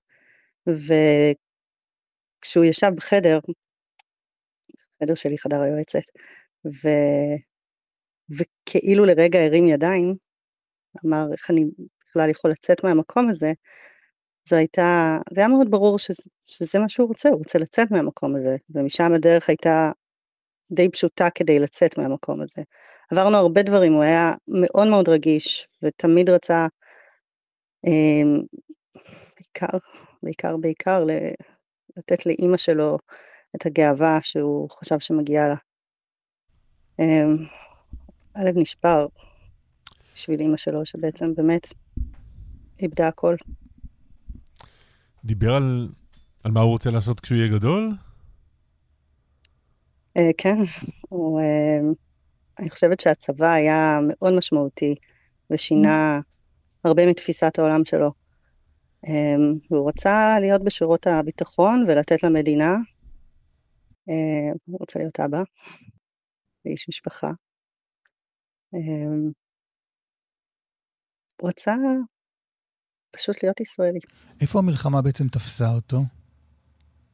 [2.37, 3.39] וכשהוא ישב בחדר,
[5.03, 6.03] חדר שלי, חדר היועצת,
[6.65, 6.87] ו...
[8.29, 10.15] וכאילו לרגע הרים ידיים,
[11.05, 11.65] אמר איך אני
[12.05, 13.51] בכלל יכול לצאת מהמקום הזה,
[14.49, 18.35] זו הייתה, זה היה מאוד ברור שזה, שזה מה שהוא רוצה, הוא רוצה לצאת מהמקום
[18.35, 19.91] הזה, ומשם הדרך הייתה
[20.71, 22.61] די פשוטה כדי לצאת מהמקום הזה.
[23.11, 24.31] עברנו הרבה דברים, הוא היה
[24.61, 26.67] מאוד מאוד רגיש, ותמיד רצה,
[27.87, 28.41] אה,
[29.35, 29.77] בעיקר,
[30.23, 31.05] בעיקר, בעיקר,
[31.97, 32.97] לתת לאימא שלו
[33.55, 35.55] את הגאווה שהוא חשב שמגיעה לה.
[36.99, 37.25] אה,
[38.35, 39.07] הלב נשבר
[40.13, 41.67] בשביל אימא שלו, שבעצם באמת
[42.81, 43.35] איבדה הכל.
[45.25, 45.89] דיבר על,
[46.43, 47.91] על מה הוא רוצה לעשות כשהוא יהיה גדול?
[50.17, 50.55] Uh, כן,
[51.09, 51.95] הוא, uh,
[52.59, 54.95] אני חושבת שהצבא היה מאוד משמעותי
[55.49, 56.19] ושינה
[56.83, 58.11] הרבה מתפיסת העולם שלו.
[59.05, 62.75] Um, הוא רצה להיות בשורות הביטחון ולתת למדינה.
[64.09, 65.41] Uh, הוא רצה להיות אבא
[66.65, 67.31] ואיש משפחה.
[68.75, 69.33] Um,
[71.41, 71.75] הוא רצה
[73.11, 73.99] פשוט להיות ישראלי.
[74.41, 76.01] איפה המלחמה בעצם תפסה אותו?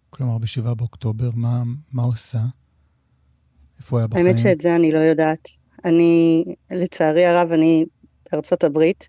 [0.09, 2.39] כלומר, ב-7 באוקטובר, מה, מה הוא עשה?
[3.79, 4.25] איפה הוא היה בחיים?
[4.25, 5.47] האמת שאת זה אני לא יודעת.
[5.85, 7.85] אני, לצערי הרב, אני
[8.31, 9.07] בארצות הברית,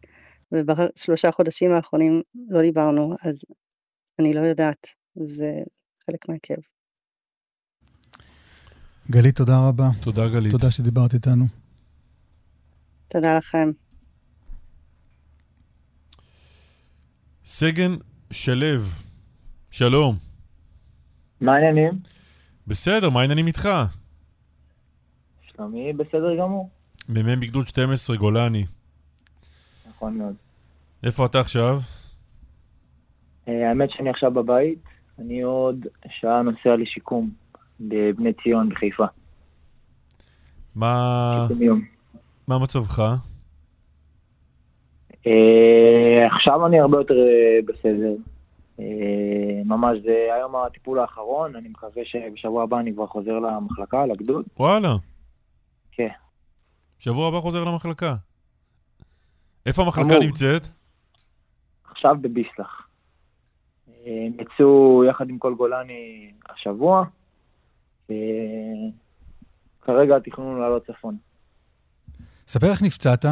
[0.54, 3.44] ובשלושה חודשים האחרונים לא דיברנו, אז
[4.18, 4.86] אני לא יודעת,
[5.26, 5.52] זה
[6.06, 6.62] חלק מהכאב.
[9.10, 9.88] גלית, תודה רבה.
[10.02, 10.52] תודה, גלית.
[10.52, 11.44] תודה שדיברת איתנו.
[13.08, 13.68] תודה לכם.
[17.44, 17.96] סגן
[18.30, 18.82] שלו,
[19.70, 20.16] שלום.
[21.40, 21.98] מה העניינים?
[22.66, 23.68] בסדר, מה העניינים איתך?
[25.42, 26.70] שלומי בסדר גמור.
[27.08, 28.66] מ"מ בגדוד 12, גולני.
[29.88, 30.34] נכון מאוד.
[31.04, 31.80] איפה אתה עכשיו?
[33.48, 34.78] אה, האמת שאני עכשיו בבית,
[35.18, 35.86] אני עוד
[36.20, 37.30] שעה נוסע לשיקום
[37.80, 39.04] בבני ציון בחיפה.
[40.76, 41.46] מה...
[42.48, 43.02] מה מצבך?
[45.10, 45.28] Uh,
[46.36, 48.14] עכשיו אני הרבה יותר uh, בסדר.
[49.64, 54.44] ממש זה היום הטיפול האחרון, אני מקווה שבשבוע הבא אני כבר חוזר למחלקה, לגדוד.
[54.56, 54.88] וואלה.
[55.92, 56.08] כן.
[56.98, 58.14] שבוע הבא חוזר למחלקה.
[59.66, 60.18] איפה המחלקה.
[60.18, 60.68] נמצאת?
[62.04, 62.88] עכשיו בביסלח.
[64.06, 67.04] הם יצאו יחד עם כל גולני השבוע.
[69.82, 71.16] כרגע התכנון הוא לעלות צפון.
[72.46, 73.24] ספר איך נפצעת.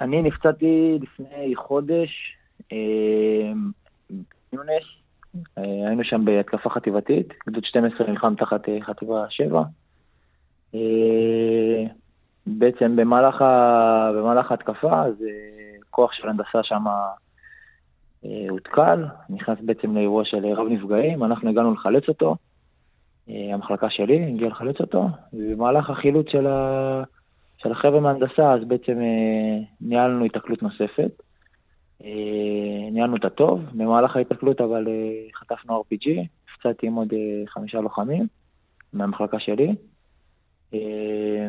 [0.00, 2.36] אני נפצעתי לפני חודש,
[2.72, 3.52] אה,
[4.52, 4.84] יונס,
[5.58, 9.62] אה, היינו שם בהתקפה חטיבתית, גדוד 12 נלחם תחת אה, חטיבה 7.
[12.46, 13.44] בעצם במהלך.
[14.16, 15.14] במהלך ההתקפה, אז
[15.90, 16.84] כוח של הנדסה שם
[18.50, 22.36] הותקל, נכנס בעצם לאירוע של רב נפגעים, אנחנו הגענו לחלץ אותו,
[23.28, 27.02] המחלקה שלי הגיעה לחלץ אותו, ובמהלך החילוץ של ה...
[27.58, 31.22] של החבר'ה מהנדסה, אז בעצם אה, ניהלנו התקלות נוספת.
[32.04, 36.08] אה, ניהלנו אותה טוב, במהלך ההתקלות אבל אה, חטפנו RPG,
[36.54, 38.26] הפצעתי עם עוד אה, חמישה לוחמים
[38.92, 39.74] מהמחלקה שלי.
[40.74, 41.48] אה,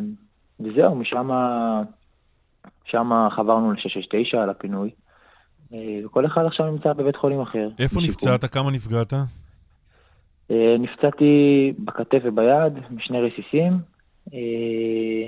[0.60, 1.30] וזהו, משם
[2.92, 4.90] שם חברנו ל-669 על הפינוי.
[5.74, 7.70] אה, וכל אחד עכשיו נמצא בבית חולים אחר.
[7.80, 8.46] איפה נפצעת?
[8.46, 9.14] כמה נפגעת?
[10.52, 13.74] אה, נפצעתי בכתף וביד, משני רסיסים.
[14.34, 15.28] אה,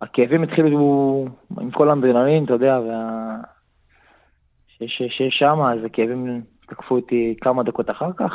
[0.00, 1.26] הכאבים התחילו
[1.60, 3.36] עם כל האנדרנלין, אתה יודע, וה...
[4.86, 8.32] שיש שם, אז הכאבים תקפו אותי כמה דקות אחר כך.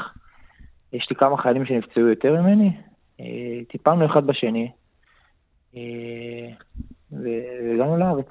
[0.94, 2.72] יש לי כמה חיילים שנפצעו יותר ממני,
[3.70, 4.72] טיפלנו אחד בשני,
[7.24, 8.28] והגענו לארץ.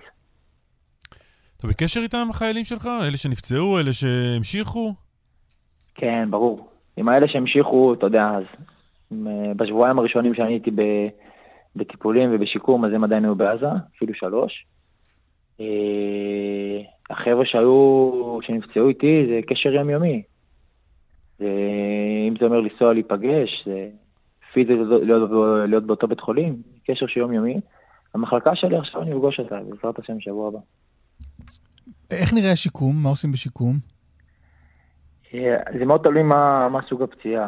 [1.57, 2.87] אתה בקשר איתם, החיילים שלך?
[3.09, 4.95] אלה שנפצעו, אלה שהמשיכו?
[5.95, 6.69] כן, ברור.
[6.97, 8.45] עם האלה שהמשיכו, אתה יודע, אז
[9.13, 10.71] אה, בשבועיים הראשונים שאני הייתי.
[11.77, 13.67] בטיפולים ובשיקום, אז הם עדיין היו בעזה,
[13.97, 14.67] אפילו שלוש.
[15.61, 15.67] אה,
[17.11, 20.23] החבר'ה שהיו, שנפצעו איתי, זה קשר יומיומי.
[21.39, 21.51] זה,
[22.29, 23.89] אם זה אומר לנסוע להיפגש, זה
[24.53, 25.31] פיזית להיות,
[25.69, 26.57] להיות באותו בית חולים,
[26.87, 27.61] קשר של יומיומי.
[28.15, 30.59] המחלקה שלי עכשיו אני אפגוש אותה, בעזרת השם, בשבוע הבא.
[32.11, 33.03] איך נראה השיקום?
[33.03, 33.77] מה עושים בשיקום?
[35.35, 37.47] אה, זה מאוד תלוי מה, מה סוג הפציעה.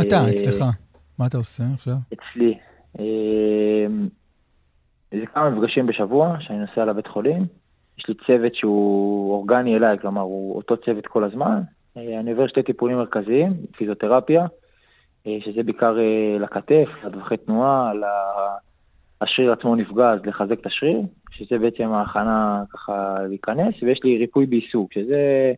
[0.00, 0.64] אתה, אצלך.
[1.18, 1.94] מה אתה עושה עכשיו?
[2.12, 2.58] אצלי.
[2.98, 4.08] אמ,
[5.10, 7.46] זה כמה מפגשים בשבוע שאני נוסע לבית חולים.
[7.98, 11.62] יש לי צוות שהוא אורגני אליי, כלומר הוא אותו צוות כל הזמן.
[11.96, 14.46] אה, אני עובר שתי טיפולים מרכזיים, פיזיותרפיה
[15.44, 15.96] שזה בעיקר
[16.40, 17.92] לכתף, לטווחי תנועה,
[19.24, 21.00] השריר עצמו נפגע, אז לחזק את השריר,
[21.30, 25.52] שזה בעצם ההכנה ככה להיכנס, ויש לי ריפוי בעיסוק, שזה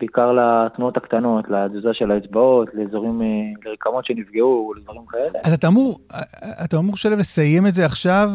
[0.00, 3.22] בעיקר לתנועות הקטנות, לתזוזה של האצבעות, לאזורים,
[3.64, 5.38] לרקמות שנפגעו, לדברים כאלה.
[5.44, 5.98] אז אתה אמור,
[6.64, 8.28] אתה אמור שלב לסיים את זה עכשיו,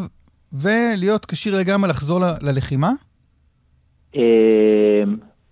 [0.52, 2.90] ולהיות כשיר לגמרי לחזור ל- ללחימה?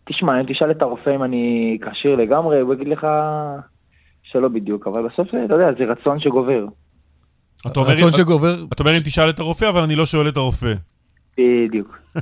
[0.05, 3.07] תשמע, אם תשאל את הרופא אם אני כשיר לגמרי, הוא יגיד לך
[4.23, 6.67] שלא בדיוק, אבל בסוף, אתה יודע, זה רצון שגובר.
[7.67, 8.55] אתה אומר, רצון שגובר...
[8.73, 10.75] אתה אומר אם תשאל את הרופא, אבל אני לא שואל את הרופא.
[11.39, 11.99] בדיוק.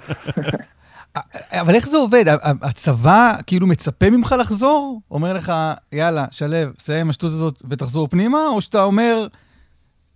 [1.62, 2.24] אבל איך זה עובד?
[2.62, 5.00] הצבא כאילו מצפה ממך לחזור?
[5.10, 5.52] אומר לך,
[5.92, 8.38] יאללה, שלו, סיים עם השטות הזאת ותחזור פנימה?
[8.54, 9.26] או שאתה אומר,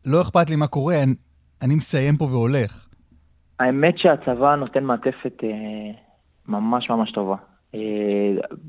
[0.06, 1.14] לא אכפת לי מה קורה, אני,
[1.62, 2.86] אני מסיים פה והולך?
[3.60, 5.48] האמת שהצבא נותן מעטפת אה,
[6.48, 7.36] ממש ממש טובה.
[7.74, 7.80] אה,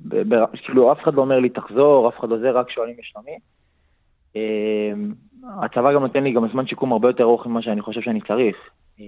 [0.05, 2.95] ב, ב, כאילו, אף אחד לא אומר לי תחזור, אף אחד לא זה, רק שואלים
[2.99, 3.37] לשלומי.
[4.35, 4.91] אה,
[5.63, 8.55] הצבא גם נותן לי גם זמן שיקום הרבה יותר ארוך ממה שאני חושב שאני צריך.
[8.99, 9.05] אה,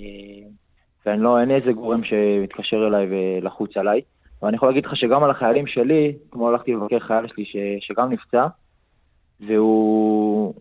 [1.06, 4.02] ואין לא, אין איזה גורם שמתקשר אליי ולחוץ עליי.
[4.42, 8.12] ואני יכול להגיד לך שגם על החיילים שלי, כמו הלכתי לבקר חייל שלי ש, שגם
[8.12, 8.48] נפצע,
[9.48, 10.54] והוא,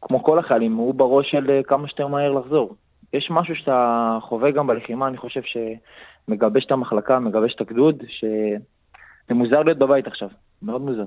[0.00, 2.74] כמו כל החיילים, הוא בראש של כמה שיותר מהר לחזור.
[3.12, 9.34] יש משהו שאתה חווה גם בלחימה, אני חושב שמגבש את המחלקה, מגבש את הגדוד, שזה
[9.34, 10.28] מוזר להיות בבית עכשיו,
[10.62, 11.04] מאוד מוזר.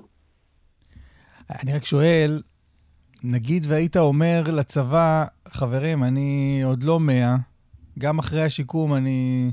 [1.63, 2.29] אני רק שואל,
[3.23, 7.35] נגיד והיית אומר לצבא, חברים, אני עוד לא מאה,
[7.99, 9.51] גם אחרי השיקום אני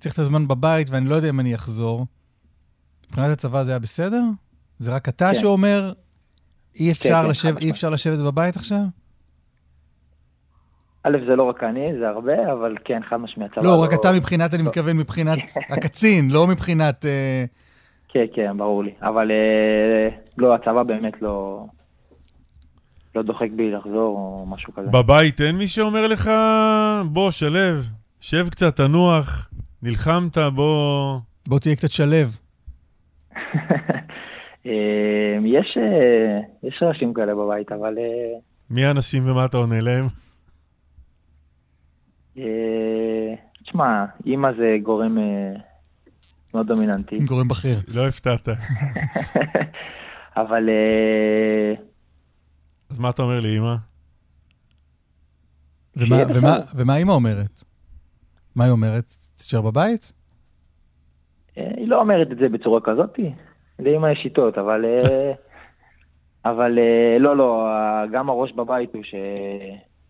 [0.00, 2.06] צריך את הזמן בבית ואני לא יודע אם אני אחזור.
[3.08, 4.22] מבחינת הצבא זה היה בסדר?
[4.78, 5.40] זה רק אתה כן.
[5.40, 5.92] שאומר,
[6.80, 8.82] אי אפשר, כן, לשב, כן, אי אפשר לשבת בבית עכשיו?
[11.04, 13.48] א', זה לא רק אני, זה הרבה, אבל כן, חד משמעי.
[13.56, 14.62] לא, לא, רק אתה מבחינת, אני.
[14.62, 15.38] מתכוון מבחינת
[15.72, 17.06] הקצין, לא מבחינת...
[17.06, 17.44] אה,
[18.08, 18.94] כן, כן, ברור לי.
[19.02, 21.64] אבל אה, לא, הצבא באמת לא...
[23.14, 24.88] לא דוחק בי לחזור או משהו כזה.
[24.90, 26.30] בבית אין מי שאומר לך,
[27.04, 27.88] בוא, שלב,
[28.20, 29.50] שב קצת, תנוח,
[29.82, 31.18] נלחמת, בוא...
[31.48, 32.36] בוא תהיה קצת שלב.
[34.66, 37.98] אה, יש, אה, יש רעשים כאלה בבית, אבל...
[37.98, 38.38] אה,
[38.70, 40.06] מי האנשים ומה אתה עונה להם?
[43.64, 45.18] תשמע, אימא זה גורם
[46.54, 47.18] מאוד דומיננטי.
[47.18, 47.78] גורם בכיר.
[47.94, 48.48] לא הפתעת.
[50.42, 50.68] אבל
[52.90, 53.74] אז מה אתה אומר לאימא?
[55.96, 57.64] ומה, ומה, ומה אימא אומרת?
[58.56, 59.16] מה היא אומרת?
[59.36, 60.12] תישאר בבית?
[61.58, 63.18] אה, היא לא אומרת את זה בצורה כזאת,
[63.78, 64.84] לאמא יש שיטות, אבל...
[64.84, 65.32] אה,
[66.50, 67.66] אבל אה, לא, לא,
[68.12, 69.14] גם הראש בבית הוא ש...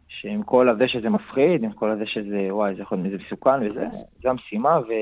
[0.08, 3.86] שעם כל הזה שזה מפחיד, עם כל הזה שזה, וואי, זה יכול להיות מסוכן וזה,
[4.22, 4.92] זה המשימה, ו...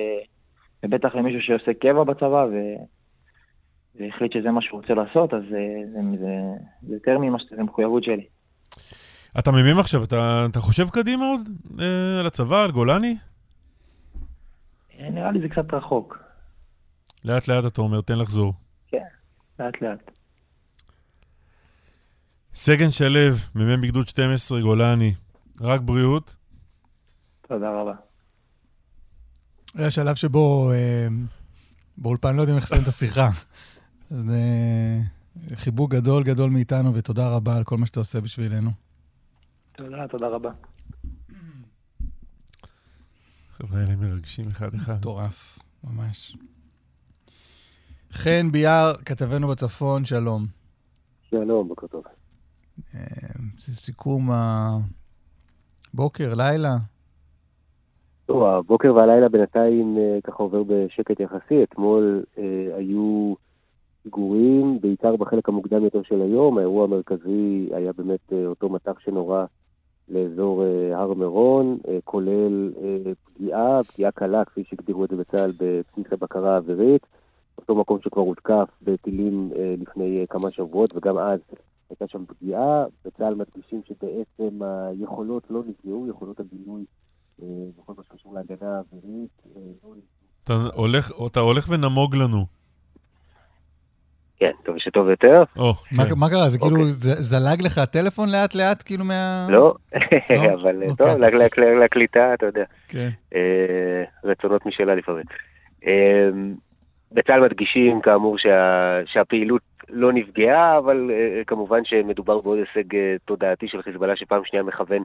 [0.85, 2.55] ובטח למישהו שעושה קבע בצבא, ו...
[3.99, 5.59] והחליט שזה מה שהוא רוצה לעשות, אז זה,
[5.93, 6.35] זה, זה,
[6.89, 8.27] זה יותר ממה שזה מחויבות שלי.
[9.39, 11.41] אתה מבין עכשיו, אתה, אתה חושב קדימה עוד
[11.81, 13.17] אה, על הצבא, על גולני?
[14.99, 16.19] אה, נראה לי זה קצת רחוק.
[17.25, 18.53] לאט לאט אתה אומר, תן לחזור.
[18.87, 19.05] כן,
[19.61, 20.11] לאט לאט.
[22.55, 25.15] סגן שלו, מ"מ בגדוד 12, גולני,
[25.61, 26.37] רק בריאות.
[27.49, 27.95] תודה רבה.
[29.75, 31.07] היה שלב שבו אה,
[31.99, 33.29] באולפן לא יודעים איך לסיים את השיחה.
[34.11, 34.27] אז
[35.55, 38.71] חיבוק גדול גדול מאיתנו, ותודה רבה על כל מה שאתה עושה בשבילנו.
[39.77, 40.51] תודה, תודה רבה.
[43.51, 44.95] חבר'ה, אלה מרגשים אחד-אחד.
[44.99, 46.37] מטורף, ממש.
[48.13, 50.47] חן ביאר, כתבנו בצפון, שלום.
[51.31, 52.05] שלום, בוקר טוב.
[52.95, 53.01] אה,
[53.59, 54.29] זה סיכום
[55.95, 56.77] הבוקר, לילה.
[58.29, 61.63] לא, הבוקר והלילה בינתיים אה, ככה עובר בשקט יחסי.
[61.63, 63.35] אתמול אה, היו
[64.09, 66.59] סגורים, בעיקר בחלק המוקדם יותר של היום.
[66.59, 69.45] האירוע המרכזי היה באמת אה, אותו מטח שנורה
[70.09, 72.73] לאזור אה, הר מירון, אה, כולל
[73.25, 77.07] פגיעה, פגיעה קלה, כפי שהגדירו את זה בצה"ל, בבסיס הבקרה האווירית.
[77.59, 81.41] אותו מקום שכבר הותקף בטילים לפני כמה שבועות, וגם אז
[81.91, 82.85] הייתה שם פגיעה.
[83.05, 86.85] בצה"ל מדגישים שבעצם היכולות לא נפגעו, יכולות הבינוי
[87.79, 89.31] בכל מה שקשור להגנה האווירית.
[89.85, 89.95] לא
[90.45, 92.58] אתה הולך, אתה הולך ונמוג לנו.
[94.41, 95.45] כן, טוב שטוב יותר.
[95.55, 96.15] כן.
[96.17, 96.49] מה קרה?
[96.49, 99.47] זה כאילו זלג לך הטלפון לאט לאט כאילו מה...
[99.51, 99.75] לא, לא?
[100.61, 101.79] אבל טוב, אוקיי.
[101.79, 102.65] לקליטה, אתה יודע.
[102.89, 103.09] כן.
[103.35, 105.25] אה, רצונות משלה לפעמים.
[105.87, 106.29] אה,
[107.13, 108.37] בצה"ל מדגישים כאמור
[109.07, 115.03] שהפעילות לא נפגעה, אבל uh, כמובן שמדובר בעוד הישג תודעתי של חיזבאללה שפעם שנייה מכוון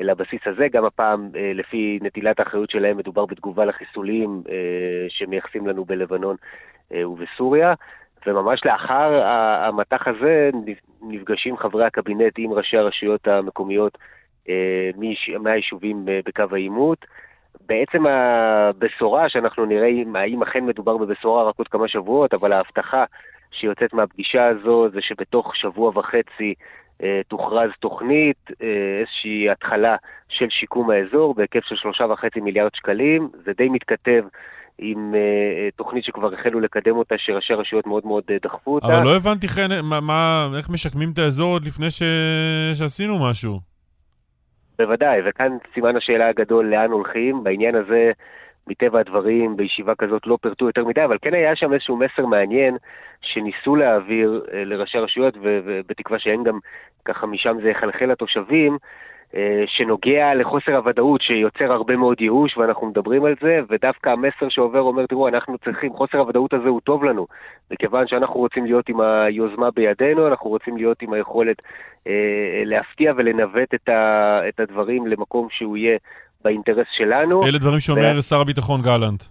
[0.00, 0.66] לבסיס הזה.
[0.72, 4.42] גם הפעם, לפי נטילת האחריות שלהם, מדובר בתגובה לחיסולים
[5.08, 6.36] שמייחסים לנו בלבנון
[6.90, 7.74] ובסוריה.
[8.26, 9.22] וממש לאחר
[9.66, 10.50] המטח הזה
[11.02, 13.98] נפגשים חברי הקבינט עם ראשי הרשויות המקומיות
[14.48, 14.90] אה,
[15.38, 17.06] מהיישובים בקו העימות.
[17.66, 23.04] בעצם הבשורה שאנחנו נראה האם אכן מדובר בבשורה רק עוד כמה שבועות, אבל ההבטחה
[23.50, 26.54] שיוצאת מהפגישה הזו זה שבתוך שבוע וחצי
[27.02, 29.96] אה, תוכרז תוכנית, אה, איזושהי התחלה
[30.28, 33.28] של שיקום האזור בהיקף של שלושה וחצי מיליארד שקלים.
[33.44, 34.24] זה די מתכתב
[34.78, 38.86] עם uh, תוכנית שכבר החלו לקדם אותה, שראשי הרשויות מאוד מאוד uh, דחפו אותה.
[38.86, 42.02] אבל לא הבנתי, חן, מה, מה, איך משקמים את האזור עוד לפני ש...
[42.74, 43.60] שעשינו משהו.
[44.78, 47.44] בוודאי, וכאן סימן השאלה הגדול לאן הולכים.
[47.44, 48.10] בעניין הזה,
[48.66, 52.76] מטבע הדברים, בישיבה כזאת לא פירטו יותר מדי, אבל כן היה שם איזשהו מסר מעניין
[53.22, 56.58] שניסו להעביר uh, לראשי הרשויות, ובתקווה שאין גם,
[57.04, 58.78] ככה משם זה יחלחל לתושבים,
[59.66, 65.06] שנוגע לחוסר הוודאות שיוצר הרבה מאוד ייאוש, ואנחנו מדברים על זה, ודווקא המסר שעובר אומר,
[65.06, 67.26] תראו, אנחנו צריכים, חוסר הוודאות הזה הוא טוב לנו,
[67.70, 71.56] מכיוון שאנחנו רוצים להיות עם היוזמה בידינו, אנחנו רוצים להיות עם היכולת
[72.06, 75.98] אה, להפתיע ולנווט את, ה, את הדברים למקום שהוא יהיה
[76.44, 77.42] באינטרס שלנו.
[77.46, 78.22] אלה דברים שאומר ו...
[78.22, 79.22] שר הביטחון גלנט.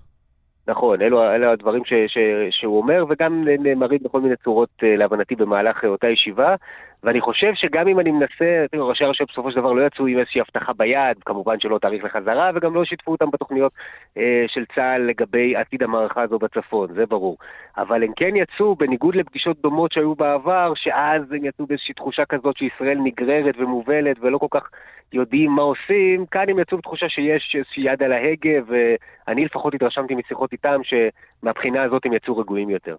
[0.68, 2.18] נכון, אלו, אלו הדברים ש, ש,
[2.49, 6.56] שהוא אומר, וגם נאמרים בכל מיני צורות, אה, להבנתי, במהלך אותה ישיבה.
[7.04, 10.20] ואני חושב שגם אם אני מנסה, תראו, ראשי הרשויות בסופו של דבר לא יצאו עם
[10.20, 13.72] איזושהי הבטחה ביד, כמובן שלא תאריך לחזרה, וגם לא שיתפו אותם בתוכניות
[14.18, 17.38] אה, של צה"ל לגבי עתיד המערכה הזו בצפון, זה ברור.
[17.78, 22.58] אבל הם כן יצאו, בניגוד לפגישות דומות שהיו בעבר, שאז הם יצאו באיזושהי תחושה כזאת
[22.58, 24.70] שישראל נגררת ומובלת ולא כל כך
[25.14, 30.16] יודעים מה עושים, כאן הם יצאו בתחושה שיש איזושהי יד על ההגה, ואני לפחות התרשמתי
[30.16, 32.95] משיחות איתם שמבחינה הזאת הם יצאו רגועים יותר.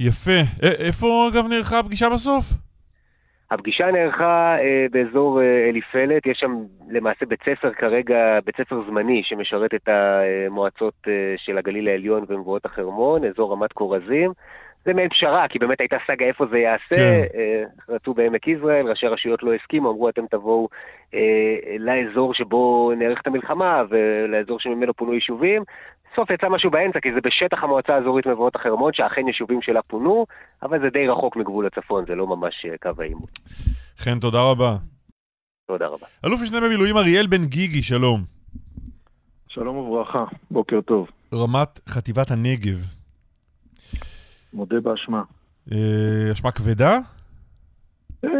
[0.00, 0.40] יפה.
[0.62, 2.44] איפה אגב נערכה הפגישה בסוף?
[3.50, 9.22] הפגישה נערכה אה, באזור אה, אליפלט, יש שם למעשה בית ספר כרגע, בית ספר זמני
[9.24, 14.32] שמשרת את המועצות אה, של הגליל העליון ומבואות החרמון, אזור רמת כורזים.
[14.84, 17.22] זה מעין פשרה, כי באמת הייתה סאגה איפה זה ייעשה, כן.
[17.34, 20.68] אה, רצו בעמק יזרעאל, ראשי הרשויות לא הסכימו, אמרו אתם תבואו
[21.14, 21.20] אה,
[21.78, 25.62] לאזור שבו נערכת המלחמה ולאזור שממנו פונו יישובים.
[26.12, 30.26] בסוף יצא משהו באמצע, כי זה בשטח המועצה האזורית מבואות החרמון, שאכן יישובים שלה פונו,
[30.62, 33.38] אבל זה די רחוק מגבול הצפון, זה לא ממש אה, קו העימות.
[33.98, 34.76] חן, תודה רבה.
[35.66, 36.06] תודה רבה.
[36.26, 38.20] אלוף משנה במילואים אריאל בן גיגי, שלום.
[39.48, 41.08] שלום וברכה, בוקר טוב.
[41.34, 42.78] רמת חטיבת הנגב.
[44.52, 45.22] מודה באשמה.
[45.72, 46.98] אה, אשמה כבדה?
[48.24, 48.30] אה,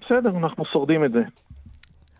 [0.00, 1.20] בסדר, אנחנו שורדים את זה.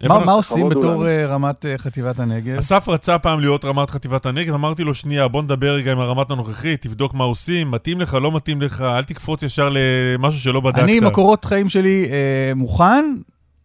[0.06, 2.58] מה, מה עושים בתור uh, רמת uh, חטיבת הנגב?
[2.58, 6.30] אסף רצה פעם להיות רמת חטיבת הנגב, אמרתי לו, שנייה, בוא נדבר רגע עם הרמת
[6.30, 10.78] הנוכחית, תבדוק מה עושים, מתאים לך, לא מתאים לך, אל תקפוץ ישר למשהו שלא בדקת.
[10.78, 13.14] אני עם הקורות חיים שלי uh, מוכן,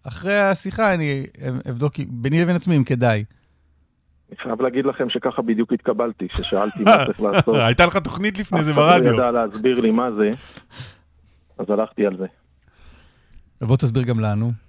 [0.08, 1.26] אחרי השיחה אני
[1.70, 3.24] אבדוק ביני לבין עצמי אם כדאי.
[4.30, 7.56] אני חייב להגיד לכם שככה בדיוק התקבלתי, כששאלתי מה צריך לעשות.
[7.56, 9.12] הייתה לך תוכנית לפני זה ברדיו.
[9.12, 10.32] אף אחד לא ידע להסביר לי מה זה,
[11.58, 12.26] אז הלכתי על זה.
[13.62, 14.63] בוא תסביר גם לנו.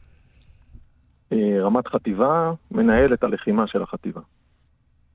[1.34, 4.20] אה, רמת חטיבה מנהל את הלחימה של החטיבה.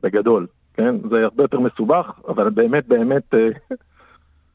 [0.04, 0.96] בגדול, כן?
[1.10, 3.40] זה הרבה יותר מסובך, אבל באמת באמת, אה,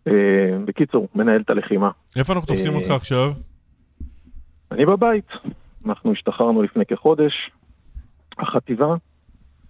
[0.09, 1.91] אה, בקיצור, מנהל את הלחימה.
[2.17, 3.33] איפה אנחנו תופסים אותך עכשיו?
[4.71, 5.29] אני בבית.
[5.87, 7.51] אנחנו השתחררנו לפני כחודש,
[8.39, 8.95] החטיבה.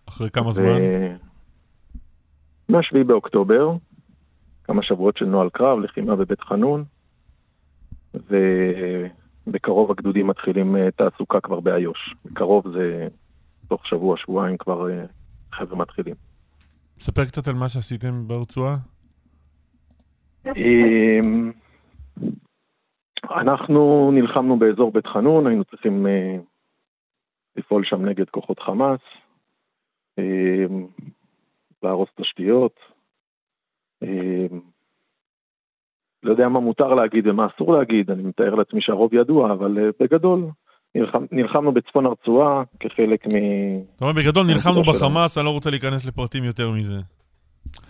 [0.09, 0.79] אחרי כמה זמן?
[2.69, 3.73] מ-7 באוקטובר,
[4.65, 6.85] כמה שבועות של נוהל קרב, לחימה בבית חנון.
[9.47, 12.15] בקרוב הגדודים מתחילים אה, תעסוקה כבר באיו"ש.
[12.25, 13.09] בקרוב זה
[13.69, 15.05] תוך שבוע, שבועיים כבר אה,
[15.53, 16.15] חבר'ה מתחילים.
[16.99, 18.77] ספר קצת על מה שעשיתם ברצועה.
[20.47, 21.53] אמ,
[23.31, 26.37] אנחנו נלחמנו באזור בית חנון, היינו צריכים אה,
[27.57, 29.01] לפעול שם נגד כוחות חמאס,
[30.19, 30.87] אמ,
[31.83, 32.77] להרוס תשתיות,
[34.03, 34.61] אמ,
[36.25, 39.93] לא יודע מה מותר להגיד ומה אסור להגיד, אני מתאר לעצמי שהרוב ידוע, אבל uh,
[40.01, 40.47] בגדול,
[40.95, 43.31] נלחמ, נלחמנו בצפון הרצועה כחלק מ...
[43.97, 46.97] אתה אומר, בגדול נלחמנו בחמאס, אני לא רוצה להיכנס לפרטים יותר מזה.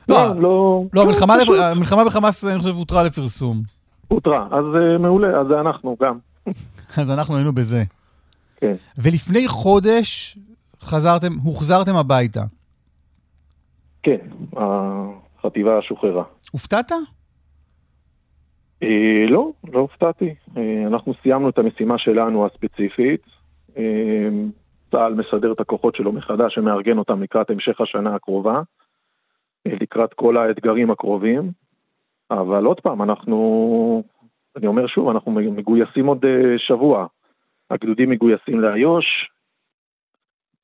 [0.09, 1.49] לא, לא, לא, לא המלחמה, לפ...
[1.61, 3.63] המלחמה בחמאס, אני חושב, הותרה לפרסום.
[4.09, 6.19] הותרה, אז uh, מעולה, אז זה אנחנו גם.
[7.01, 7.83] אז אנחנו היינו בזה.
[8.61, 8.75] כן.
[8.99, 10.39] ולפני חודש
[10.81, 12.43] חזרתם, הוחזרתם הביתה.
[14.03, 14.17] כן,
[14.57, 16.25] החטיבה שוחררה.
[16.53, 16.93] הופתעת?
[18.85, 20.35] אה, לא, לא הופתעתי.
[20.57, 23.21] אה, אנחנו סיימנו את המשימה שלנו הספציפית.
[23.77, 24.29] אה,
[24.91, 28.63] צה"ל מסדר את הכוחות שלו מחדש ומארגן אותם לקראת המשך השנה הקרובה,
[29.69, 31.51] לקראת כל האתגרים הקרובים.
[32.31, 34.03] אבל עוד פעם, אנחנו,
[34.57, 36.25] אני אומר שוב, אנחנו מגויסים עוד
[36.59, 37.07] שבוע.
[37.71, 39.05] הגדודים מגויסים לאיו"ש,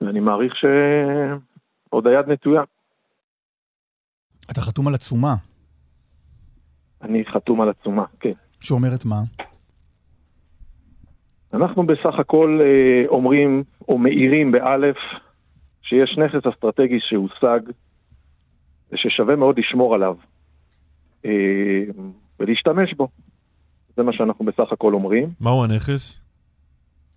[0.00, 2.62] ואני מעריך שעוד היד נטויה.
[4.50, 5.49] אתה חתום על עצומה.
[7.02, 8.32] אני חתום על עצומה, כן.
[8.60, 9.22] שאומרת מה?
[11.52, 14.96] אנחנו בסך הכל אה, אומרים, או מאירים באלף,
[15.82, 17.60] שיש נכס אסטרטגי שהושג,
[18.92, 20.16] וששווה מאוד לשמור עליו,
[21.24, 21.82] אה,
[22.40, 23.08] ולהשתמש בו.
[23.96, 25.28] זה מה שאנחנו בסך הכל אומרים.
[25.40, 26.24] מהו הנכס?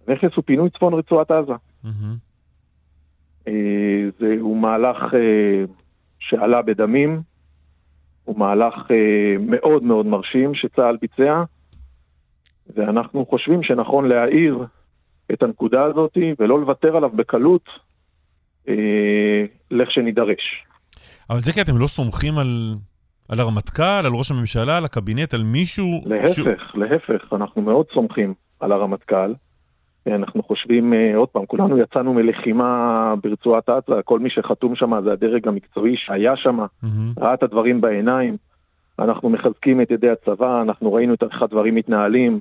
[0.07, 1.53] הנכס הוא פינוי צפון רצועת עזה.
[1.84, 2.15] מהמם.
[3.47, 5.63] אה, זהו מהלך אה,
[6.19, 7.21] שעלה בדמים,
[8.26, 11.43] הוא מהלך אה, מאוד מאוד מרשים שצה"ל ביצע,
[12.76, 14.65] ואנחנו חושבים שנכון להאיר
[15.34, 17.65] את הנקודה הזאת ולא לוותר עליו בקלות
[18.67, 20.65] אה, לכשיידרש.
[21.30, 22.76] אבל זה כי אתם לא סומכים על,
[23.30, 26.01] על הרמטכ"ל, על ראש הממשלה, על הקבינט, על מישהו...
[26.05, 29.34] להפך, להפך, אנחנו מאוד סומכים על הרמטכ"ל.
[30.08, 35.12] אנחנו חושבים, אה, עוד פעם, כולנו יצאנו מלחימה ברצועת עזה, כל מי שחתום שם זה
[35.12, 37.14] הדרג המקצועי שהיה שם, מהמם.
[37.20, 38.38] ראה את הדברים בעיניים.
[38.99, 42.39] אנחנו מחזקים את ידי הצבא, אנחנו ראינו איך הדברים מתנהלים,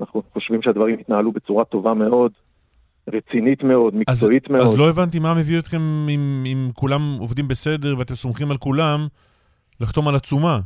[0.00, 2.32] אנחנו חושבים שהדברים התנהלו בצורה טובה מאוד,
[3.08, 4.62] רצינית מאוד, מקצועית מאוד.
[4.62, 9.06] אז לא הבנתי מה מביא אתכם, אם, אם כולם עובדים בסדר ואתם סומכים על כולם,
[9.80, 10.58] לחתום על עצומה.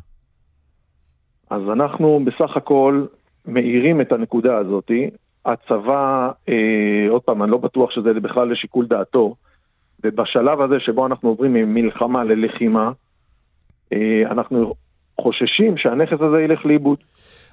[1.50, 3.04] אז אנחנו בסך הכל
[3.46, 4.90] מאירים את הנקודה הזאת.
[5.46, 6.54] הצבא, אה,
[7.10, 9.34] עוד פעם, אני לא בטוח שזה בכלל לשיקול דעתו,
[10.04, 12.90] ובשלב הזה שבו אנחנו עוברים ממלחמה ללחימה,
[13.92, 14.74] אה, אנחנו
[15.20, 16.98] חוששים שהנכס הזה ילך לאיבוד.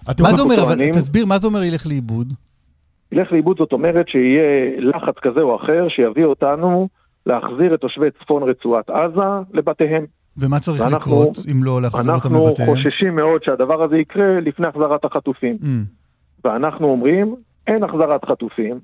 [0.08, 2.34] מה אנחנו זה אומר, אבל תסביר, מה זה אומר ילך לאיבוד?
[3.12, 4.42] ילך לאיבוד זאת אומרת שיהיה
[4.78, 6.88] לחץ כזה או אחר שיביא אותנו
[7.26, 9.22] להחזיר את תושבי צפון רצועת עזה
[9.54, 10.06] לבתיהם.
[10.38, 12.68] ומה צריך ואנחנו- לקרות אם לא להחזיר אותם אנחנו לבתיהם?
[12.76, 15.58] חוששים מאוד שהדבר הזה יקרה לפני החזרת החטופים.
[15.62, 15.66] Mm.
[16.46, 17.36] ואנחנו אומרים,
[17.68, 18.80] אין החזרת חטופים,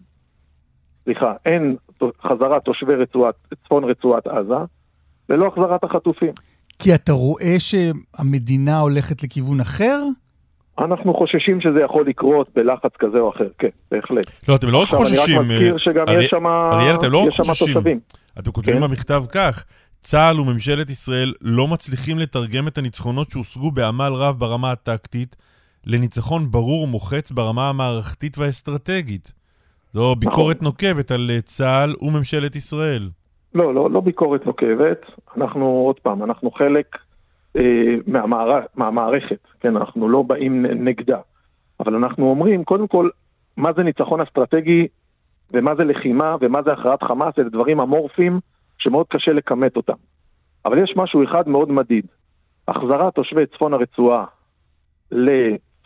[1.04, 1.76] סליחה, אין
[2.24, 4.56] חזרת תושבי רצועת, צפון רצועת עזה,
[5.30, 6.32] ללא החזרת החטופים.
[6.80, 10.00] כי אתה רואה שהמדינה הולכת לכיוון אחר?
[10.80, 14.26] אנחנו חוששים שזה יכול לקרות בלחץ כזה או אחר, כן, בהחלט.
[14.50, 15.20] לא, אתם לא רק עכשיו, חוששים.
[15.42, 17.74] אני רק מזכיר אה, שגם ארי- יש שם אריאל, אתם לא חוששים.
[17.74, 18.00] תושבים.
[18.40, 18.82] אתם כותבים כן.
[18.82, 19.66] במכתב כך,
[20.00, 25.36] צה"ל וממשלת ישראל לא מצליחים לתרגם את הניצחונות שהושגו בעמל רב ברמה הטקטית
[25.86, 29.32] לניצחון ברור ומוחץ ברמה המערכתית והאסטרטגית.
[29.94, 33.10] זו ביקורת נוקבת על אה, צה"ל וממשלת ישראל.
[33.56, 35.02] לא, לא, לא ביקורת נוקבת.
[35.38, 36.98] אנחנו, עוד פעם, אנחנו חלק
[37.58, 37.62] אה,
[38.08, 38.60] מהמער...
[38.76, 41.20] מהמערכת, כן, אנחנו לא באים נגדה.
[41.80, 43.10] אבל אנחנו אומרים, קודם כל,
[43.58, 44.88] מה זה ניצחון אסטרטגי
[45.52, 48.40] ומה זה לחימה ומה זה הכרעת חמאס, אלה דברים אמורפיים
[48.78, 49.94] שמאוד קשה לכמת אותם.
[50.66, 52.06] אבל יש משהו אחד מאוד מדיד.
[52.68, 54.26] החזרת תושבי צפון הרצועה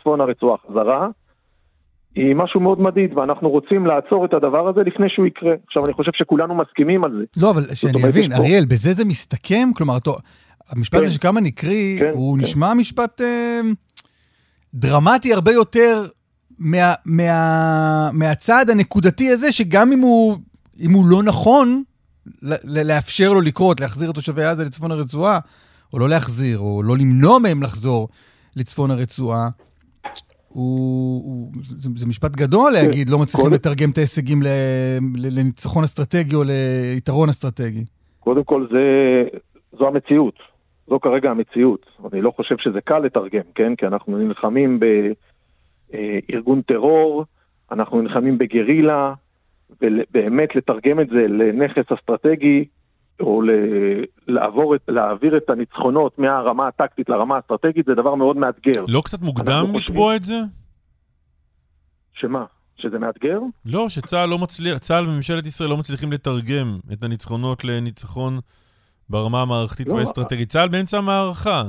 [0.00, 1.08] לצפון הרצועה חזרה,
[2.14, 5.52] היא משהו מאוד מדיד, ואנחנו רוצים לעצור את הדבר הזה לפני שהוא יקרה.
[5.66, 7.42] עכשיו, אני חושב שכולנו מסכימים על זה.
[7.42, 9.68] לא, אבל שאני אבין, אריאל, בזה זה מסתכם?
[9.76, 10.10] כלומר, אתה-
[10.70, 11.04] המשפט כן.
[11.04, 12.42] הזה שקמן הקריא, כן, הוא כן.
[12.44, 13.60] נשמע משפט אה,
[14.74, 16.04] דרמטי הרבה יותר
[16.58, 20.36] מה- מה- מהצעד הנקודתי הזה, שגם אם הוא
[20.80, 21.82] אם הוא לא נכון,
[22.64, 25.38] לאפשר לו לקרות, להחזיר את תושבי עזה לצפון הרצועה,
[25.92, 28.08] או לא להחזיר, או לא למנוע מהם לחזור
[28.56, 29.48] לצפון הרצועה,
[30.52, 34.42] הוא, הוא, זה, זה משפט גדול להגיד, לא מצליחים קודם- לתרגם את ההישגים
[35.16, 37.84] לניצחון אסטרטגי או ליתרון אסטרטגי.
[38.20, 38.78] קודם כל, זה,
[39.78, 40.34] זו המציאות.
[40.88, 41.86] זו כרגע המציאות.
[42.12, 43.74] אני לא חושב שזה קל לתרגם, כן?
[43.76, 44.80] כי אנחנו נלחמים
[45.90, 47.24] בארגון טרור,
[47.72, 49.14] אנחנו נלחמים בגרילה,
[49.82, 52.64] ובאמת לתרגם את זה לנכס אסטרטגי,
[53.20, 58.84] או ל- לעבור את, להעביר את הניצחונות מהרמה הטקטית לרמה האסטרטגית, זה דבר מאוד מאתגר.
[58.88, 60.38] לא קצת מוקדם לקבוע את זה?
[62.12, 62.44] שמה?
[62.76, 63.40] שזה מאתגר?
[63.72, 68.38] לא, שצה"ל לא מצליח, צה"ל וממשלת ישראל לא מצליחים לתרגם את הניצחונות לניצחון
[69.08, 70.48] ברמה המערכתית לא, והאסטרטגית.
[70.48, 71.62] צה"ל באמצע המערכה.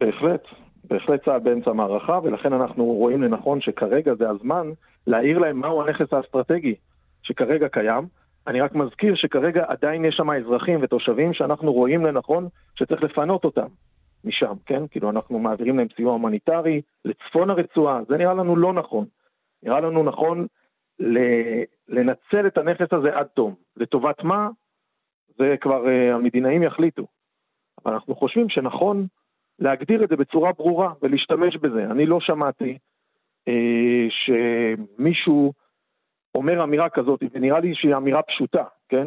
[0.00, 0.42] בהחלט,
[0.84, 4.66] בהחלט צה"ל באמצע המערכה, ולכן אנחנו רואים לנכון שכרגע זה הזמן
[5.06, 6.74] להעיר להם מהו הנכס האסטרטגי
[7.22, 8.06] שכרגע קיים.
[8.46, 13.66] אני רק מזכיר שכרגע עדיין יש שם אזרחים ותושבים שאנחנו רואים לנכון שצריך לפנות אותם
[14.24, 14.86] משם, כן?
[14.86, 19.06] כאילו אנחנו מעבירים להם סיוע הומניטרי לצפון הרצועה, זה נראה לנו לא נכון.
[19.62, 20.46] נראה לנו נכון
[21.88, 23.54] לנצל את הנכס הזה עד תום.
[23.76, 24.48] לטובת מה?
[25.38, 27.06] זה כבר אה, המדינאים יחליטו.
[27.84, 29.06] אבל אנחנו חושבים שנכון
[29.58, 31.84] להגדיר את זה בצורה ברורה ולהשתמש בזה.
[31.84, 32.78] אני לא שמעתי
[33.48, 35.52] אה, שמישהו
[36.34, 39.06] אומר אמירה כזאת, ונראה לי שהיא אמירה פשוטה, כן?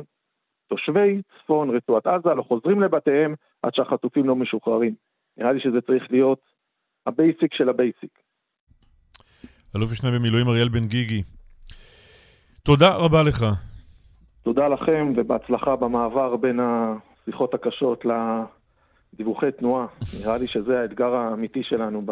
[0.68, 4.96] תושבי צפון רצועת עזה לא חוזרים לבתיהם עד שהחטופים לא משוחררים.
[5.38, 6.40] נראה לי שזה צריך להיות
[7.06, 8.20] הבייסיק של הבייסיק.
[9.76, 11.24] אלוף משנה במילואים אריאל בן גיגי.
[12.64, 13.46] תודה רבה לך.
[14.44, 18.06] תודה לכם ובהצלחה במעבר בין השיחות הקשות
[19.14, 19.86] דיווחי תנועה.
[20.22, 22.06] נראה לי שזה האתגר האמיתי שלנו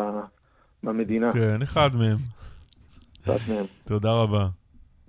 [0.84, 1.34] במדינה.
[1.34, 2.18] כן, אחד מהם.
[3.24, 3.66] אחד מהם.
[3.88, 4.48] תודה רבה.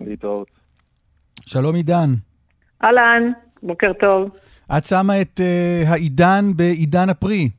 [0.01, 0.47] להתראות.
[1.45, 2.09] שלום עידן.
[2.83, 3.31] אהלן,
[3.63, 4.29] בוקר טוב.
[4.77, 7.49] את שמה את uh, העידן בעידן הפרי.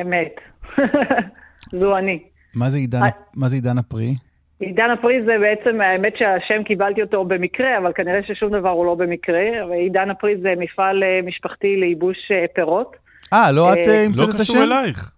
[0.00, 0.34] אמת.
[1.80, 2.22] זו אני.
[2.54, 3.00] מה זה עידן,
[3.36, 4.14] מה זה עידן הפרי?
[4.60, 8.94] עידן הפרי זה בעצם, האמת שהשם קיבלתי אותו במקרה, אבל כנראה ששום דבר הוא לא
[8.94, 9.40] במקרה.
[9.74, 12.16] עידן הפרי זה מפעל משפחתי לייבוש
[12.54, 12.96] פירות.
[13.32, 14.54] אה, לא את המצאת את השם?
[14.54, 15.10] לא קשור אלייך.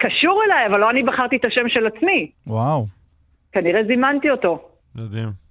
[0.00, 2.30] קשור אליי, אבל לא אני בחרתי את השם של עצמי.
[2.46, 2.86] וואו.
[3.52, 4.68] כנראה זימנתי אותו.
[4.94, 5.47] מדהים.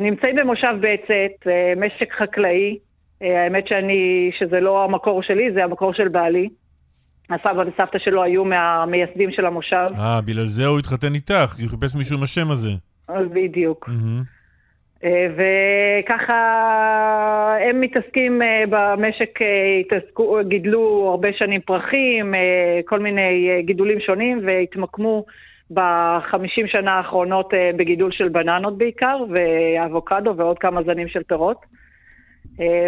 [0.00, 2.78] נמצאים במושב בעצת, משק חקלאי.
[3.20, 6.48] האמת שאני, שזה לא המקור שלי, זה המקור של בעלי.
[7.30, 9.86] הסבא וסבתא שלו היו מהמייסדים של המושב.
[9.98, 12.70] אה, בגלל זה הוא התחתן איתך, הוא חיפש מישהו עם השם הזה.
[13.10, 13.88] בדיוק.
[13.88, 15.06] Mm-hmm.
[15.36, 16.36] וככה
[17.68, 19.38] הם מתעסקים במשק,
[19.80, 22.34] התעסקו, גידלו הרבה שנים פרחים,
[22.84, 25.24] כל מיני גידולים שונים, והתמקמו
[25.70, 31.66] בחמישים שנה האחרונות בגידול של בננות בעיקר, ואבוקדו ועוד כמה זנים של פירות.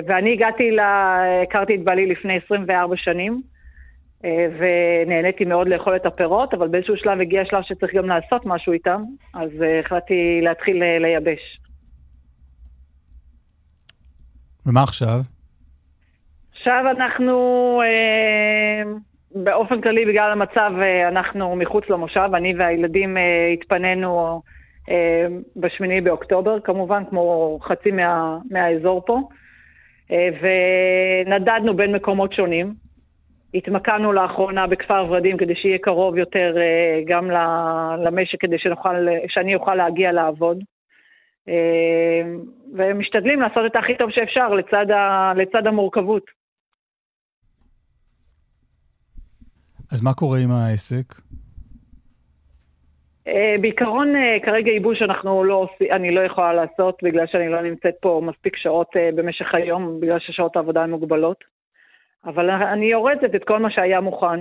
[0.07, 3.43] ואני הגעתי, לה, הכרתי את בעלי לפני 24 שנים,
[4.59, 9.03] ונהניתי מאוד לאכול את הפירות, אבל באיזשהו שלב הגיע שלב שצריך גם לעשות משהו איתם,
[9.35, 11.59] אז החלטתי להתחיל לייבש.
[14.67, 15.21] ומה עכשיו?
[16.53, 17.81] עכשיו אנחנו,
[19.35, 20.73] באופן כללי, בגלל המצב,
[21.09, 23.17] אנחנו מחוץ למושב, אני והילדים
[23.53, 24.41] התפנינו
[25.57, 29.21] בשמיני באוקטובר, כמובן, כמו חצי מה, מהאזור פה.
[30.11, 32.75] ונדדנו בין מקומות שונים.
[33.55, 36.57] התמקמנו לאחרונה בכפר ורדים כדי שיהיה קרוב יותר
[37.05, 37.31] גם
[38.05, 40.65] למשק, כדי שנוכל, שאני אוכל להגיע לעבוד.
[42.75, 46.44] ומשתדלים לעשות את הכי טוב שאפשר לצד, ה, לצד המורכבות.
[49.95, 51.15] אז מה קורה עם העסק?
[53.61, 54.13] בעיקרון,
[54.45, 58.57] כרגע ייבוש אנחנו לא עושים, אני לא יכולה לעשות בגלל שאני לא נמצאת פה מספיק
[58.57, 61.45] שעות במשך היום, בגלל ששעות העבודה הן מוגבלות.
[62.25, 64.41] אבל אני יורדת את כל מה שהיה מוכן.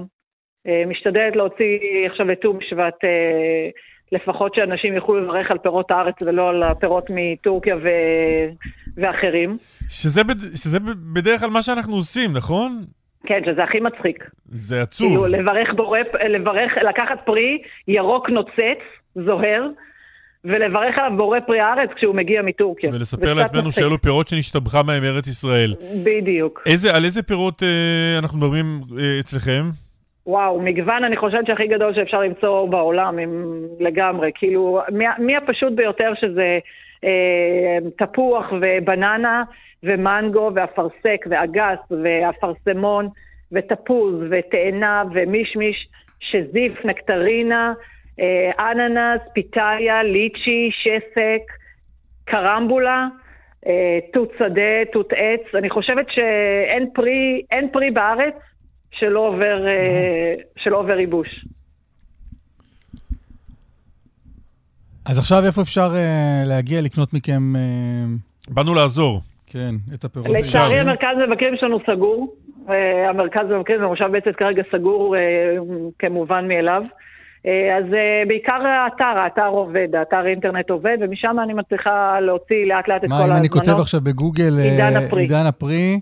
[0.88, 1.80] משתדלת להוציא
[2.12, 2.96] עכשיו לט"ו בשבט,
[4.12, 7.88] לפחות שאנשים יוכלו לברך על פירות הארץ ולא על הפירות מטורקיה ו...
[8.98, 9.58] ואחרים.
[9.90, 10.22] שזה,
[10.56, 10.80] שזה
[11.14, 12.86] בדרך כלל מה שאנחנו עושים, נכון?
[13.26, 14.30] כן, שזה הכי מצחיק.
[14.46, 15.08] זה עצוב.
[15.08, 18.84] כאילו, לברך בורא, לברך, לקחת פרי ירוק נוצץ,
[19.16, 19.68] זוהר,
[20.46, 22.90] ולברך עליו בורא פרי הארץ כשהוא מגיע מטורקיה.
[22.94, 25.76] ולספר לעצמנו שאלו פירות שנשתבחה מהם ארץ ישראל.
[26.06, 26.64] בדיוק.
[26.66, 28.66] איזה, על איזה פירות אה, אנחנו מדברים
[29.00, 29.64] אה, אצלכם?
[30.28, 34.32] וואו, מגוון אני חושבת שהכי גדול שאפשר למצוא בעולם, עם, לגמרי.
[34.36, 36.60] כאילו, מי, מי הפשוט ביותר שזה
[37.04, 39.44] אה, תפוח ובננה
[39.84, 43.08] ומנגו ואפרסק ואגס ואפרסמון
[43.52, 45.88] ותפוז ותאנה ומישמיש,
[46.20, 47.74] שזיף, נקטרינה,
[48.20, 51.42] אה, אננס, פיתאיה, ליצ'י, שסק,
[52.26, 53.08] קרמבולה,
[53.68, 55.56] אה, תות שדה, תות עץ.
[55.56, 58.36] אני חושבת שאין פרי, אין פרי בארץ
[58.92, 61.46] שלא עובר, אה, שלא עובר ייבוש.
[65.06, 67.54] אז עכשיו איפה אפשר uh, להגיע לקנות מכם...
[67.56, 69.22] Uh, באנו לעזור.
[69.54, 70.30] כן, את הפירות.
[70.30, 72.36] לצערי המרכז מבקרים שלנו סגור.
[72.68, 72.72] Uh,
[73.10, 75.20] המרכז מבקרים במושב בעצם כרגע סגור uh,
[76.00, 76.82] כמובן מאליו.
[76.84, 77.48] Uh,
[77.78, 77.84] אז
[78.28, 83.14] בעיקר האתר, האתר עובד, האתר אינטרנט עובד, ומשם אני מצליחה להוציא לאט לאט את כל
[83.14, 83.30] ההזמנות.
[83.30, 85.22] מה אם אני כותב עכשיו בגוגל עידן הפרי.
[85.22, 86.00] עידן הפרי,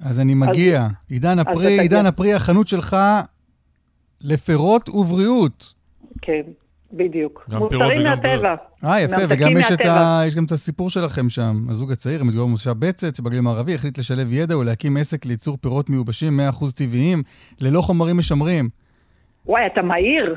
[0.00, 0.80] אז אני מגיע.
[0.80, 2.96] אז, עידן הפרי, עידן הפרי, החנות שלך
[4.24, 5.74] לפירות ובריאות.
[6.22, 6.42] כן.
[6.96, 7.48] בדיוק.
[7.48, 8.54] מוצרים מהטבע.
[8.84, 10.22] אה, יפה, וגם יש, ה...
[10.26, 11.66] יש גם את הסיפור שלכם שם.
[11.68, 16.40] הזוג הצעיר, מתגורר במושב בצת, שבגליל המערבי, החליט לשלב ידע ולהקים עסק לייצור פירות מיובשים
[16.60, 17.22] 100% טבעיים,
[17.60, 18.68] ללא חומרים משמרים.
[19.46, 20.36] וואי, אתה מהיר.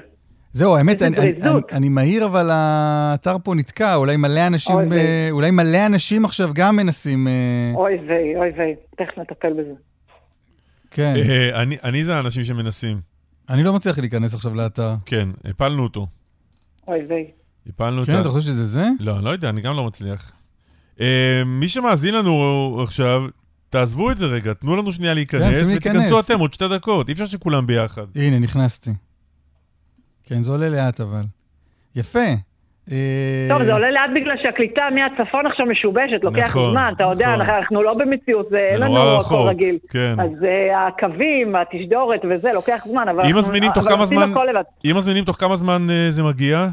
[0.52, 4.98] זהו, האמת, אני, אני, אני, אני מהיר, אבל האתר פה נתקע, אולי מלא אנשים, אוי
[4.98, 7.28] אה, אולי מלא אנשים עכשיו גם מנסים...
[7.28, 7.72] אה...
[7.76, 9.74] אוי ויי, אוי ויי, תכף נטפל בזה.
[10.92, 11.14] כן.
[11.16, 12.98] אה, אני, אני זה האנשים שמנסים.
[13.50, 14.94] אני לא מצליח להיכנס עכשיו לאתר.
[15.06, 16.08] כן, הפלנו אותו.
[16.90, 17.32] אוי ויי.
[17.70, 18.88] הפלנו כן, אתה חושב שזה זה?
[19.00, 20.32] לא, אני לא יודע, אני גם לא מצליח.
[20.98, 21.02] Uh,
[21.46, 23.22] מי שמאזין לנו עכשיו,
[23.70, 27.26] תעזבו את זה רגע, תנו לנו שנייה להיכנס, ותיכנסו אתם עוד שתי דקות, אי אפשר
[27.26, 28.06] שכולם ביחד.
[28.16, 28.92] הנה, נכנסתי.
[30.24, 31.26] כן, זה עולה לאט אבל.
[31.96, 32.30] יפה.
[33.50, 37.50] טוב, זה עולה לאט בגלל שהקליטה מהצפון עכשיו משובשת, לוקח נכון, זמן, אתה יודע, נכון.
[37.50, 39.78] אנחנו לא במציאות, זה אין לנו הכל רגיל.
[39.90, 40.16] כן.
[40.20, 43.24] אז uh, הקווים, התשדורת וזה, לוקח זמן, אבל...
[43.32, 44.32] אם מזמינים תוך כמה זמן,
[44.86, 46.68] אם מזמינים תוך כמה זמן uh, זה מגיע?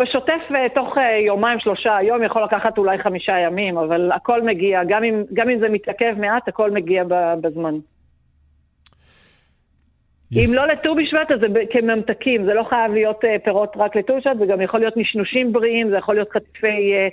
[0.00, 0.42] בשוטף
[0.74, 0.94] תוך
[1.26, 5.58] יומיים, שלושה, היום יכול לקחת אולי חמישה ימים, אבל הכל מגיע, גם אם, גם אם
[5.58, 7.04] זה מתעכב מעט, הכל מגיע
[7.40, 7.74] בזמן.
[10.36, 14.16] אם לא לט"ו בשבט, אז זה כממתקים, זה לא חייב להיות אה, פירות רק לט"ו
[14.18, 17.08] בשבט, זה גם יכול להיות נשנושים בריאים, זה יכול להיות חטיפי, אה,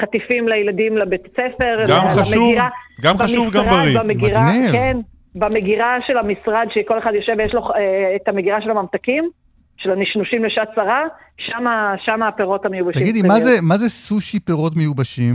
[0.00, 1.84] חטיפים לילדים לבית ספר.
[1.88, 2.68] גם חשוב, למגירה,
[3.02, 3.98] גם חשוב, גם במשרד, בריא.
[4.00, 4.72] במגירה, מגניב.
[4.72, 4.96] כן,
[5.34, 9.30] במגירה של המשרד, שכל אחד יושב ויש לו אה, את המגירה של הממתקים,
[9.76, 11.02] של הנשנושים לשעת צרה,
[11.38, 13.02] שמה, שמה הפירות המיובשים.
[13.02, 13.34] תגידי, מה.
[13.40, 15.34] זה- מה זה סושי פירות מיובשים?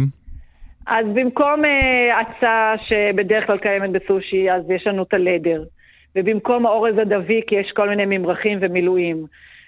[0.87, 5.63] אז במקום אה, הצעה שבדרך כלל קיימת בסושי, אז יש לנו את הלדר.
[6.15, 9.25] ובמקום האורז הדביק יש כל מיני ממרחים ומילואים.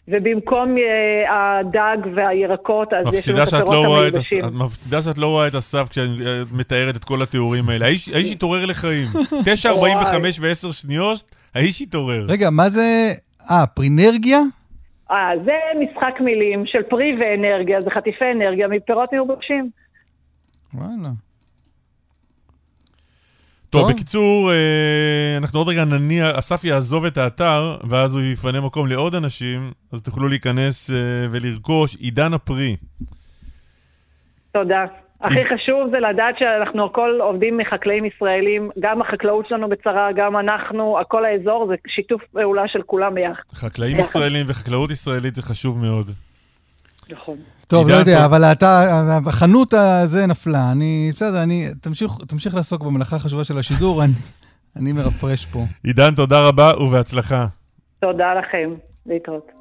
[0.07, 4.13] ובמקום אה, הדג והירקות, אז יש לנו את הפירות לא רואה את
[4.53, 7.85] מפסידה שאת לא רואה את הסף כשאת אה, מתארת את כל התיאורים האלה.
[7.85, 9.07] האיש האיש התעורר לחיים.
[9.67, 9.75] 9.45
[10.41, 11.23] ו-10 שניות,
[11.55, 12.25] האיש התעורר.
[12.27, 13.13] רגע, מה זה...
[13.51, 14.39] אה, פרינרגיה?
[15.11, 19.69] אה, זה משחק מילים של פרי ואנרגיה, זה חטיפי אנרגיה מפירות מיובשים.
[20.73, 21.09] וואלה.
[23.71, 23.91] טוב, טוב.
[23.91, 29.15] בקיצור, אה, אנחנו עוד רגע נניע, אסף יעזוב את האתר, ואז הוא יפנה מקום לעוד
[29.15, 30.95] אנשים, אז תוכלו להיכנס אה,
[31.31, 32.75] ולרכוש עידן הפרי.
[34.51, 34.85] תודה.
[35.21, 40.97] הכי חשוב זה לדעת שאנחנו הכל עובדים מחקלאים ישראלים, גם החקלאות שלנו בצרה, גם אנחנו,
[41.07, 43.41] כל האזור, זה שיתוף פעולה של כולם ביחד.
[43.53, 43.99] חקלאים.
[43.99, 46.11] ישראלים וחקלאות ישראלית זה חשוב מאוד.
[47.09, 47.37] נכון.
[47.71, 48.23] טוב, לא יודע, טוב.
[48.33, 50.71] אבל אתה, החנות הזה נפלה.
[50.71, 54.13] אני, בסדר, אני, תמשיך, תמשיך לעסוק במלאכה החשובה של השידור, אני,
[54.75, 55.65] אני מרפרש פה.
[55.83, 57.47] עידן, תודה רבה ובהצלחה.
[57.99, 58.69] תודה לכם.
[59.05, 59.51] להתראות.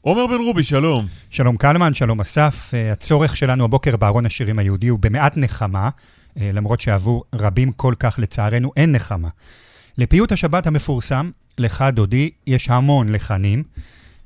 [0.00, 1.06] עומר בן רובי, שלום.
[1.30, 2.70] שלום קלמן, שלום אסף.
[2.74, 5.88] אה, הצורך שלנו הבוקר בארון השירים היהודי הוא במעט נחמה,
[6.40, 9.28] אה, למרות שעבור רבים כל כך לצערנו אין נחמה.
[9.98, 13.62] לפיוט השבת המפורסם, לך דודי, יש המון לחנים.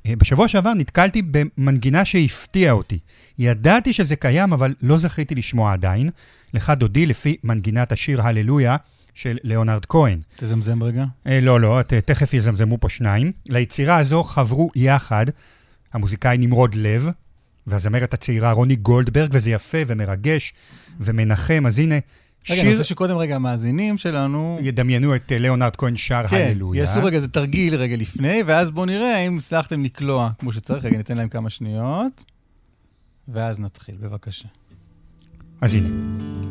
[0.07, 2.99] בשבוע שעבר נתקלתי במנגינה שהפתיעה אותי.
[3.39, 6.09] ידעתי שזה קיים, אבל לא זכיתי לשמוע עדיין.
[6.53, 8.75] לך דודי לפי מנגינת השיר הללויה
[9.13, 10.19] של ליאונרד כהן.
[10.35, 11.05] תזמזם רגע.
[11.27, 13.31] אה, לא, לא, ת- תכף יזמזמו פה שניים.
[13.49, 15.25] ליצירה הזו חברו יחד
[15.93, 17.07] המוזיקאי נמרוד לב
[17.67, 20.53] והזמרת הצעירה רוני גולדברג, וזה יפה ומרגש
[20.99, 21.63] ומנחם.
[21.67, 21.95] אז הנה,
[22.49, 24.59] רגע, אני רוצה שקודם רגע המאזינים שלנו...
[24.61, 26.79] ידמיינו את אה, ליאונרד כהן שר כן, הללויה.
[26.79, 30.85] יעשו רגע איזה תרגיל רגע לפני, ואז בואו נראה האם הצלחתם לקלוע כמו שצריך.
[30.85, 32.25] רגע, ניתן להם כמה שניות,
[33.27, 34.47] ואז נתחיל, בבקשה.
[35.61, 35.89] אז הנה.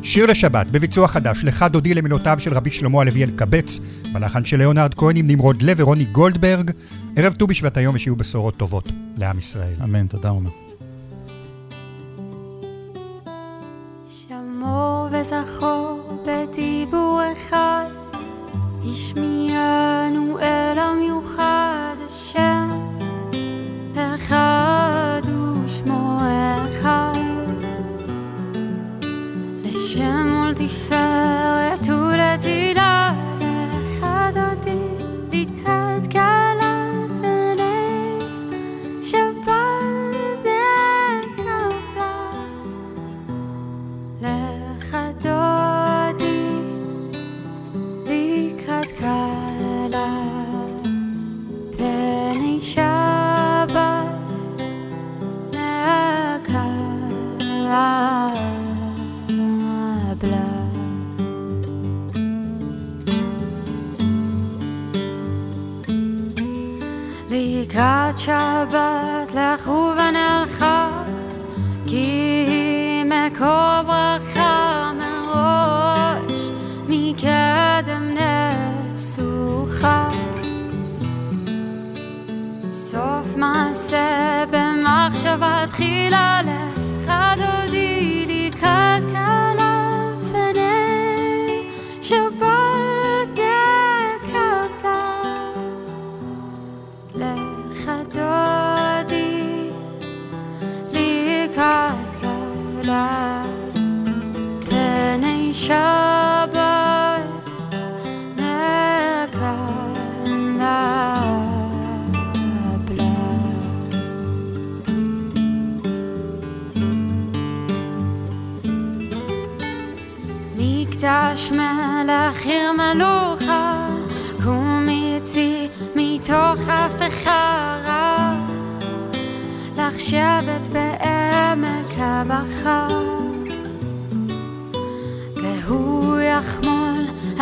[0.03, 3.79] שיר לשבת, בביצוע חדש, לך דודי למילותיו של רבי שלמה הלוי אלקבץ,
[4.13, 6.71] בלחן של ליאונרד כהן עם נמרוד לב ורוני גולדברג.
[7.15, 9.75] ערב ט"ו בשבט היום ושיהיו בשורות טובות לעם ישראל.
[9.83, 10.62] אמן, תודה עומר.
[14.63, 17.85] שמור וזכור בדיבור אחד,
[18.91, 20.62] השמיענו אל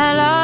[0.02, 0.41] Hello.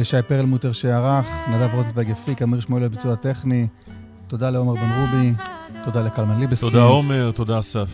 [0.00, 3.66] לשי פרלמוטר שערך, נדב רוזנברג גפיק, אמיר שמואל בביצוע טכני.
[4.28, 5.32] תודה לעומר בן רובי,
[5.84, 6.72] תודה לקלמן ליבסקינד.
[6.72, 7.88] תודה עומר, תודה אסף.